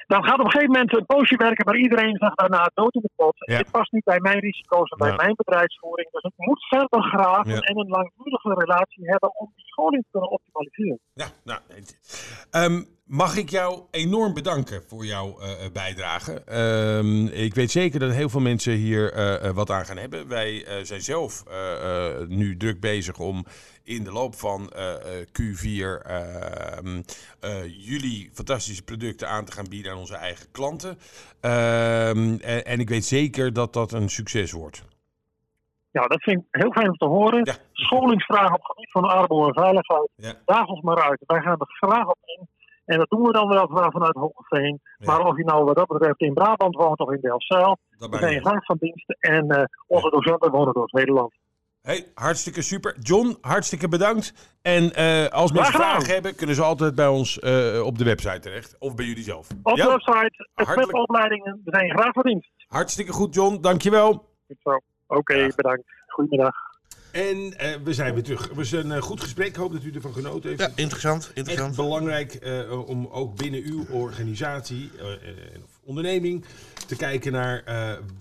Dan 0.07 0.23
gaat 0.23 0.39
op 0.39 0.45
een 0.45 0.51
gegeven 0.51 0.71
moment 0.73 0.97
een 0.97 1.05
poosje 1.05 1.37
werken, 1.37 1.65
maar 1.65 1.77
iedereen 1.77 2.17
zegt 2.17 2.37
daarna 2.37 2.71
dood 2.73 2.93
in 2.95 3.01
de 3.01 3.09
pot. 3.15 3.35
Ja. 3.37 3.57
Dit 3.57 3.71
past 3.71 3.91
niet 3.91 4.03
bij 4.03 4.19
mijn 4.19 4.39
risico's 4.39 4.89
en 4.89 4.97
bij 4.97 5.09
Ja. 5.09 5.15
mijn 5.15 5.33
bedrijfsvoering. 5.35 6.09
Dus 6.11 6.23
ik 6.23 6.33
moet 6.35 6.67
verder 6.67 7.03
graven 7.03 7.51
Ja. 7.53 7.59
en 7.59 7.77
een 7.77 7.87
langdurige 7.87 8.53
relatie 8.53 9.09
hebben 9.09 9.39
om 9.39 9.51
die 9.55 9.65
scholing 9.65 10.03
te 10.03 10.11
kunnen 10.11 10.29
optimaliseren. 10.29 10.99
Ja, 11.13 11.27
nou, 11.43 11.59
Ehm, 12.51 12.83
mag 13.11 13.37
ik 13.37 13.49
jou 13.49 13.81
enorm 13.91 14.33
bedanken 14.33 14.83
voor 14.87 15.05
jouw 15.05 15.39
eh, 15.39 15.65
eh, 15.65 15.71
bijdrage. 15.71 16.43
Ehm, 16.43 17.25
ik 17.25 17.53
weet 17.53 17.71
zeker 17.71 17.99
dat 17.99 18.11
heel 18.11 18.29
veel 18.29 18.39
mensen 18.39 18.73
hier 18.73 19.13
eh, 19.13 19.51
wat 19.51 19.69
aan 19.69 19.85
gaan 19.85 19.97
hebben. 19.97 20.27
Wij 20.27 20.65
zijn 20.83 21.01
zelf 21.01 21.43
nu 22.27 22.57
druk 22.57 22.79
bezig 22.79 23.19
om 23.19 23.45
in 23.83 24.03
de 24.03 24.11
loop 24.11 24.35
van 24.35 24.69
eh, 24.69 25.19
eh, 25.19 25.27
Q4 25.27 26.05
ehm, 26.05 27.01
eh, 27.39 27.87
jullie 27.87 28.29
fantastische 28.33 28.83
producten 28.83 29.29
aan 29.29 29.45
te 29.45 29.51
gaan 29.51 29.69
bieden 29.69 29.91
aan 29.91 29.97
onze 29.97 30.15
eigen 30.15 30.51
klanten. 30.51 30.97
Ehm, 31.41 32.37
en, 32.41 32.65
en 32.65 32.79
ik 32.79 32.89
weet 32.89 33.05
zeker 33.05 33.53
dat 33.53 33.73
dat 33.73 33.91
een 33.91 34.09
succes 34.09 34.51
wordt. 34.51 34.83
Ja, 35.91 36.07
dat 36.07 36.21
vind 36.21 36.37
ik 36.39 36.45
heel 36.51 36.71
fijn 36.71 36.89
om 36.89 36.97
te 36.97 37.05
horen. 37.05 37.45
Ja. 37.45 37.55
Scholingsvragen 37.71 38.53
op 38.53 38.61
het 38.61 38.65
gebied 38.65 38.91
van 38.91 39.03
armoede 39.03 39.47
en 39.47 39.63
veiligheid. 39.63 40.09
Ja. 40.15 40.33
Daag 40.45 40.67
ons 40.67 40.81
maar 40.81 41.01
uit. 41.01 41.23
Wij 41.25 41.41
gaan 41.41 41.59
er 41.59 41.75
graag 41.79 42.07
op 42.07 42.17
in. 42.25 42.47
En 42.91 42.97
dat 42.97 43.09
doen 43.09 43.21
we 43.21 43.31
dan 43.31 43.47
wel 43.47 43.67
vanuit 43.91 44.15
Hogeveen. 44.15 44.79
Ja. 44.97 45.05
Maar 45.05 45.25
of 45.25 45.37
je 45.37 45.43
nou 45.43 45.63
wat 45.63 45.75
dat 45.75 45.87
betreft 45.87 46.21
in 46.21 46.33
Brabant 46.33 46.75
woont 46.75 46.99
of 46.99 47.11
in 47.11 47.21
Delfzijl. 47.21 47.77
We 47.97 48.09
ben 48.09 48.19
zijn 48.19 48.33
je. 48.33 48.39
graag 48.39 48.65
van 48.65 48.77
dienst. 48.79 49.15
En 49.19 49.49
eh, 49.49 49.63
onze 49.87 50.09
docenten 50.09 50.51
wonen 50.51 50.73
door 50.73 50.83
het 50.83 50.99
hele 50.99 51.11
land. 51.11 51.33
Hey, 51.81 52.05
hartstikke 52.13 52.61
super. 52.61 52.95
John, 52.99 53.37
hartstikke 53.41 53.87
bedankt. 53.87 54.57
En 54.61 54.93
eh, 54.95 55.27
als 55.27 55.51
mensen 55.51 55.73
vragen 55.73 56.13
hebben, 56.13 56.35
kunnen 56.35 56.55
ze 56.55 56.63
altijd 56.63 56.95
bij 56.95 57.07
ons 57.07 57.39
eh, 57.39 57.81
op 57.85 57.97
de 57.97 58.03
website 58.03 58.39
terecht. 58.39 58.75
Of 58.79 58.95
bij 58.95 59.05
jullie 59.05 59.23
zelf. 59.23 59.47
Op 59.63 59.77
Ja? 59.77 59.85
de 59.85 59.89
website, 59.91 60.47
met 60.75 60.93
opleidingen. 60.93 61.61
We 61.65 61.71
zijn 61.71 61.89
graag 61.89 62.13
van 62.13 62.23
dienst. 62.23 62.49
Hartstikke 62.67 63.11
goed, 63.11 63.35
John. 63.35 63.57
Dankjewel. 63.61 64.11
Goed 64.47 64.57
zo. 64.63 64.77
Oké, 65.07 65.47
bedankt. 65.55 65.83
Goedemiddag. 66.07 66.55
En 67.11 67.57
eh, 67.57 67.75
we 67.83 67.93
zijn 67.93 68.13
weer 68.13 68.23
terug. 68.23 68.47
Het 68.47 68.55
was 68.55 68.71
een 68.71 68.91
eh, 68.91 69.01
goed 69.01 69.21
gesprek. 69.21 69.47
Ik 69.47 69.55
hoop 69.55 69.71
dat 69.71 69.83
u 69.83 69.91
ervan 69.91 70.13
genoten 70.13 70.49
heeft. 70.49 70.61
Ja, 70.61 70.71
interessant. 70.75 71.23
Echt 71.27 71.37
interessant. 71.37 71.75
belangrijk 71.75 72.33
eh, 72.33 72.89
om 72.89 73.07
ook 73.07 73.35
binnen 73.37 73.63
uw 73.63 73.85
organisatie 73.89 74.91
of 75.63 75.79
onderneming 75.83 76.45
te 76.87 76.95
kijken 76.95 77.31
naar 77.31 77.63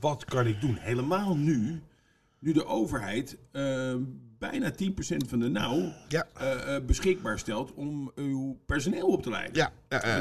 wat 0.01 0.25
kan 0.25 0.47
ik 0.47 0.61
doen. 0.61 0.77
Helemaal 0.81 1.37
nu, 1.37 1.81
nu 2.41 2.53
de 2.53 2.67
overheid 2.67 3.37
eh, 3.53 3.95
bijna 4.39 4.73
10% 4.73 4.77
van 5.29 5.39
de 5.39 5.49
nauw 5.49 5.93
Ja. 6.09 6.27
eh, 6.35 6.75
eh, 6.77 6.85
beschikbaar 6.85 7.39
stelt 7.39 7.75
om 7.75 8.13
uw 8.15 8.59
personeel 8.67 9.07
op 9.07 9.23
te 9.23 9.31
leiden. 9.31 9.55
Ja, 9.57 9.73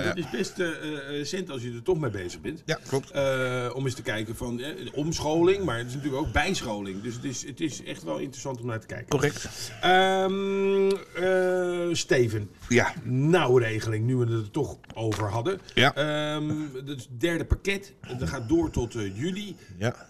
dat 0.03 0.17
is 0.17 0.29
best 0.29 0.59
eh, 0.59 1.19
eh, 1.19 1.25
cent 1.25 1.49
als 1.49 1.61
je 1.63 1.71
er 1.73 1.83
toch 1.83 1.99
mee 1.99 2.09
bezig 2.09 2.41
bent. 2.41 2.61
ja, 2.65 2.79
klopt. 2.87 3.11
Eh, 3.11 3.71
om 3.75 3.85
eens 3.85 3.93
te 3.95 4.01
kijken 4.01 4.35
van 4.35 4.59
eh, 4.59 4.93
omscholing, 4.93 5.63
maar 5.63 5.77
het 5.77 5.87
is 5.87 5.93
natuurlijk 5.95 6.21
ook 6.25 6.33
bijscholing. 6.33 7.01
Dus 7.01 7.15
het 7.15 7.23
is, 7.23 7.45
het 7.45 7.61
is 7.61 7.83
echt 7.83 8.03
wel 8.03 8.17
interessant 8.17 8.59
om 8.61 8.65
naar 8.67 8.79
te 8.79 8.87
kijken. 8.87 9.07
Correct. 9.09 9.71
Ehm, 9.81 10.89
eh, 11.15 11.87
Steven, 11.95 12.49
Ja, 12.69 12.93
nauwregeling, 13.03 14.05
nu 14.05 14.15
we 14.15 14.25
het 14.31 14.43
er 14.45 14.51
toch 14.51 14.77
over 14.93 15.29
hadden. 15.29 15.59
Ja. 15.73 15.93
Ehm, 15.95 16.49
het 16.85 17.07
derde 17.17 17.45
pakket, 17.45 17.93
dat 18.19 18.29
gaat 18.29 18.49
door 18.49 18.69
tot 18.69 18.95
eh, 18.95 19.17
juli. 19.17 19.55
ja. 19.77 20.07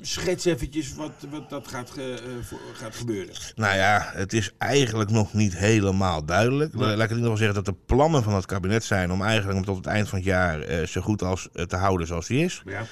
Schets 0.00 0.44
eventjes 0.44 0.94
wat, 0.94 1.12
wat 1.30 1.50
dat 1.50 1.68
gaat, 1.68 1.90
ge- 1.90 2.22
eh, 2.24 2.44
voor- 2.46 2.60
gaat 2.74 2.94
gebeuren. 2.96 3.34
Nou 3.54 3.76
ja, 3.76 4.10
het 4.14 4.32
is 4.32 4.50
eigenlijk 4.58 5.10
nog 5.10 5.32
niet 5.34 5.56
helemaal 5.56 6.24
duidelijk. 6.24 6.74
Laat 6.74 6.88
ik 6.90 6.94
in 6.96 7.00
ieder 7.00 7.16
geval 7.16 7.36
zeggen 7.36 7.54
dat 7.54 7.64
de 7.64 7.80
plannen 7.86 8.22
van 8.22 8.34
het 8.34 8.46
kabinet 8.46 8.84
zijn 8.84 9.10
om 9.12 9.22
eigenlijk 9.22 9.54
hem 9.56 9.64
tot 9.66 9.76
het 9.76 9.86
eind 9.86 10.08
van 10.08 10.18
het 10.18 10.26
jaar 10.26 10.60
eh, 10.60 10.86
zo 10.86 11.00
goed 11.00 11.22
als 11.22 11.48
eh, 11.52 11.64
te 11.64 11.76
houden 11.76 12.06
zoals 12.06 12.26
die 12.26 12.44
is. 12.44 12.62
Ja. 12.64 12.82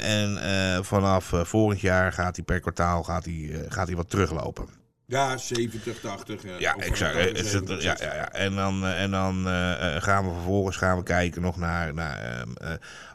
En 0.00 0.84
vanaf 0.84 1.32
eh, 1.32 1.44
volgend 1.44 1.80
jaar 1.80 2.12
gaat 2.12 2.36
hij 2.36 2.44
per 2.44 2.60
kwartaal 2.60 3.02
gaat 3.02 3.24
hij, 3.24 3.64
gaat 3.68 3.86
hij 3.86 3.96
wat 3.96 4.10
teruglopen. 4.10 4.66
Ja, 5.12 5.36
70, 5.36 6.00
80. 6.00 6.44
eh, 6.44 6.58
Ja, 6.58 6.76
exact. 6.76 7.14
Eh, 7.16 7.24
het- 7.24 7.46
70, 7.46 7.74
het- 7.74 7.82
ja, 7.82 7.96
ja, 8.00 8.14
ja. 8.14 8.32
En 8.32 8.54
dan, 8.54 8.84
eh, 8.84 9.02
en 9.02 9.10
dan 9.10 9.34
gaan 10.02 10.26
we 10.28 10.32
vervolgens 10.34 10.76
gaan 10.76 10.96
we 10.96 11.02
kijken 11.02 11.42
nog 11.42 11.56
naar, 11.56 11.94
naar 11.94 12.18
ehm, 12.22 12.48
eh, 12.56 12.70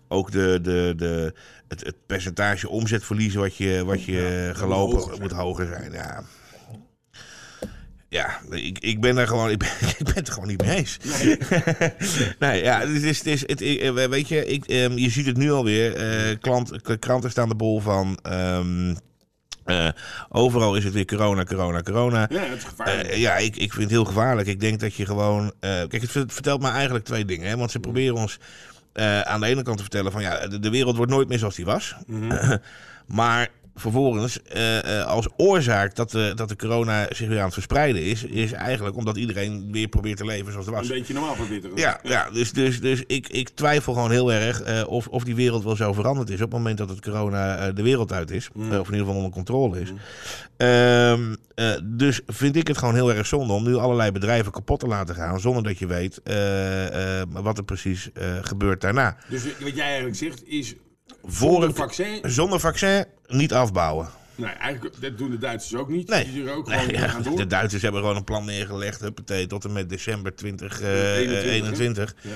ook 0.08 0.32
de, 0.32 0.60
de, 0.62 0.94
de, 0.98 1.34
het, 1.68 1.86
het 1.86 1.96
percentage 2.06 2.70
omzetverliezen 2.70 3.40
wat 3.40 3.56
je, 3.58 3.86
wat 3.86 4.04
je 4.04 4.12
Ja, 4.48 4.54
gelopen 4.54 4.96
moet 4.96 5.04
hoger 5.06 5.22
moet 5.22 5.32
hoger 5.32 5.68
zijn. 5.68 5.92
Ja. 5.92 6.24
Ja, 8.10 8.40
ik, 8.50 8.80
ik 8.80 9.02
ben 9.02 9.18
er 9.18 9.28
gewoon, 9.28 9.50
ik 9.56 9.58
ben, 9.58 9.70
ik 9.98 10.04
ben 10.06 10.14
het 10.14 10.28
er 10.28 10.34
gewoon 10.34 10.48
niet 10.50 10.62
mee 10.62 10.76
eens. 10.76 10.98
Nee, 12.40 12.64
ja, 12.64 12.80
het 12.80 13.04
is, 13.04 13.18
het 13.18 13.28
is, 13.28 13.42
het, 13.42 13.60
weet 14.10 14.28
je, 14.28 14.46
ik, 14.46 14.66
ehm, 14.66 14.98
je 14.98 15.10
ziet 15.10 15.26
het 15.26 15.38
nu 15.38 15.52
alweer. 15.52 15.96
eh 15.96 16.38
klant, 16.40 17.00
kranten 17.00 17.32
staan 17.32 17.50
de 17.50 17.56
bol 17.56 17.80
van. 17.80 18.20
ehm, 18.22 18.96
eh, 19.68 19.88
overal 20.30 20.76
is 20.76 20.84
het 20.84 20.94
weer 20.94 21.06
corona, 21.06 21.44
corona, 21.44 21.82
corona. 21.82 22.26
Ja, 22.30 22.40
het 22.40 22.58
is 22.58 22.64
gevaarlijk. 22.64 23.08
Eh, 23.08 23.20
ja, 23.20 23.36
ik, 23.36 23.56
ik 23.56 23.72
vind 23.72 23.84
het 23.84 23.92
heel 23.92 24.06
gevaarlijk. 24.06 24.48
Ik 24.48 24.60
denk 24.60 24.80
dat 24.80 24.94
je 24.96 25.06
gewoon. 25.06 25.52
eh, 25.60 25.70
kijk, 25.72 26.02
het 26.02 26.12
ver- 26.12 26.24
vertelt 26.28 26.62
me 26.62 26.70
eigenlijk 26.70 27.06
twee 27.06 27.26
dingen. 27.26 27.48
Hè? 27.50 27.58
Want 27.58 27.72
ze 27.72 27.80
proberen 27.80 28.16
ons 28.16 28.38
aan 29.24 29.40
de 29.40 29.48
ene 29.48 29.62
kant 29.64 29.78
te 29.78 29.84
vertellen 29.84 30.12
van 30.12 30.22
ja, 30.22 30.48
de, 30.48 30.60
de 30.60 30.70
wereld 30.70 30.96
wordt 30.96 31.12
nooit 31.12 31.28
meer 31.28 31.40
zoals 31.40 31.56
die 31.56 31.66
was. 31.66 31.96
Mhm. 32.08 32.58
Maar 33.08 33.48
vervolgens 33.80 34.42
eh, 34.42 35.00
eh, 35.00 35.06
als 35.06 35.28
oorzaak 35.38 35.96
dat 35.96 36.12
de, 36.12 36.32
dat 36.36 36.50
de 36.50 36.56
corona 36.56 37.08
zich 37.10 37.28
weer 37.28 37.38
aan 37.38 37.46
het 37.46 37.54
verspreiden 37.54 38.04
is, 38.04 38.24
is 38.24 38.52
eigenlijk 38.52 38.96
omdat 38.96 39.18
iedereen 39.18 39.72
weer 39.72 39.88
probeert 39.88 40.18
te 40.18 40.26
leven 40.26 40.52
zoals 40.52 40.66
het 40.66 40.76
was. 40.76 40.90
Een 40.90 40.96
beetje 40.96 41.14
normaal 41.14 41.36
te 41.36 41.60
doen. 41.60 41.72
Ja, 41.76 42.00
ja 42.04 42.30
dus, 42.30 42.52
dus, 42.52 42.82
dus 42.82 43.04
ik, 43.08 43.28
ik 43.28 43.50
twijfel 43.50 43.94
gewoon 43.94 44.12
heel 44.12 44.34
erg 44.34 44.62
eh, 44.62 44.88
of, 44.88 45.08
of 45.08 45.24
die 45.24 45.36
wereld 45.36 45.64
wel 45.64 45.76
zo 45.76 45.94
veranderd 45.94 46.30
is 46.30 46.36
op 46.36 46.42
het 46.42 46.58
moment 46.58 46.78
dat 46.78 46.90
het 46.90 47.02
corona 47.02 47.58
eh, 47.58 47.76
de 47.76 47.82
wereld 47.82 48.12
uit 48.12 48.32
is. 48.32 48.50
Mm. 48.54 48.72
Eh, 48.72 48.80
of 48.80 48.88
in 48.88 48.94
ieder 48.94 49.06
geval 49.06 49.16
onder 49.16 49.32
controle 49.32 49.80
is. 49.80 49.94
Ehm, 50.58 51.36
eh, 51.56 51.72
dus 51.84 52.22
vind 52.26 52.56
ik 52.56 52.68
het 52.68 52.78
gewoon 52.78 52.94
heel 52.94 53.14
erg 53.14 53.26
zonde 53.26 53.54
om 53.54 53.64
nu 53.64 53.76
allerlei 53.76 54.12
bedrijven 54.12 54.52
kapot 54.52 54.80
te 54.80 54.88
laten 54.88 55.16
gaan. 55.16 55.40
Zonder 55.40 55.64
dat 55.64 55.80
je 55.80 55.88
weet 55.88 56.22
eh, 56.24 57.20
eh, 57.22 57.28
wat 57.32 57.58
er 57.58 57.64
precies 57.64 58.12
eh, 58.14 58.26
gebeurt 58.42 58.82
daarna. 58.82 59.18
Dus 59.30 59.44
wat 59.60 59.76
jij 59.76 59.86
eigenlijk 59.86 60.16
zegt 60.16 60.48
is, 60.48 60.76
Voor 61.28 61.64
een 61.64 61.76
vaccin... 61.76 62.20
Zonder 62.24 62.60
vaccin 62.60 63.06
niet 63.28 63.54
afbouwen. 63.54 64.08
Nee, 64.36 64.50
eigenlijk, 64.50 65.02
dat 65.02 65.18
doen 65.18 65.30
de 65.30 65.38
Duitsers 65.38 65.82
ook 65.82 65.90
niet. 65.90 66.08
Nee. 66.10 66.24
Die 66.24 66.34
zullen 66.34 66.54
ook 66.56 66.68
gewoon 66.70 66.86
Nee, 66.88 66.96
ja, 66.98 67.08
gaan 67.08 67.24
door. 67.24 67.36
de 67.38 67.48
Duitsers 67.48 67.82
hebben 67.82 68.02
gewoon 68.02 68.16
een 68.16 68.24
plan 68.24 68.46
neergelegd. 68.46 69.02
Huppatee, 69.02 69.48
tot 69.48 69.66
en 69.66 69.72
met 69.74 69.90
december 69.90 70.32
21, 70.36 70.78
2021. 70.78 72.16
hè? 72.22 72.30
Ja. 72.30 72.36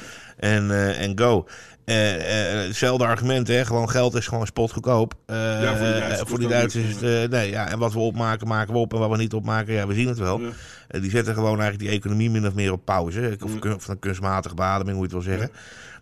en, 0.55 0.71
eh, 0.71 1.01
en 1.01 1.19
go. 1.19 1.47
Eh, 1.85 2.59
eh, 2.61 2.67
hetzelfde 2.67 3.05
argument, 3.05 3.47
hè? 3.47 3.65
Gewoon 3.65 3.89
geld 3.89 4.15
is 4.15 4.27
gewoon 4.27 4.45
spotgoedkoop. 4.47 5.13
Eh, 5.25 5.35
Ja, 5.37 5.77
voor 5.77 5.85
die 5.87 5.99
Duitsers 5.99 6.11
eh, 6.11 6.17
kost 6.17 6.29
voor 6.29 6.37
die 6.37 6.47
ook 6.47 6.53
Duitsers 6.53 6.83
niks, 6.83 6.95
is 7.01 7.01
het, 7.09 7.23
eh, 7.23 7.29
nee, 7.39 7.49
ja, 7.49 7.67
En 7.69 7.79
wat 7.79 7.93
we 7.93 7.99
opmaken, 7.99 8.47
maken 8.47 8.73
we 8.73 8.79
op. 8.79 8.93
En 8.93 8.99
wat 8.99 9.09
we 9.09 9.17
niet 9.17 9.33
opmaken, 9.33 9.73
ja, 9.73 9.87
we 9.87 9.93
zien 9.93 10.07
het 10.07 10.17
wel. 10.17 10.41
Eh, 10.87 11.01
die 11.01 11.09
zetten 11.11 11.33
gewoon 11.33 11.59
eigenlijk 11.59 11.79
die 11.89 11.99
economie 11.99 12.29
min 12.29 12.47
of 12.47 12.53
meer 12.53 12.71
op 12.71 12.85
pauze. 12.85 13.37
Of, 13.43 13.53
Ja. 13.53 13.59
kun- 13.59 13.75
of 13.75 13.87
een 13.87 13.99
kunstmatige 13.99 14.55
beademing, 14.55 14.97
hoe 14.97 15.07
je 15.07 15.15
het 15.15 15.23
wil 15.25 15.33
zeggen. 15.35 15.51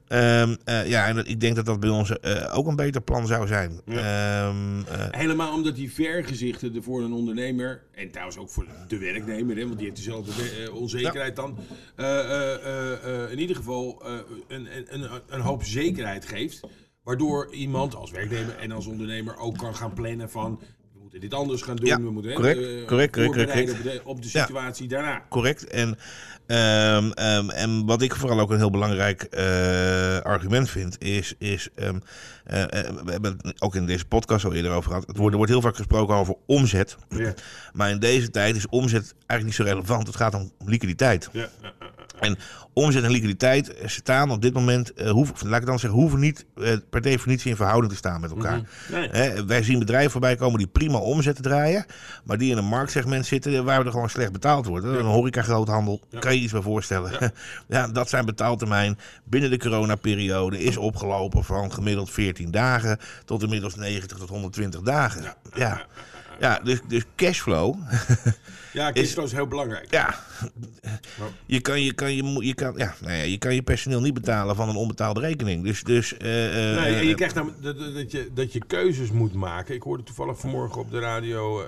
Ehm, 0.10 0.56
eh, 0.64 0.88
ja, 0.88 1.08
en 1.08 1.16
dat- 1.16 1.28
ik 1.28 1.40
denk 1.40 1.56
dat 1.56 1.66
dat 1.66 1.80
bij 1.80 1.90
ons 1.90 2.20
eh, 2.20 2.58
ook 2.58 2.68
een 2.68 2.76
beter 2.76 3.02
plan 3.02 3.28
zou 3.28 3.48
zijn. 3.48 3.82
Ja. 3.86 3.98
Ehm, 4.48 4.80
eh, 4.88 5.06
Helemaal 5.12 5.54
omdat 5.54 5.76
die 5.76 5.94
vergezichten 5.94 6.76
er 6.76 6.84
voor 6.84 7.02
een 7.04 7.14
ondernemer, 7.14 7.84
en 7.96 8.12
trouwens 8.12 8.38
ook 8.38 8.50
voor 8.50 8.66
de 8.88 8.98
werknemer, 8.98 9.56
hè, 9.56 9.64
want 9.64 9.76
die 9.78 9.84
heeft 9.86 9.98
dezelfde 9.98 10.72
onzekerheid 10.74 11.36
dan, 11.36 11.58
in 13.32 13.40
ieder 13.40 13.56
geval 13.56 14.04
een, 14.06 14.26
een, 14.48 14.68
een, 14.90 15.10
een 15.28 15.42
hoop 15.42 15.64
zekerheid 15.64 16.26
geeft. 16.26 16.60
Waardoor 17.04 17.54
iemand 17.54 17.96
als 17.96 18.12
werknemer 18.12 18.58
en 18.58 18.72
als 18.72 18.86
ondernemer 18.88 19.38
ook 19.38 19.58
kan 19.58 19.76
gaan 19.76 19.94
plannen 19.94 20.30
van, 20.30 20.60
dit 21.20 21.34
anders 21.34 21.62
gaan 21.62 21.76
doen, 21.76 21.86
Ja, 21.88 22.02
we 22.02 22.12
moeten 22.12 22.32
hè, 22.32 22.38
correct, 22.38 22.60
eh, 22.60 22.86
correct, 22.86 23.12
correct, 23.14 23.34
correct. 23.52 23.72
Op, 23.72 23.84
de, 23.84 24.02
op 24.04 24.22
de 24.22 24.30
Ja. 24.32 24.46
situatie 24.46 24.88
daarna. 24.88 25.22
correct. 25.30 25.68
En, 25.68 25.98
ehm, 26.48 27.12
ehm, 27.12 27.50
en 27.50 27.86
wat 27.86 28.02
ik 28.02 28.16
vooral 28.16 28.40
ook 28.40 28.50
een 28.52 28.58
heel 28.58 28.70
belangrijk 28.72 29.22
eh, 29.24 30.20
argument 30.20 30.70
vind, 30.70 31.02
is. 31.04 31.34
is 31.38 31.70
ehm, 31.76 32.00
eh, 32.46 32.64
we 33.06 33.12
hebben 33.12 33.38
het 33.42 33.62
ook 33.62 33.76
in 33.76 33.86
deze 33.86 34.06
podcast 34.06 34.46
al 34.46 34.54
eerder 34.54 34.72
over 34.72 34.90
gehad. 34.90 35.08
Het 35.08 35.18
wordt, 35.18 35.32
er 35.32 35.38
wordt 35.38 35.52
heel 35.52 35.62
vaak 35.62 35.76
gesproken 35.76 36.16
over 36.16 36.36
omzet. 36.46 36.98
Ja, 37.10 37.34
Maar 37.74 37.90
in 37.90 38.00
deze 38.00 38.30
tijd 38.30 38.56
is 38.56 38.68
omzet 38.68 39.14
eigenlijk 39.28 39.44
niet 39.44 39.54
zo 39.68 39.74
relevant. 39.74 40.08
Het 40.08 40.16
gaat 40.16 40.34
om 40.34 40.52
liquiditeit. 40.66 41.30
ja. 41.32 41.50
En 42.20 42.38
omzet 42.74 43.04
en 43.04 43.12
liquiditeit 43.12 43.74
staan 43.86 44.32
op 44.32 44.42
dit 44.42 44.54
moment, 44.54 44.94
eh, 44.94 45.10
hoeven, 45.10 45.50
laat 45.50 45.60
ik 45.62 45.66
dan 45.68 45.80
zeggen, 45.80 46.00
hoeven 46.00 46.20
niet 46.20 46.46
eh, 46.62 46.74
per 46.90 47.02
definitie 47.02 47.50
in 47.50 47.56
verhouding 47.56 47.92
te 47.92 47.98
staan 47.98 48.22
met 48.22 48.30
elkaar. 48.32 48.62
Nee. 48.92 49.10
Hè, 49.10 49.46
wij 49.46 49.64
zien 49.64 49.80
bedrijven 49.80 50.12
voorbij 50.12 50.36
komen 50.36 50.58
die 50.58 50.68
prima 50.68 50.98
omzet 50.98 51.36
te 51.36 51.42
draaien, 51.42 51.86
maar 52.24 52.38
die 52.38 52.52
in 52.52 52.58
een 52.58 52.66
marktsegment 52.66 53.26
zitten 53.26 53.64
waar 53.64 53.80
we 53.80 53.86
er 53.86 53.92
gewoon 53.92 54.10
slecht 54.10 54.32
betaald 54.32 54.66
worden. 54.66 55.00
Een 55.00 55.06
horeca 55.06 55.42
groothandel, 55.42 56.02
Ja. 56.10 56.20
kan 56.20 56.36
je 56.36 56.42
iets 56.42 56.52
bij 56.52 56.62
voorstellen. 56.62 57.12
Ja. 57.68 57.88
dat 57.88 58.10
zijn 58.10 58.26
betaaltermijn 58.26 58.98
binnen 59.24 59.50
de 59.50 59.58
coronaperiode 59.58 60.64
is 60.64 60.78
opgelopen 60.78 61.44
van 61.44 61.74
gemiddeld 61.74 62.12
14 62.12 62.52
dagen 62.52 62.98
tot 63.26 63.44
inmiddels 63.44 63.76
90 63.76 64.18
tot 64.18 64.30
120 64.30 64.82
dagen. 64.82 65.24
Ja, 65.56 65.82
ja. 66.40 66.60
dus, 66.64 66.80
dus 66.88 67.04
cashflow, 67.16 67.76
Ja, 68.74 68.92
cashflow 68.92 69.26
is 69.26 69.32
heel 69.32 69.48
belangrijk. 69.48 69.92
ja, 69.92 70.20
je 71.46 71.62
kan 71.62 71.82
je, 71.82 71.94
kan 71.94 72.16
je, 72.16 72.46
je, 72.46 72.54
kan, 72.54 72.74
ja, 72.78 72.96
nou 73.02 73.14
ja, 73.14 73.24
je 73.24 73.38
kan 73.38 73.56
je 73.56 73.62
personeel 73.62 74.02
niet 74.02 74.14
betalen 74.14 74.56
van 74.56 74.70
een 74.70 74.76
onbetaalde 74.76 75.20
rekening. 75.20 75.64
Dus, 75.64 75.84
dus 75.84 76.18
eh, 76.18 76.72
eh, 76.72 76.82
Nee, 76.82 76.96
en 76.96 77.04
je 77.04 77.10
eh, 77.10 77.16
krijgt 77.16 77.36
namelijk 77.36 77.64
dat, 77.64 77.78
dat, 77.94 78.12
je, 78.12 78.30
dat 78.34 78.54
je 78.54 78.66
keuzes 78.68 79.12
moet 79.12 79.34
maken. 79.34 79.76
Ik 79.76 79.84
hoorde 79.84 80.04
toevallig 80.04 80.40
vanmorgen 80.40 80.82
op 80.82 80.92
de 80.92 81.00
radio 81.00 81.66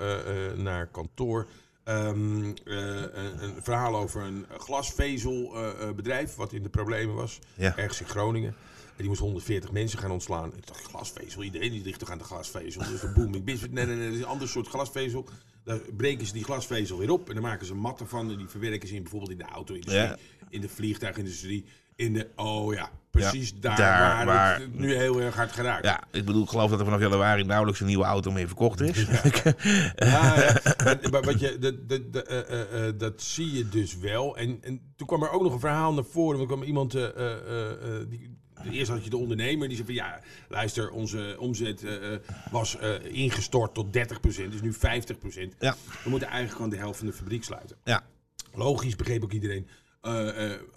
naar 0.56 0.86
kantoor 0.86 1.46
ehm, 1.84 2.44
eh, 2.44 2.76
een, 3.12 3.42
een 3.42 3.54
verhaal 3.62 3.96
over 3.96 4.22
een 4.22 4.46
glasvezelbedrijf 4.58 6.34
wat 6.34 6.52
in 6.52 6.62
de 6.62 6.68
problemen 6.68 7.14
was. 7.14 7.38
Ja. 7.54 7.76
Ergens 7.76 8.00
in 8.00 8.06
Groningen. 8.06 8.54
Die 9.02 9.10
moest 9.10 9.22
140 9.22 9.72
mensen 9.72 9.98
gaan 9.98 10.10
ontslaan. 10.10 10.52
Ik 10.56 10.66
dacht, 10.66 10.82
glasvezel, 10.82 11.42
iedereen 11.42 11.70
die 11.70 11.84
ligt 11.84 11.98
toch 11.98 12.10
aan 12.10 12.18
de 12.18 12.24
glasvezel. 12.24 12.82
Dus 12.90 13.02
een 13.02 13.12
booming 13.12 13.44
business. 13.44 13.72
Nee, 13.72 13.86
nee, 13.86 13.96
nee, 13.96 14.04
dat 14.04 14.14
is 14.14 14.20
een 14.20 14.26
ander 14.26 14.48
soort 14.48 14.68
glasvezel. 14.68 15.28
Daar 15.64 15.78
breken 15.96 16.26
ze 16.26 16.32
die 16.32 16.44
glasvezel 16.44 16.98
weer 16.98 17.10
op. 17.10 17.28
En 17.28 17.34
dan 17.34 17.42
maken 17.42 17.66
ze 17.66 17.74
matten 17.74 18.08
van. 18.08 18.30
En 18.30 18.36
die 18.36 18.48
verwerken 18.48 18.88
ze 18.88 18.94
in 18.94 19.02
bijvoorbeeld 19.02 19.30
in 19.30 19.38
de 19.38 19.44
auto-industrie. 19.44 20.02
Ja. 20.02 20.18
In 20.48 20.60
de 20.60 20.68
vliegtuigindustrie. 20.68 21.64
In 21.96 22.12
de, 22.12 22.28
oh 22.36 22.74
ja, 22.74 22.90
precies 23.10 23.60
daar, 23.60 23.76
daar 23.76 24.26
waar, 24.26 24.60
het 24.60 24.78
nu 24.78 24.94
heel 24.94 25.20
erg 25.20 25.34
hard 25.34 25.52
geraakt. 25.52 25.84
ja, 25.84 26.04
ik 26.10 26.24
bedoel, 26.24 26.42
ik 26.42 26.48
geloof 26.48 26.70
dat 26.70 26.78
er 26.78 26.84
vanaf 26.84 27.00
januari 27.00 27.44
nauwelijks 27.44 27.80
een 27.80 27.86
nieuwe 27.86 28.04
auto 28.04 28.30
meer 28.30 28.46
verkocht 28.46 28.80
is. 28.80 29.06
Ja, 29.06 29.22
ja. 29.94 30.60
Maar, 30.84 30.98
maar 31.10 31.22
wat 31.22 31.40
je, 31.40 31.58
dat, 31.58 31.88
dat, 31.88 32.12
dat, 32.12 32.26
eh, 32.26 32.38
eh, 32.38 32.88
eh, 32.88 32.94
dat 32.98 33.22
zie 33.22 33.52
je 33.52 33.68
dus 33.68 33.98
wel. 33.98 34.36
En, 34.36 34.58
en 34.60 34.80
toen 34.96 35.06
kwam 35.06 35.22
er 35.22 35.30
ook 35.30 35.42
nog 35.42 35.52
een 35.52 35.60
verhaal 35.60 35.92
naar 35.92 36.04
voren. 36.04 36.40
Er 36.40 36.46
kwam 36.46 36.62
iemand, 36.62 36.90
die, 38.08 38.40
eerst 38.70 38.90
had 38.90 39.04
je 39.04 39.10
de 39.10 39.16
ondernemer, 39.16 39.68
die 39.68 39.76
zei 39.76 39.86
van 39.86 39.96
ja, 39.96 40.20
luister, 40.48 40.90
onze 40.90 41.36
omzet 41.38 41.84
eh, 41.84 42.14
eh, 42.14 42.20
was 42.50 42.76
eh, 42.76 43.04
ingestort 43.04 43.74
tot 43.74 43.86
30%, 43.86 43.90
dus 44.22 44.60
nu 44.62 44.72
50%. 44.74 44.78
Ja. 45.58 45.76
We 46.04 46.10
moeten 46.10 46.28
eigenlijk 46.28 46.56
gewoon 46.56 46.70
de 46.70 46.76
helft 46.76 46.98
van 46.98 47.06
de 47.06 47.12
fabriek 47.12 47.44
sluiten. 47.44 47.76
Ja, 47.84 48.04
Logisch, 48.54 48.96
begreep 48.96 49.24
ook 49.24 49.32
iedereen. 49.32 49.66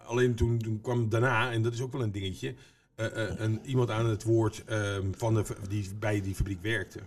Alleen 0.05 0.35
toen, 0.35 0.57
toen 0.57 0.81
kwam 0.81 1.09
daarna, 1.09 1.51
en 1.51 1.61
dat 1.61 1.73
is 1.73 1.81
ook 1.81 1.91
wel 1.91 2.01
een 2.01 2.11
dingetje, 2.11 2.55
een, 2.95 3.59
iemand 3.65 3.89
aan 3.89 4.05
het 4.05 4.23
woord 4.23 4.63
ehm, 4.65 5.11
van 5.17 5.33
de, 5.33 5.43
die 5.69 5.89
bij 5.99 6.21
die 6.21 6.35
fabriek 6.35 6.61
werkte. 6.61 6.99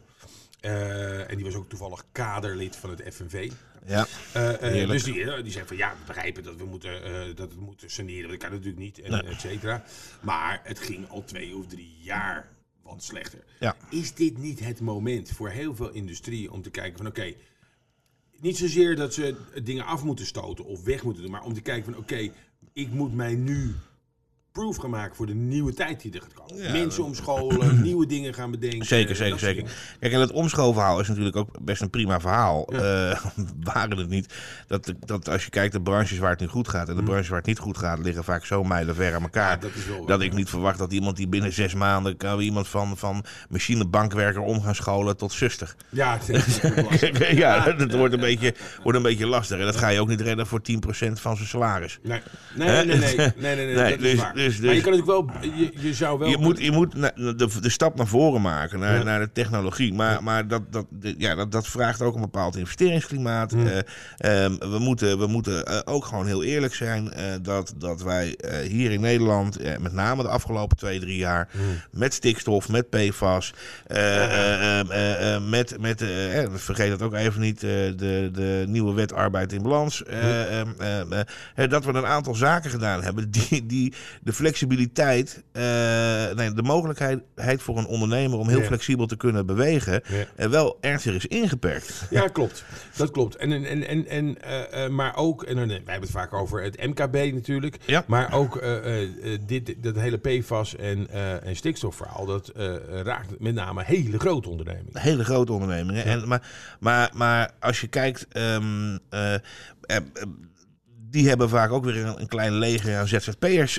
Eh, 0.60 1.30
en 1.30 1.36
die 1.36 1.44
was 1.44 1.54
ook 1.54 1.68
toevallig 1.68 2.04
kaderlid 2.12 2.76
van 2.76 2.90
het 2.90 3.02
FNV. 3.14 3.50
ja. 3.86 4.06
Heerlijk. 4.32 4.88
dus 4.88 5.02
die, 5.02 5.42
die 5.42 5.52
zei 5.52 5.66
van 5.66 5.76
ja, 5.76 5.90
we 5.90 6.06
begrijpen 6.06 6.42
dat 6.42 6.56
we 6.56 6.64
moeten, 6.64 7.02
dat 7.36 7.50
het 7.50 7.60
moeten 7.60 7.90
saneren. 7.90 8.28
Dat 8.30 8.38
kan 8.38 8.50
natuurlijk 8.50 8.78
niet, 8.78 9.00
en, 9.00 9.10
Nee. 9.10 9.22
et 9.22 9.40
cetera. 9.40 9.84
Maar 10.20 10.60
het 10.64 10.78
ging 10.78 11.08
al 11.08 11.24
twee 11.24 11.56
of 11.56 11.66
drie 11.66 11.96
jaar 12.00 12.48
wat 12.82 13.02
slechter. 13.02 13.44
Ja. 13.60 13.76
Is 13.90 14.14
dit 14.14 14.38
niet 14.38 14.60
het 14.60 14.80
moment 14.80 15.30
voor 15.30 15.48
heel 15.48 15.74
veel 15.74 15.90
industrieën 15.90 16.50
om 16.50 16.62
te 16.62 16.70
kijken 16.70 16.96
van 16.98 17.06
oké, 17.06 17.34
niet 18.40 18.56
zozeer 18.56 18.96
dat 18.96 19.14
ze 19.14 19.36
dingen 19.62 19.84
af 19.84 20.02
moeten 20.04 20.26
stoten 20.26 20.64
of 20.64 20.84
weg 20.84 21.02
moeten 21.02 21.22
doen, 21.22 21.32
maar 21.32 21.42
om 21.44 21.54
te 21.54 21.60
kijken 21.60 21.92
van 21.92 22.02
oké, 22.02 22.30
ik 22.72 22.88
moet 22.90 23.14
mij 23.14 23.34
nu 23.34 23.74
proof 24.58 24.76
gaan 24.76 24.90
maken 24.90 25.16
voor 25.16 25.26
de 25.26 25.34
nieuwe 25.34 25.74
tijd 25.74 26.00
die 26.02 26.12
er 26.12 26.20
gaat 26.20 26.32
komen. 26.34 26.62
Ja, 26.62 26.72
Mensen 26.72 27.04
omscholen, 27.04 27.80
nieuwe 27.82 28.06
dingen 28.06 28.34
gaan 28.34 28.50
bedenken. 28.50 28.86
Zeker, 28.86 29.08
dat 29.08 29.16
zeker, 29.16 29.38
zeker. 29.38 29.62
dingen. 29.62 29.76
Kijk, 30.00 30.12
en 30.12 30.20
het 30.20 30.32
omschoolverhaal 30.32 31.00
is 31.00 31.08
natuurlijk 31.08 31.36
ook 31.36 31.48
best 31.60 31.82
een 31.82 31.90
prima 31.90 32.20
verhaal. 32.20 32.66
Eh, 32.66 32.80
waren 33.72 33.98
het 33.98 34.08
niet 34.08 34.34
dat, 34.66 34.94
dat 35.06 35.28
als 35.28 35.44
je 35.44 35.50
kijkt 35.50 35.72
de 35.72 35.80
branches 35.80 36.18
waar 36.18 36.30
het 36.30 36.40
nu 36.40 36.46
goed 36.46 36.68
gaat 36.68 36.88
en 36.88 36.96
de 36.96 37.02
branches 37.02 37.28
waar 37.28 37.38
het 37.38 37.46
niet 37.46 37.58
goed 37.58 37.78
gaat, 37.78 37.98
liggen 37.98 38.24
vaak 38.24 38.44
zo 38.44 38.64
mijlenver 38.64 39.14
aan 39.14 39.22
elkaar. 39.22 39.50
Ja, 39.50 39.56
dat 39.56 39.70
waar, 39.88 40.06
dat 40.06 40.20
ik 40.20 40.32
niet 40.32 40.48
verwacht 40.48 40.78
dat 40.78 40.92
iemand 40.92 41.16
die 41.16 41.28
binnen 41.28 41.52
zes 41.52 41.74
maanden 41.74 42.16
kan 42.16 42.40
iemand 42.40 42.68
van, 42.68 42.96
van 42.96 43.24
machinebankwerker 43.48 44.40
om 44.42 44.62
gaan 44.62 44.74
scholen 44.74 45.16
tot 45.16 45.32
zuster. 45.32 45.74
Ja, 45.88 46.18
het 46.22 46.60
ja, 47.36 47.72
dat 47.72 47.94
wordt 47.94 48.14
een, 48.14 48.20
beetje, 48.20 48.54
wordt 48.82 48.98
een 48.98 49.04
beetje 49.04 49.26
lastig. 49.26 49.58
En 49.58 49.64
dat 49.64 49.76
ga 49.76 49.88
je 49.88 50.00
ook 50.00 50.08
niet 50.08 50.20
redden 50.20 50.46
voor 50.46 50.60
10% 50.60 51.12
van 51.12 51.36
zijn 51.36 51.48
salaris. 51.48 51.98
Nee, 52.02 52.20
nee, 52.54 52.84
nee, 52.84 52.84
nee, 52.84 52.96
nee, 52.96 53.32
nee, 53.36 53.56
nee, 53.56 53.56
nee, 53.66 53.74
Nee, 53.74 53.90
dat 53.90 53.98
dus- 53.98 54.12
is 54.12 54.18
waar. 54.20 54.34
Dus- 54.56 54.60
maar 54.64 54.74
je 54.74 54.82
dus- 54.82 54.90
kan 54.90 54.98
natuurlijk 54.98 55.40
wel, 55.42 55.52
je, 55.58 55.72
je 55.88 55.94
zou 55.94 56.18
wel... 56.18 56.28
Je 56.28 56.38
moet, 56.38 56.58
je 56.62 56.70
moet 56.72 56.92
de, 56.92 57.48
de 57.60 57.70
stap 57.70 57.96
naar 57.96 58.06
voren 58.06 58.40
maken, 58.40 58.78
naar, 58.78 58.96
Ja. 58.98 59.02
naar 59.02 59.20
de 59.20 59.32
technologie. 59.32 59.94
Maar, 59.94 60.22
maar 60.22 60.48
dat, 60.48 60.72
dat, 60.72 60.86
ja, 61.18 61.34
dat, 61.34 61.52
dat 61.52 61.66
vraagt 61.66 62.02
ook 62.02 62.14
een 62.14 62.20
bepaald 62.20 62.56
investeringsklimaat. 62.56 63.52
Eh, 63.52 64.44
ehm, 64.44 64.56
we 64.58 64.78
moeten, 64.78 65.18
we 65.18 65.26
moeten 65.26 65.66
eh, 65.66 65.78
ook 65.84 66.04
gewoon 66.04 66.26
heel 66.26 66.42
eerlijk 66.42 66.74
zijn 66.74 67.12
eh, 67.12 67.24
dat, 67.42 67.74
dat 67.76 68.02
wij 68.02 68.38
hier 68.68 68.90
in 68.90 69.00
Nederland, 69.00 69.58
met 69.80 69.92
name 69.92 70.22
de 70.22 70.28
afgelopen 70.28 70.76
twee, 70.76 71.00
drie 71.00 71.16
jaar, 71.18 71.48
met 71.90 72.14
stikstof, 72.14 72.68
met 72.68 72.90
PFAS, 72.90 73.54
eh, 73.86 74.24
eh, 74.24 74.80
eh, 74.80 74.90
eh, 74.90 75.34
eh, 75.34 75.42
met, 75.42 75.76
met 75.80 76.04
vergeet 76.54 76.90
dat 76.90 77.02
ook 77.02 77.14
even 77.14 77.40
niet, 77.40 77.60
de, 77.60 77.94
de 78.32 78.64
nieuwe 78.68 78.94
wet 78.94 79.12
arbeid 79.12 79.52
in 79.52 79.62
balans. 79.62 80.04
eh, 80.04 80.60
ehm, 80.60 80.68
eh, 80.78 81.00
eh, 81.00 81.20
eh, 81.54 81.70
dat 81.70 81.84
we 81.84 81.92
een 81.92 82.06
aantal 82.06 82.34
zaken 82.34 82.70
gedaan 82.70 83.02
hebben 83.02 83.30
die, 83.30 83.66
die 83.66 83.92
de 84.22 84.32
flexibiliteit, 84.38 85.42
eh, 85.52 85.62
nee, 86.34 86.52
de 86.52 86.62
mogelijkheid 86.62 87.22
voor 87.62 87.78
een 87.78 87.86
ondernemer 87.86 88.38
om 88.38 88.48
heel 88.48 88.58
Ja. 88.60 88.64
flexibel 88.66 89.06
te 89.06 89.16
kunnen 89.16 89.46
bewegen, 89.46 90.02
Ja. 90.08 90.24
eh, 90.36 90.48
wel 90.48 90.78
ernstig 90.80 91.14
is 91.14 91.26
ingeperkt. 91.26 91.92
Ja, 92.10 92.28
klopt. 92.28 92.64
Dat 92.96 93.10
klopt. 93.10 93.36
En, 93.36 93.52
en, 93.52 93.86
en, 93.86 94.06
en, 94.08 94.42
eh, 94.42 94.88
maar 94.88 95.16
ook, 95.16 95.42
en 95.42 95.56
dan, 95.56 95.66
wij 95.68 95.76
hebben 95.76 96.00
het 96.00 96.10
vaak 96.10 96.32
over 96.32 96.62
het 96.62 96.86
MKB 96.86 97.32
natuurlijk, 97.34 97.76
Ja. 97.86 98.04
maar 98.06 98.32
ook 98.32 98.62
dit, 99.46 99.74
dat 99.82 99.94
hele 99.96 100.18
PFAS 100.18 100.76
en, 100.76 101.10
en 101.42 101.56
stikstofverhaal, 101.56 102.26
dat 102.26 102.52
raakt 103.02 103.40
met 103.40 103.54
name 103.54 103.82
hele 103.84 104.18
grote 104.18 104.48
ondernemingen. 104.48 105.00
Hele 105.00 105.24
grote 105.24 105.52
ondernemingen. 105.52 106.04
En, 106.04 106.28
maar, 106.28 106.42
maar, 106.80 107.10
maar 107.14 107.50
als 107.60 107.80
je 107.80 107.86
kijkt, 107.88 108.26
ehm, 108.28 108.98
eh, 109.10 109.34
eh, 109.34 109.40
eh, 109.86 109.96
die 111.10 111.28
hebben 111.28 111.48
vaak 111.48 111.70
ook 111.70 111.84
weer 111.84 112.06
een, 112.06 112.20
een 112.20 112.28
klein 112.28 112.52
leger 112.52 112.96
aan 112.96 113.08
ZZP'ers. 113.08 113.78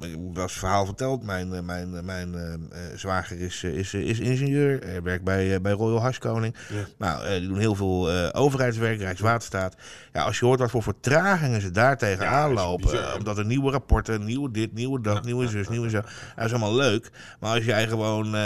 Ik 0.00 0.18
was 0.32 0.50
het 0.50 0.60
verhaal 0.60 0.84
verteld. 0.84 1.22
Mijn, 1.22 1.54
eh, 1.54 1.60
mijn, 1.60 1.96
eh, 1.96 2.02
mijn 2.02 2.34
eh, 2.34 2.78
zwager 2.96 3.40
is, 3.40 3.64
is, 3.64 3.94
is 3.94 4.18
ingenieur. 4.18 4.80
Hij 4.84 5.02
werkt 5.02 5.24
bij, 5.24 5.60
bij 5.60 5.72
Royal 5.72 6.00
Haskoning. 6.00 6.54
Ja. 6.68 6.84
Nou, 6.98 7.38
die 7.38 7.48
doen 7.48 7.58
heel 7.58 7.74
veel 7.74 8.10
overheidswerk, 8.32 8.98
Rijkswaterstaat. 8.98 9.76
Ja, 10.12 10.22
als 10.22 10.38
je 10.38 10.44
hoort 10.44 10.60
wat 10.60 10.70
voor 10.70 10.82
vertragingen 10.82 11.60
ze 11.60 11.70
daar 11.70 11.98
tegenaan 11.98 12.48
Ja, 12.48 12.54
lopen. 12.54 13.16
omdat 13.18 13.38
er 13.38 13.46
nieuwe 13.46 13.70
rapporten, 13.70 14.24
nieuwe 14.24 14.50
dit, 14.50 14.72
nieuwe 14.74 15.00
dat, 15.00 15.24
nieuwe 15.24 15.48
zus, 15.48 15.68
nieuwe 15.68 15.90
zo. 15.90 16.00
Dat 16.36 16.44
is 16.44 16.50
allemaal 16.50 16.74
leuk. 16.74 17.10
Maar 17.40 17.54
als 17.54 17.64
jij 17.64 17.88
gewoon 17.88 18.36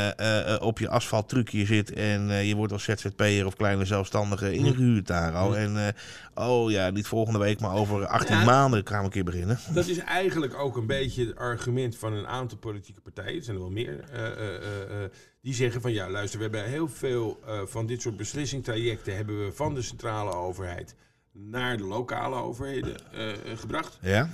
op 0.60 0.78
je 0.78 0.88
asfalttrucje 0.88 1.66
zit 1.66 1.92
en 1.92 2.46
je 2.46 2.56
wordt 2.56 2.72
als 2.72 2.84
ZZP'er 2.84 3.46
of 3.46 3.56
kleine 3.56 3.84
zelfstandige 3.84 4.52
ingehuurd 4.52 5.06
daar 5.06 5.34
al. 5.34 5.56
En 5.56 5.94
oh 6.36 6.70
ja, 6.70 6.90
niet 6.90 7.06
volgende 7.06 7.38
week, 7.38 7.60
maar 7.60 7.74
over 7.74 8.06
18 8.06 8.36
Ja. 8.36 8.44
maanden 8.44 8.86
gaan 8.86 8.98
we 8.98 9.04
een 9.04 9.10
keer 9.10 9.24
beginnen. 9.24 9.58
Dat 9.74 9.86
is 9.86 9.98
eigenlijk 9.98 10.54
ook 10.58 10.76
een 10.76 10.86
beetje 10.86 11.26
het 11.26 11.36
argument 11.36 11.96
van 11.96 12.12
een 12.12 12.26
aantal 12.26 12.58
politieke 12.58 13.00
partijen, 13.00 13.36
er 13.36 13.42
zijn 13.44 13.56
er 13.56 13.62
wel 13.62 13.72
meer, 13.72 14.00
eh, 14.12 14.26
eh, 14.26 15.04
eh, 15.04 15.10
die 15.42 15.54
zeggen 15.54 15.80
van 15.80 15.92
ja, 15.92 16.10
luister, 16.10 16.38
we 16.38 16.44
hebben 16.44 16.64
heel 16.64 16.88
veel 16.88 17.40
van 17.66 17.86
dit 17.86 18.02
soort 18.02 18.16
beslissingstrajecten 18.16 19.16
hebben 19.16 19.44
we 19.44 19.52
van 19.52 19.74
de 19.74 19.82
centrale 19.82 20.34
overheid 20.34 20.94
naar 21.32 21.76
de 21.76 21.84
lokale 21.84 22.36
overheden 22.36 22.96
gebracht. 23.56 23.98
Ja? 24.00 24.28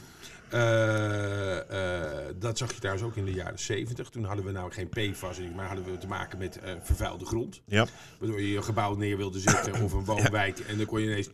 Eh, 0.53 1.59
eh, 1.59 2.34
dat 2.38 2.59
zag 2.59 2.72
je 2.72 2.78
trouwens 2.78 3.07
ook 3.07 3.16
in 3.16 3.24
de 3.24 3.32
jaren 3.32 3.59
70. 3.59 4.09
Toen 4.09 4.24
hadden 4.24 4.44
we 4.44 4.50
nou 4.50 4.72
geen 4.72 4.88
PFAS, 4.88 5.38
maar 5.55 5.66
hadden 5.66 5.84
we 5.84 5.98
te 5.98 6.07
maken 6.07 6.38
met 6.38 6.59
eh, 6.59 6.72
vervuilde 6.82 7.24
grond. 7.24 7.62
Ja. 7.66 7.86
Waardoor 8.18 8.40
je 8.40 8.50
je 8.50 8.62
gebouw 8.62 8.94
neer 8.94 9.16
wilde 9.16 9.40
zetten 9.40 9.82
of 9.82 9.92
een 9.92 10.05
woonwijk. 10.05 10.59
En 10.59 10.76
dan 10.76 10.86
kon 10.86 11.00
je 11.00 11.07
ineens 11.07 11.28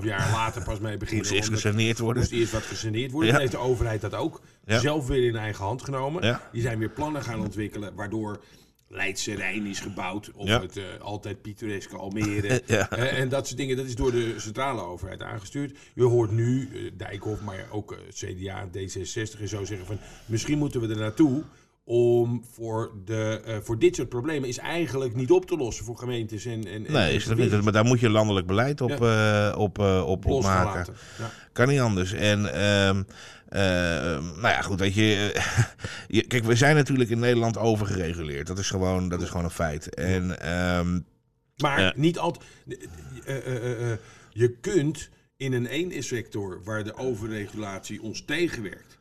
2,5 0.00 0.04
jaar 0.04 0.30
later 0.30 0.62
pas 0.62 0.78
mee 0.78 0.96
beginnen. 0.96 1.26
Moest 1.26 1.38
eerst 1.38 1.62
gesaneerd 1.62 1.98
worden. 1.98 2.22
moest 2.22 2.34
eerst 2.34 2.52
wat 2.52 2.62
gesaneerd 2.62 3.10
worden. 3.10 3.26
Ja. 3.26 3.32
Dan 3.32 3.42
heeft 3.42 3.56
de 3.56 3.68
overheid 3.68 4.00
dat 4.00 4.14
ook 4.14 4.40
zelf 4.66 5.06
weer 5.06 5.26
in 5.26 5.36
eigen 5.36 5.64
hand 5.64 5.82
genomen. 5.82 6.40
Die 6.52 6.62
zijn 6.62 6.78
weer 6.78 6.90
plannen 6.90 7.22
gaan 7.22 7.40
ontwikkelen, 7.40 7.94
waardoor 7.94 8.40
Leidse 8.88 9.34
Rijn 9.34 9.66
is 9.66 9.80
gebouwd. 9.80 10.30
Of 10.34 10.48
Ja. 10.48 10.60
het 10.60 10.76
eh, 10.76 10.84
altijd 11.00 11.42
pittoreske 11.42 11.96
Almere. 11.96 12.62
Ja. 12.66 12.90
Eh, 12.90 13.18
en 13.18 13.28
dat 13.28 13.46
soort 13.46 13.58
dingen, 13.58 13.76
dat 13.76 13.86
is 13.86 13.94
door 13.94 14.12
de 14.12 14.34
centrale 14.36 14.80
overheid 14.82 15.22
aangestuurd. 15.22 15.76
Je 15.94 16.02
hoort 16.02 16.30
nu 16.30 16.68
eh, 16.72 16.90
Dijkhoff, 16.96 17.42
maar 17.42 17.66
ook 17.70 17.96
CDA, 18.10 18.68
D66 18.68 19.40
en 19.40 19.48
zo 19.48 19.64
zeggen 19.64 19.86
van... 19.86 19.98
misschien 20.26 20.58
moeten 20.58 20.80
we 20.80 20.88
er 20.88 21.00
naartoe 21.00 21.42
om 21.84 22.44
voor, 22.52 22.92
de, 23.04 23.60
voor 23.62 23.78
dit 23.78 23.96
soort 23.96 24.08
problemen 24.08 24.48
is 24.48 24.58
eigenlijk 24.58 25.14
niet 25.14 25.30
op 25.30 25.46
te 25.46 25.56
lossen 25.56 25.84
voor 25.84 25.98
gemeentes 25.98 26.44
en... 26.44 26.66
en 26.66 26.82
Nee, 26.82 27.08
en 27.08 27.12
is 27.14 27.24
dat 27.24 27.36
niet. 27.36 27.62
Maar 27.62 27.72
daar 27.72 27.84
moet 27.84 28.00
je 28.00 28.10
landelijk 28.10 28.46
beleid 28.46 28.80
op, 28.80 28.90
op, 29.56 29.78
op, 30.24 30.42
maken. 30.42 30.94
Ja. 31.18 31.30
Kan 31.52 31.68
niet 31.68 31.80
anders. 31.80 32.12
En 32.12 32.52
ehm, 32.54 33.02
ehm, 33.48 34.24
nou 34.24 34.48
ja, 34.48 34.60
goed, 34.62 34.80
weet 34.80 34.94
je, 34.94 35.32
eh, 35.34 35.64
je- 36.16 36.26
Kijk, 36.26 36.44
we 36.44 36.54
zijn 36.54 36.74
natuurlijk 36.76 37.10
in 37.10 37.18
Nederland 37.18 37.58
overgereguleerd. 37.58 38.46
Dat 38.46 38.58
is 38.58 38.70
gewoon, 38.70 39.08
dat 39.08 39.22
is 39.22 39.28
gewoon 39.28 39.44
een 39.44 39.50
feit. 39.50 39.94
En 39.94 40.40
ehm, 40.40 41.00
Maar 41.56 41.80
Ja. 41.80 41.92
niet 41.96 42.18
altijd. 42.18 42.44
eh, 43.24 43.36
eh, 43.36 43.56
eh, 43.56 43.92
eh, 43.92 43.98
je 44.32 44.48
kunt 44.60 45.08
in 45.36 45.52
een 45.52 45.66
ene 45.66 46.02
sector 46.02 46.60
waar 46.64 46.84
de 46.84 46.96
overregulatie 46.96 48.02
ons 48.02 48.24
tegenwerkt, 48.24 48.98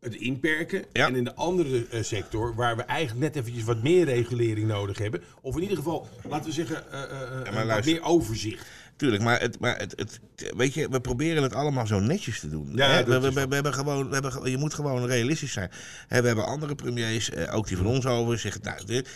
het 0.00 0.14
inperken. 0.14 0.84
Ja. 0.92 1.06
En 1.06 1.16
in 1.16 1.24
de 1.24 1.34
andere 1.34 1.86
eh, 1.90 2.02
sector 2.02 2.54
waar 2.54 2.76
we 2.76 2.82
eigenlijk 2.82 3.20
net 3.20 3.36
eventjes 3.36 3.64
wat 3.64 3.82
meer 3.82 4.04
regulering 4.04 4.66
nodig 4.68 4.98
hebben. 4.98 5.22
Of 5.40 5.56
in 5.56 5.62
ieder 5.62 5.76
geval, 5.76 6.08
laten 6.28 6.46
we 6.46 6.52
zeggen, 6.52 6.92
eh, 6.92 7.02
eh, 7.02 7.60
eh, 7.60 7.66
wat 7.76 7.84
meer 7.84 8.02
overzicht. 8.02 8.66
Tuurlijk, 9.02 9.22
maar, 9.22 9.40
het, 9.40 9.60
maar 9.60 9.78
het, 9.78 9.92
het, 9.96 10.20
weet 10.56 10.74
je, 10.74 10.88
we 10.88 11.00
proberen 11.00 11.42
het 11.42 11.54
allemaal 11.54 11.86
zo 11.86 12.00
netjes 12.00 12.40
te 12.40 12.48
doen. 12.48 12.70
Ja, 12.74 12.86
Hè, 12.88 13.04
we, 13.04 13.54
hebben 13.54 13.74
gewoon, 13.74 14.08
we 14.08 14.14
hebben, 14.14 14.50
je 14.50 14.56
moet 14.56 14.74
gewoon 14.74 15.06
realistisch 15.06 15.52
zijn. 15.52 15.70
Hè, 16.08 16.20
we 16.20 16.26
hebben 16.26 16.46
andere 16.46 16.74
premiers, 16.74 17.30
eh, 17.30 17.54
ook 17.56 17.66
die 17.66 17.76
van 17.76 17.86
ons 17.86 18.06
over, 18.06 18.38
zeggen, 18.38 18.60
nou, 18.64 18.84
dit, 18.84 19.08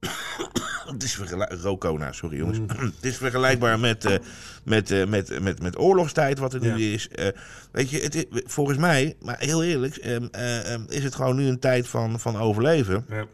het 0.92 1.02
is 1.02 1.14
vergelijkbaar, 1.14 1.58
Rocona, 1.58 2.12
sorry 2.12 2.36
jongens. 2.36 2.58
Mm. 2.58 2.68
het 2.96 3.04
is 3.04 3.16
vergelijkbaar 3.16 3.78
met, 3.78 4.04
eh, 4.04 4.18
met, 4.64 4.90
eh, 4.90 5.06
met, 5.06 5.40
met, 5.40 5.62
met 5.62 5.78
oorlogstijd 5.78 6.38
wat 6.38 6.54
er 6.54 6.60
nu 6.60 6.68
Ja. 6.68 6.94
is. 6.94 7.08
Eh, 7.08 7.28
weet 7.72 7.90
je, 7.90 8.00
het 8.00 8.14
is, 8.14 8.24
volgens 8.44 8.78
mij, 8.78 9.16
maar 9.20 9.36
heel 9.38 9.64
eerlijk, 9.64 9.96
eh, 9.96 10.72
ehm, 10.72 10.82
is 10.88 11.04
het 11.04 11.14
gewoon 11.14 11.36
nu 11.36 11.46
een 11.46 11.60
tijd 11.60 11.88
van, 11.88 12.20
van 12.20 12.36
overleven. 12.36 13.04
Ja. 13.08 13.26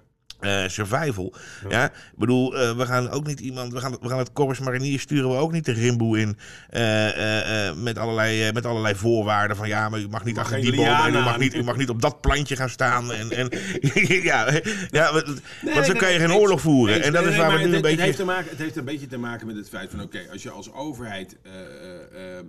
Eh, 0.42 0.68
survival. 0.68 1.34
Ja. 1.68 1.84
ik 1.84 1.92
bedoel, 2.16 2.56
eh, 2.56 2.76
we 2.76 2.86
gaan 2.86 3.10
ook 3.10 3.26
niet 3.26 3.40
iemand, 3.40 3.72
we 3.72 3.80
gaan, 3.80 3.96
we 4.00 4.08
gaan 4.08 4.18
het 4.18 4.32
Corps 4.32 4.58
Mariniers 4.58 5.02
sturen 5.02 5.30
we 5.30 5.36
ook 5.36 5.52
niet 5.52 5.64
de 5.64 5.72
rimboe 5.72 6.20
in 6.20 6.38
eh, 6.68 7.72
met, 7.76 7.98
allerlei, 7.98 8.52
met 8.52 8.66
allerlei 8.66 8.94
voorwaarden 8.94 9.56
van 9.56 9.68
ja, 9.68 9.88
maar 9.88 10.00
u 10.00 10.08
mag 10.08 10.24
niet 10.24 10.34
Mag 10.34 10.44
achter 10.44 10.60
die 10.60 10.76
boom 10.76 10.86
en 10.86 11.14
u 11.14 11.18
mag, 11.18 11.38
niet, 11.38 11.54
u 11.54 11.62
mag 11.62 11.76
niet 11.76 11.88
op 11.88 12.02
dat 12.02 12.20
plantje 12.20 12.56
gaan 12.56 12.68
staan. 12.68 13.12
En, 13.12 13.30
en, 13.30 13.48
ja, 14.22 14.60
ja, 14.90 15.12
want, 15.12 15.26
zo 15.62 15.92
nee, 15.92 15.96
kan 15.96 16.12
je 16.12 16.18
geen 16.18 16.32
oorlog 16.32 16.60
voeren. 16.60 17.02
En 17.02 17.12
dat 17.12 17.26
is 17.26 17.36
waar 17.36 17.52
we 17.52 17.58
nu 17.58 17.64
een 17.64 17.66
het, 17.66 17.72
het 17.72 17.82
beetje... 17.82 18.02
heeft, 18.02 18.16
te 18.16 18.24
maken, 18.24 18.50
het 18.50 18.58
heeft 18.58 18.76
een 18.76 18.84
beetje 18.84 19.06
te 19.06 19.18
maken 19.18 19.46
met 19.46 19.56
het 19.56 19.68
feit 19.68 19.90
van... 19.90 20.02
oké, 20.02 20.20
als 20.32 20.42
je 20.42 20.50
als 20.50 20.72
overheid 20.72 21.36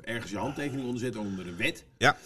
ergens 0.04 0.32
je 0.32 0.38
handtekening 0.38 0.86
onderzet 0.86 1.16
onder 1.16 1.48
een 1.48 1.58
wet... 1.58 1.84
Ja. 1.98 2.18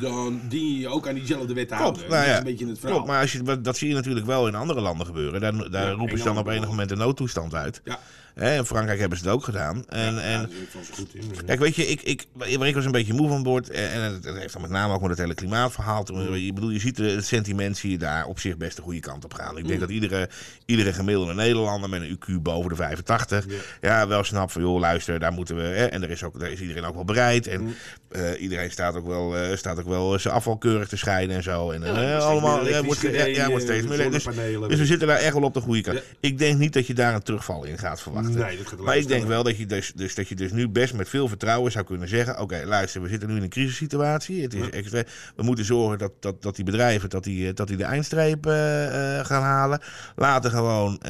dan 0.00 0.40
dien 0.48 0.72
je 0.72 0.78
je 0.78 0.88
ook 0.88 1.08
aan 1.08 1.14
diezelfde 1.14 1.54
wet 1.54 1.68
te 1.68 1.74
Klopt, 1.74 2.00
houden. 2.00 2.10
nou 2.10 2.24
dat 2.24 2.32
is 2.32 2.38
een 2.38 2.44
beetje 2.44 2.66
het 2.66 2.78
verhaal. 2.78 2.96
Klopt, 2.96 3.10
maar 3.10 3.20
als 3.20 3.32
je, 3.32 3.60
dat 3.60 3.76
zie 3.76 3.88
je 3.88 3.94
natuurlijk 3.94 4.26
wel 4.26 4.48
in 4.48 4.54
andere 4.54 4.80
landen 4.80 5.05
gebeuren. 5.06 5.40
Daar, 5.40 5.70
daar 5.70 5.86
Ja, 5.86 5.92
roepen 5.92 6.18
ze 6.18 6.24
dan 6.24 6.38
op 6.38 6.46
enig 6.46 6.68
moment 6.68 6.88
de 6.88 6.96
noodtoestand 6.96 7.54
uit. 7.54 7.80
Ja. 7.84 7.98
Hè, 8.40 8.56
in 8.56 8.64
Frankrijk 8.64 9.00
hebben 9.00 9.18
ze 9.18 9.24
het 9.24 9.32
ook 9.34 9.44
gedaan. 9.44 9.84
En, 9.88 10.14
ja, 10.14 10.20
en, 10.20 10.50
goed 10.92 11.14
in. 11.14 11.44
Kijk, 11.46 11.58
weet 11.58 11.76
je, 11.76 11.86
ik, 11.86 12.02
ik, 12.02 12.24
ik 12.46 12.74
was 12.74 12.84
een 12.84 12.90
beetje 12.92 13.12
moe 13.14 13.28
van 13.28 13.42
boord. 13.42 13.70
En 13.70 13.90
en 13.90 14.00
het, 14.00 14.24
het 14.24 14.36
heeft 14.38 14.52
dan 14.52 14.62
met 14.62 14.70
name 14.70 14.94
ook 14.94 15.00
met 15.00 15.10
het 15.10 15.18
hele 15.18 15.34
klimaatverhaal. 15.34 16.04
te 16.04 16.12
maken. 16.12 16.44
Je 16.44 16.52
bedoel, 16.52 16.70
je 16.70 16.78
ziet 16.80 16.96
de- 16.96 17.10
het 17.10 17.26
sentiment 17.26 17.76
zie 17.76 17.90
je 17.90 17.98
daar 17.98 18.26
op 18.26 18.38
zich 18.38 18.56
best 18.56 18.76
de 18.76 18.82
goede 18.82 19.00
kant 19.00 19.24
op 19.24 19.34
gaan. 19.34 19.58
Ik 19.58 19.66
denk 19.68 19.80
dat 19.80 19.90
iedere, 19.90 20.28
iedere 20.66 20.92
gemiddelde 20.92 21.34
Nederlander 21.34 21.88
met 21.90 22.02
een 22.02 22.18
IQ 22.18 22.42
boven 22.42 22.68
de 22.70 22.76
85... 22.76 23.46
Ja. 23.80 24.06
wel 24.08 24.24
snapt 24.24 24.52
van, 24.52 24.62
joh, 24.62 24.78
luister, 24.80 25.18
daar 25.18 25.32
moeten 25.32 25.56
we... 25.56 25.62
Hè, 25.62 25.84
en 25.84 26.00
daar 26.00 26.10
is, 26.10 26.22
ook, 26.22 26.40
daar 26.40 26.50
is 26.50 26.60
iedereen 26.60 26.84
ook 26.84 26.94
wel 26.94 27.04
bereid. 27.04 27.46
En 27.46 27.74
eh, 28.08 28.40
iedereen 28.40 28.70
staat 28.70 28.94
ook, 28.96 29.06
wel, 29.06 29.36
eh, 29.36 29.56
staat 29.56 29.78
ook 29.78 29.88
wel 29.88 30.18
zijn 30.18 30.34
afval 30.34 30.56
keurig 30.58 30.88
te 30.88 30.96
scheiden 30.96 31.36
en 31.36 31.42
zo. 31.42 31.70
En, 31.70 31.82
eh, 31.84 32.24
allemaal, 32.26 32.68
ja, 32.68 32.82
wordt, 32.82 33.00
ja, 33.00 33.48
wordt 33.48 33.64
steeds 33.64 33.86
meer. 33.86 34.10
Dus, 34.10 34.24
dus 34.68 34.78
we 34.78 34.86
zitten 34.86 35.08
daar 35.08 35.18
echt 35.18 35.32
wel 35.32 35.42
op 35.42 35.54
de 35.54 35.60
goede 35.60 35.80
kant. 35.80 36.02
Ik 36.20 36.38
denk 36.38 36.58
niet 36.58 36.72
dat 36.72 36.86
je 36.86 36.94
daar 36.94 37.14
een 37.14 37.22
terugval 37.22 37.64
in 37.64 37.78
gaat 37.78 38.00
verwachten. 38.02 38.24
Nee, 38.34 38.56
dat 38.56 38.66
gaat 38.66 38.80
maar 38.80 38.96
ik 38.96 39.08
denk 39.08 39.26
wel 39.26 39.42
dat 39.42 39.56
je, 39.56 39.66
dus, 39.66 39.92
dus, 39.94 40.14
dat 40.14 40.28
je 40.28 40.34
dus 40.34 40.52
nu 40.52 40.68
best 40.68 40.94
met 40.94 41.08
veel 41.08 41.28
vertrouwen 41.28 41.72
zou 41.72 41.84
kunnen 41.84 42.08
zeggen... 42.08 42.40
oké, 42.40 42.62
luister, 42.64 43.02
we 43.02 43.08
zitten 43.08 43.28
nu 43.28 43.36
in 43.36 43.42
een 43.42 43.48
crisissituatie. 43.48 44.42
Het 44.42 44.54
is 44.54 44.70
extra, 44.70 45.02
we 45.36 45.42
moeten 45.42 45.64
zorgen 45.64 45.98
dat, 45.98 46.12
dat, 46.20 46.42
dat 46.42 46.56
die 46.56 46.64
bedrijven 46.64 47.10
dat 47.10 47.24
die, 47.24 47.48
eh, 47.48 47.54
dat 47.54 47.68
die 47.68 47.76
de 47.76 47.84
eindstreep 47.84 48.46
eh, 48.46 49.18
eh, 49.18 49.26
gaan 49.26 49.42
halen. 49.42 49.80
Laten 50.16 50.50
gewoon 50.50 51.00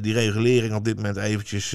die 0.00 0.12
regulering 0.12 0.74
op 0.74 0.84
dit 0.84 0.96
moment 0.96 1.16
eventjes, 1.16 1.74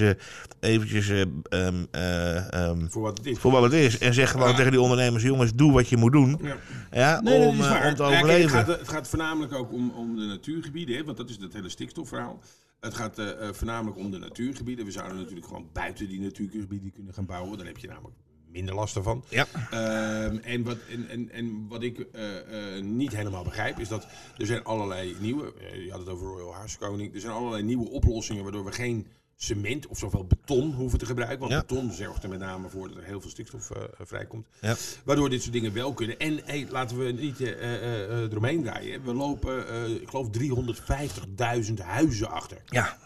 eventjes 0.60 1.08
eh, 1.08 1.20
ehm, 1.20 1.84
eh, 1.90 2.52
ehm, 2.52 2.86
Voor 2.88 3.02
wat 3.02 3.18
het 3.18 3.26
is. 3.26 3.38
voor 3.38 3.50
wat 3.50 3.62
het 3.62 3.72
is. 3.72 3.98
En 3.98 4.14
zeg 4.14 4.30
gewoon 4.30 4.48
Ja. 4.48 4.54
tegen 4.54 4.70
die 4.70 4.80
ondernemers... 4.80 5.22
jongens, 5.22 5.52
doe 5.54 5.72
wat 5.72 5.88
je 5.88 5.96
moet 5.96 6.12
doen 6.12 6.38
Ja. 6.42 6.56
ja, 6.90 7.20
Nee, 7.20 7.38
om, 7.38 7.46
om 7.48 7.56
te 7.60 7.68
kijk, 7.68 8.00
overleven. 8.00 8.58
het, 8.58 8.66
gaat, 8.68 8.78
het 8.78 8.88
gaat 8.88 9.08
voornamelijk 9.08 9.52
ook 9.52 9.72
om, 9.72 9.90
om 9.90 10.16
de 10.16 10.24
natuurgebieden, 10.24 10.96
hè, 10.96 11.04
want 11.04 11.16
dat 11.16 11.30
is 11.30 11.36
het 11.40 11.52
hele 11.52 11.68
stikstofverhaal. 11.68 12.40
Het 12.82 12.94
gaat 12.94 13.18
eh, 13.18 13.48
eh, 13.48 13.54
voornamelijk 13.54 13.96
om 13.96 14.10
de 14.10 14.18
natuurgebieden. 14.18 14.84
We 14.84 14.90
zouden 14.90 15.16
natuurlijk 15.16 15.46
gewoon 15.46 15.68
buiten 15.72 16.08
die 16.08 16.20
natuurgebieden 16.20 16.92
kunnen 16.92 17.14
gaan 17.14 17.26
bouwen. 17.26 17.58
Dan 17.58 17.66
heb 17.66 17.78
je 17.78 17.86
namelijk 17.86 18.16
minder 18.46 18.74
last 18.74 18.96
ervan. 18.96 19.24
Ja. 19.28 19.46
Ehm, 19.70 20.36
en, 20.36 20.62
wat, 20.62 20.78
en, 20.90 21.08
en, 21.08 21.30
en 21.30 21.68
wat 21.68 21.82
ik 21.82 21.98
eh, 21.98 22.82
niet 22.82 23.16
helemaal 23.16 23.44
begrijp, 23.44 23.78
is 23.78 23.88
dat 23.88 24.06
er 24.38 24.46
zijn 24.46 24.64
allerlei 24.64 25.16
nieuwe, 25.20 25.52
je 25.84 25.90
had 25.90 26.00
het 26.00 26.08
over 26.08 26.26
Royal 26.26 26.54
Haskoning, 26.54 27.14
er 27.14 27.20
zijn 27.20 27.32
allerlei 27.32 27.62
nieuwe 27.62 27.90
oplossingen 27.90 28.42
waardoor 28.42 28.64
we 28.64 28.72
geen 28.72 29.06
cement 29.46 29.86
of 29.86 29.98
zoveel 29.98 30.24
beton 30.24 30.72
hoeven 30.72 30.98
te 30.98 31.06
gebruiken. 31.06 31.38
Want 31.38 31.52
Ja. 31.52 31.58
beton 31.60 31.92
zorgt 31.92 32.22
er 32.22 32.28
met 32.28 32.38
name 32.38 32.68
voor 32.68 32.88
dat 32.88 32.96
er 32.96 33.04
heel 33.04 33.20
veel 33.20 33.30
stikstof 33.30 33.70
eh, 33.70 33.82
vrijkomt. 34.00 34.46
Ja. 34.60 34.76
Waardoor 35.04 35.30
dit 35.30 35.40
soort 35.42 35.52
dingen 35.52 35.72
wel 35.72 35.92
kunnen. 35.92 36.18
En 36.18 36.40
hey, 36.44 36.66
laten 36.70 36.98
we 36.98 37.12
niet 37.12 37.40
eh, 37.40 37.48
eh, 37.52 38.02
eh, 38.02 38.18
eromheen 38.30 38.62
draaien. 38.62 39.04
We 39.04 39.12
lopen, 39.14 39.68
eh, 39.68 39.88
ik 39.88 40.08
geloof, 40.08 40.28
350.000 40.30 41.78
huizen 41.82 42.30
achter. 42.30 42.56
Ja, 42.66 42.96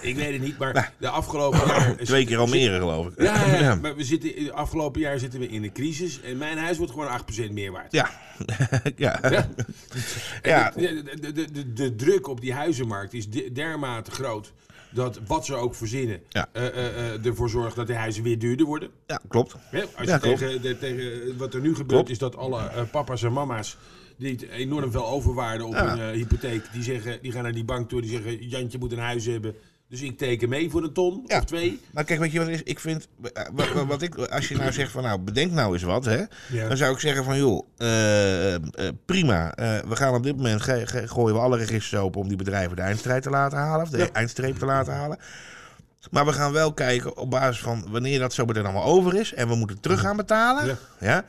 Ik 0.00 0.16
weet 0.16 0.32
het 0.32 0.42
niet, 0.42 0.58
maar 0.58 0.92
de 0.98 1.08
afgelopen 1.08 1.66
jaar... 1.66 1.96
twee 1.96 2.24
keer 2.26 2.38
Almere 2.38 2.78
geloof 2.78 3.06
ik. 3.06 3.22
Ja, 3.22 3.74
maar 3.74 3.96
we 3.96 4.04
zitten, 4.04 4.52
afgelopen 4.54 5.00
jaar 5.00 5.18
zitten 5.18 5.40
we 5.40 5.48
in 5.48 5.62
een 5.64 5.72
crisis. 5.72 6.20
En 6.20 6.36
mijn 6.38 6.58
huis 6.58 6.76
wordt 6.78 6.92
gewoon 6.92 7.20
8% 7.48 7.52
meer 7.52 7.72
waard. 7.72 7.92
Ja. 7.92 8.10
ja. 8.96 9.18
Ja. 10.42 10.70
De, 10.70 11.02
de, 11.20 11.32
de, 11.52 11.72
de, 11.72 11.94
druk 11.94 12.26
op 12.28 12.40
die 12.40 12.52
huizenmarkt 12.52 13.12
is 13.14 13.30
de- 13.30 13.52
dermate 13.52 14.10
groot. 14.10 14.52
Dat 14.90 15.20
wat 15.26 15.44
ze 15.46 15.54
ook 15.54 15.74
verzinnen, 15.74 16.20
Ja. 16.28 16.48
eh, 16.52 16.66
eh, 16.66 17.14
eh, 17.14 17.26
ervoor 17.26 17.50
zorgt 17.50 17.76
dat 17.76 17.86
de 17.86 17.94
huizen 17.94 18.22
weer 18.22 18.38
duurder 18.38 18.66
worden. 18.66 18.90
Ja, 19.06 19.20
klopt. 19.28 19.54
Hè? 19.70 19.80
Als 19.96 20.06
Ja, 20.06 20.14
je 20.14 20.20
klopt. 20.20 20.38
tegen, 20.38 20.62
de- 20.62 20.78
tegen 20.78 21.36
wat 21.36 21.54
er 21.54 21.60
nu 21.60 21.68
gebeurt, 21.70 21.88
Klopt. 21.88 22.10
is 22.10 22.18
dat 22.18 22.36
alle 22.36 22.86
papa's 22.90 23.22
en 23.22 23.32
mama's 23.32 23.76
die 24.18 24.50
enorm 24.52 24.90
veel 24.90 25.06
overwaarden 25.06 25.66
op 25.66 25.72
Ja. 25.72 25.96
eh, 25.96 26.10
hypotheek, 26.10 26.64
die, 26.72 26.82
zeggen, 26.82 27.18
die 27.22 27.32
gaan 27.32 27.42
naar 27.42 27.52
die 27.52 27.64
bank 27.64 27.88
toe, 27.88 28.00
die 28.00 28.10
zeggen: 28.10 28.48
Jantje 28.48 28.78
moet 28.78 28.92
een 28.92 28.98
huis 28.98 29.24
hebben. 29.26 29.54
Dus 29.88 30.00
ik 30.02 30.18
teken 30.18 30.48
mee 30.48 30.70
voor 30.70 30.82
een 30.82 30.92
ton 30.92 31.24
Ja. 31.26 31.38
of 31.38 31.44
twee. 31.44 31.80
Nou, 31.90 32.06
kijk, 32.06 32.20
weet 32.20 32.32
je 32.32 32.38
wat 32.38 32.48
is? 32.48 32.62
Ik 32.62 32.80
vind, 32.80 33.08
wat, 33.86 34.02
ik, 34.02 34.14
als 34.16 34.48
je 34.48 34.56
nou 34.56 34.72
zegt 34.72 34.90
van, 34.92 35.02
nou, 35.02 35.18
bedenk 35.20 35.52
nou 35.52 35.72
eens 35.72 35.82
wat, 35.82 36.04
hè. 36.04 36.22
Ja. 36.48 36.68
Dan 36.68 36.76
zou 36.76 36.92
ik 36.92 36.98
zeggen 36.98 37.24
van, 37.24 37.36
joh, 37.38 37.66
eh, 37.76 38.54
eh, 38.54 38.60
prima. 39.06 39.52
we 39.88 39.96
gaan 39.96 40.14
op 40.14 40.22
dit 40.22 40.36
moment, 40.36 40.62
gooien 40.62 41.34
we 41.34 41.40
alle 41.40 41.56
registers 41.56 42.00
open 42.00 42.20
om 42.20 42.28
die 42.28 42.36
bedrijven 42.36 42.76
de 42.76 42.82
eindstrijd 42.82 43.22
te 43.22 43.30
laten 43.30 43.58
halen. 43.58 43.82
Of 43.82 43.90
de 43.90 43.98
Ja. 43.98 44.08
eindstreep 44.12 44.58
te 44.58 44.66
laten 44.66 44.92
halen. 44.94 45.18
Maar 46.10 46.26
we 46.26 46.32
gaan 46.32 46.52
wel 46.52 46.72
kijken 46.72 47.16
op 47.16 47.30
basis 47.30 47.62
van 47.62 47.84
wanneer 47.90 48.18
dat 48.18 48.32
zo 48.34 48.44
meteen 48.44 48.64
allemaal 48.64 48.84
over 48.84 49.14
is. 49.14 49.34
En 49.34 49.48
we 49.48 49.54
moeten 49.54 49.80
terug 49.80 50.00
gaan 50.00 50.16
betalen. 50.16 50.78
Ja. 51.00 51.24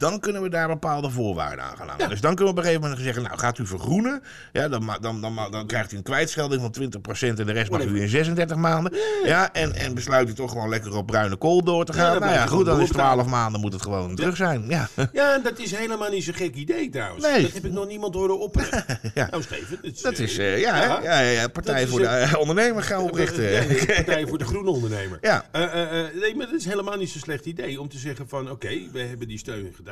Dan 0.00 0.20
kunnen 0.20 0.42
we 0.42 0.48
daar 0.48 0.68
bepaalde 0.68 1.10
voorwaarden 1.10 1.64
aan 1.64 1.76
gaan 1.76 1.88
hangen. 1.88 2.08
Dus 2.08 2.20
dan 2.20 2.34
kunnen 2.34 2.54
we 2.54 2.60
op 2.60 2.66
een 2.66 2.70
gegeven 2.70 2.82
moment 2.82 3.04
zeggen, 3.04 3.22
nou 3.22 3.38
gaat 3.38 3.58
u 3.58 3.66
vergroenen. 3.66 4.22
Ja, 4.52 4.68
dan, 4.68 4.96
dan, 5.00 5.20
dan, 5.20 5.38
dan 5.50 5.66
krijgt 5.66 5.92
u 5.92 5.96
een 5.96 6.02
kwijtschelding 6.02 6.62
van 6.62 6.74
20% 7.34 7.38
en 7.38 7.46
de 7.46 7.52
rest 7.52 7.70
mag 7.70 7.84
u 7.84 8.00
in 8.00 8.08
36 8.08 8.56
maanden. 8.56 8.92
Ja, 9.24 9.52
en, 9.52 9.74
en 9.74 9.94
besluit 9.94 10.28
u 10.28 10.32
toch 10.32 10.50
gewoon 10.50 10.68
lekker 10.68 10.96
op 10.96 11.06
bruine 11.06 11.36
kool 11.36 11.64
door 11.64 11.84
te 11.84 11.92
gaan. 11.92 12.20
nou 12.20 12.32
ja, 12.32 12.46
goed, 12.46 12.66
dan 12.66 12.80
is 12.80 12.88
doorbetalen. 12.88 13.24
12 13.24 13.26
maanden 13.26 13.60
moet 13.60 13.72
het 13.72 13.82
gewoon 13.82 14.14
terug 14.14 14.36
zijn. 14.36 14.64
Ja, 14.68 14.88
Ja, 15.12 15.38
dat 15.38 15.58
is 15.58 15.70
helemaal 15.70 16.10
niet 16.10 16.24
zo'n 16.24 16.34
gek 16.34 16.54
idee 16.54 16.88
trouwens. 16.88 17.24
Nee. 17.24 17.42
Dat 17.42 17.52
heb 17.52 17.64
ik 17.64 17.72
nog 17.72 17.86
niemand 17.86 18.14
horen 18.14 18.40
opperen. 18.40 18.84
Ja. 19.14 19.28
Nou, 19.30 19.42
Steven. 19.42 19.78
is, 19.82 20.02
dat 20.02 20.12
eh, 20.12 20.20
is, 20.20 20.38
eh, 20.38 20.60
ja, 20.60 20.74
hè? 20.74 20.84
ja. 20.84 21.02
ja, 21.02 21.20
ja, 21.20 21.48
Partij 21.48 21.86
voor 21.86 22.00
de 22.00 22.06
eh, 22.06 22.34
Ondernemer 22.38 22.82
gaan 22.82 23.00
oprichten. 23.02 23.66
Partij 23.86 24.26
voor 24.26 24.38
de 24.38 24.44
Groene 24.44 24.70
Ondernemer. 24.70 25.18
Ja. 25.20 25.44
Eh, 25.52 25.62
eh, 25.62 26.04
eh, 26.04 26.14
nee, 26.14 26.36
maar 26.36 26.46
dat 26.46 26.54
is 26.54 26.64
helemaal 26.64 26.96
niet 26.96 27.10
zo'n 27.10 27.20
slecht 27.20 27.46
idee 27.46 27.80
om 27.80 27.88
te 27.88 27.98
zeggen 27.98 28.28
van... 28.28 28.50
oké, 28.50 28.80
we 28.92 29.00
hebben 29.00 29.28
die 29.28 29.38
steun 29.38 29.72
gedaan. 29.76 29.89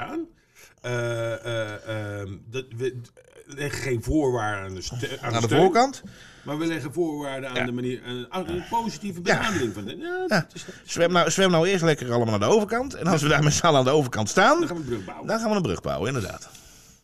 Eh, 0.80 1.32
eh, 1.44 2.20
ehm, 2.20 2.32
dat, 2.50 2.64
we 2.76 3.00
leggen 3.46 3.82
geen 3.82 4.02
voorwaarden 4.02 4.64
aan 4.66 4.74
de, 4.74 5.18
aan 5.20 5.40
de 5.40 5.48
voorkant. 5.48 6.02
Maar 6.42 6.58
we 6.58 6.66
leggen 6.66 6.92
voorwaarden 6.92 7.50
aan 7.50 7.56
Ja. 7.56 7.64
de 7.64 7.72
manier... 7.72 8.26
aan 8.28 8.48
een 8.48 8.64
positieve 8.70 9.20
benadering 9.20 9.74
van... 9.74 9.84
de- 9.84 9.96
Ja, 10.28 10.46
is, 10.54 10.64
Zwem 10.84 11.12
nou, 11.12 11.30
zwem 11.30 11.50
nou 11.50 11.68
eerst 11.68 11.84
lekker 11.84 12.12
allemaal 12.12 12.38
naar 12.38 12.48
de 12.48 12.54
overkant. 12.54 12.94
En 12.94 13.06
als 13.06 13.22
we 13.22 13.28
daar 13.28 13.42
met 13.42 13.52
z'n 13.52 13.66
allen 13.66 13.78
aan 13.78 13.84
de 13.84 13.90
overkant 13.90 14.28
staan, 14.28 14.58
dan 14.58 14.68
gaan 14.68 14.76
we 14.76 14.82
een 14.82 14.88
brug 14.88 15.04
bouwen. 15.04 15.26
dan 15.26 15.38
gaan 15.40 15.50
we 15.50 15.56
een 15.56 15.62
brug 15.62 15.80
bouwen, 15.80 16.06
inderdaad. 16.08 16.48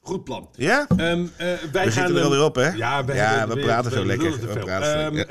Goed 0.06 0.24
plan. 0.24 0.48
Ja? 0.56 0.86
Ehm, 0.96 1.00
eh, 1.00 1.08
wij 1.36 1.58
We 1.60 1.78
gaan 1.78 1.84
zitten 1.92 2.02
er 2.02 2.14
hem- 2.14 2.22
alweer 2.24 2.44
op, 2.44 2.54
hè? 2.54 2.68
Ja, 2.68 3.04
we, 3.04 3.14
Ja, 3.14 3.38
hebben- 3.38 3.56
we 3.56 3.62
praten 3.62 3.90
zo 3.92 4.04
lekker. 4.04 4.30
We 4.40 4.46
praten 4.58 5.12
we, 5.14 5.24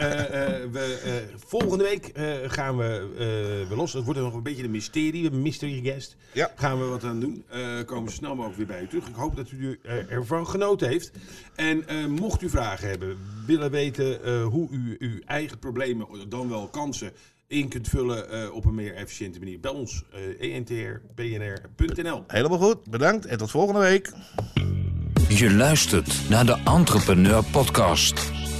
eh, 1.03 1.13
volgende 1.45 1.83
week 1.83 2.11
gaan 2.47 2.77
we 2.77 3.07
weer 3.67 3.77
los. 3.77 3.93
Het 3.93 4.03
wordt 4.03 4.19
nog 4.19 4.33
een 4.33 4.43
beetje 4.43 4.63
een 4.63 4.71
mysterie, 4.71 5.31
een 5.31 5.41
mystery 5.41 5.79
guest. 5.83 6.15
Ja. 6.31 6.51
Gaan 6.55 6.79
we 6.79 6.85
wat 6.85 7.03
aan 7.03 7.19
doen. 7.19 7.45
Komen 7.85 8.05
we 8.05 8.11
snel 8.11 8.35
mogelijk 8.35 8.57
weer 8.57 8.67
bij 8.67 8.81
u 8.81 8.87
terug. 8.87 9.07
Ik 9.07 9.15
hoop 9.15 9.35
dat 9.35 9.51
u 9.51 9.79
er- 9.83 10.09
ervan 10.09 10.47
genoten 10.47 10.87
heeft. 10.87 11.11
En 11.55 11.83
mocht 12.11 12.41
u 12.41 12.49
vragen 12.49 12.89
hebben, 12.89 13.17
willen 13.45 13.71
weten 13.71 14.41
hoe 14.41 14.67
u 14.71 14.95
uw 14.99 15.19
eigen 15.25 15.59
problemen, 15.59 16.07
dan 16.29 16.49
wel 16.49 16.67
kansen, 16.67 17.11
in 17.53 17.69
kunt 17.69 17.87
vullen 17.87 18.29
eh, 18.29 18.53
op 18.53 18.65
een 18.65 18.75
meer 18.75 18.95
efficiënte 18.95 19.39
manier. 19.39 19.59
Bij 19.59 19.71
ons, 19.71 20.03
uh, 20.39 20.55
entrpnr.nl. 20.55 22.23
Helemaal 22.27 22.57
goed. 22.57 22.89
Bedankt 22.89 23.25
en 23.25 23.37
tot 23.37 23.51
volgende 23.51 23.79
week. 23.79 24.11
Je 25.29 25.53
luistert 25.53 26.29
naar 26.29 26.45
de 26.45 26.57
Entrepreneur 26.65 27.43
Podcast. 27.43 28.19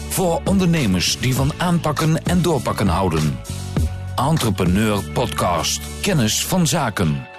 Voor 0.10 0.42
ondernemers 0.46 1.20
die 1.20 1.36
van 1.36 1.52
aanpakken 1.58 2.24
en 2.24 2.42
doorpakken 2.42 2.88
houden. 2.88 3.40
Entrepreneur 4.16 5.04
Podcast. 5.14 5.82
Kennis 6.02 6.46
van 6.46 6.68
zaken. 6.68 7.33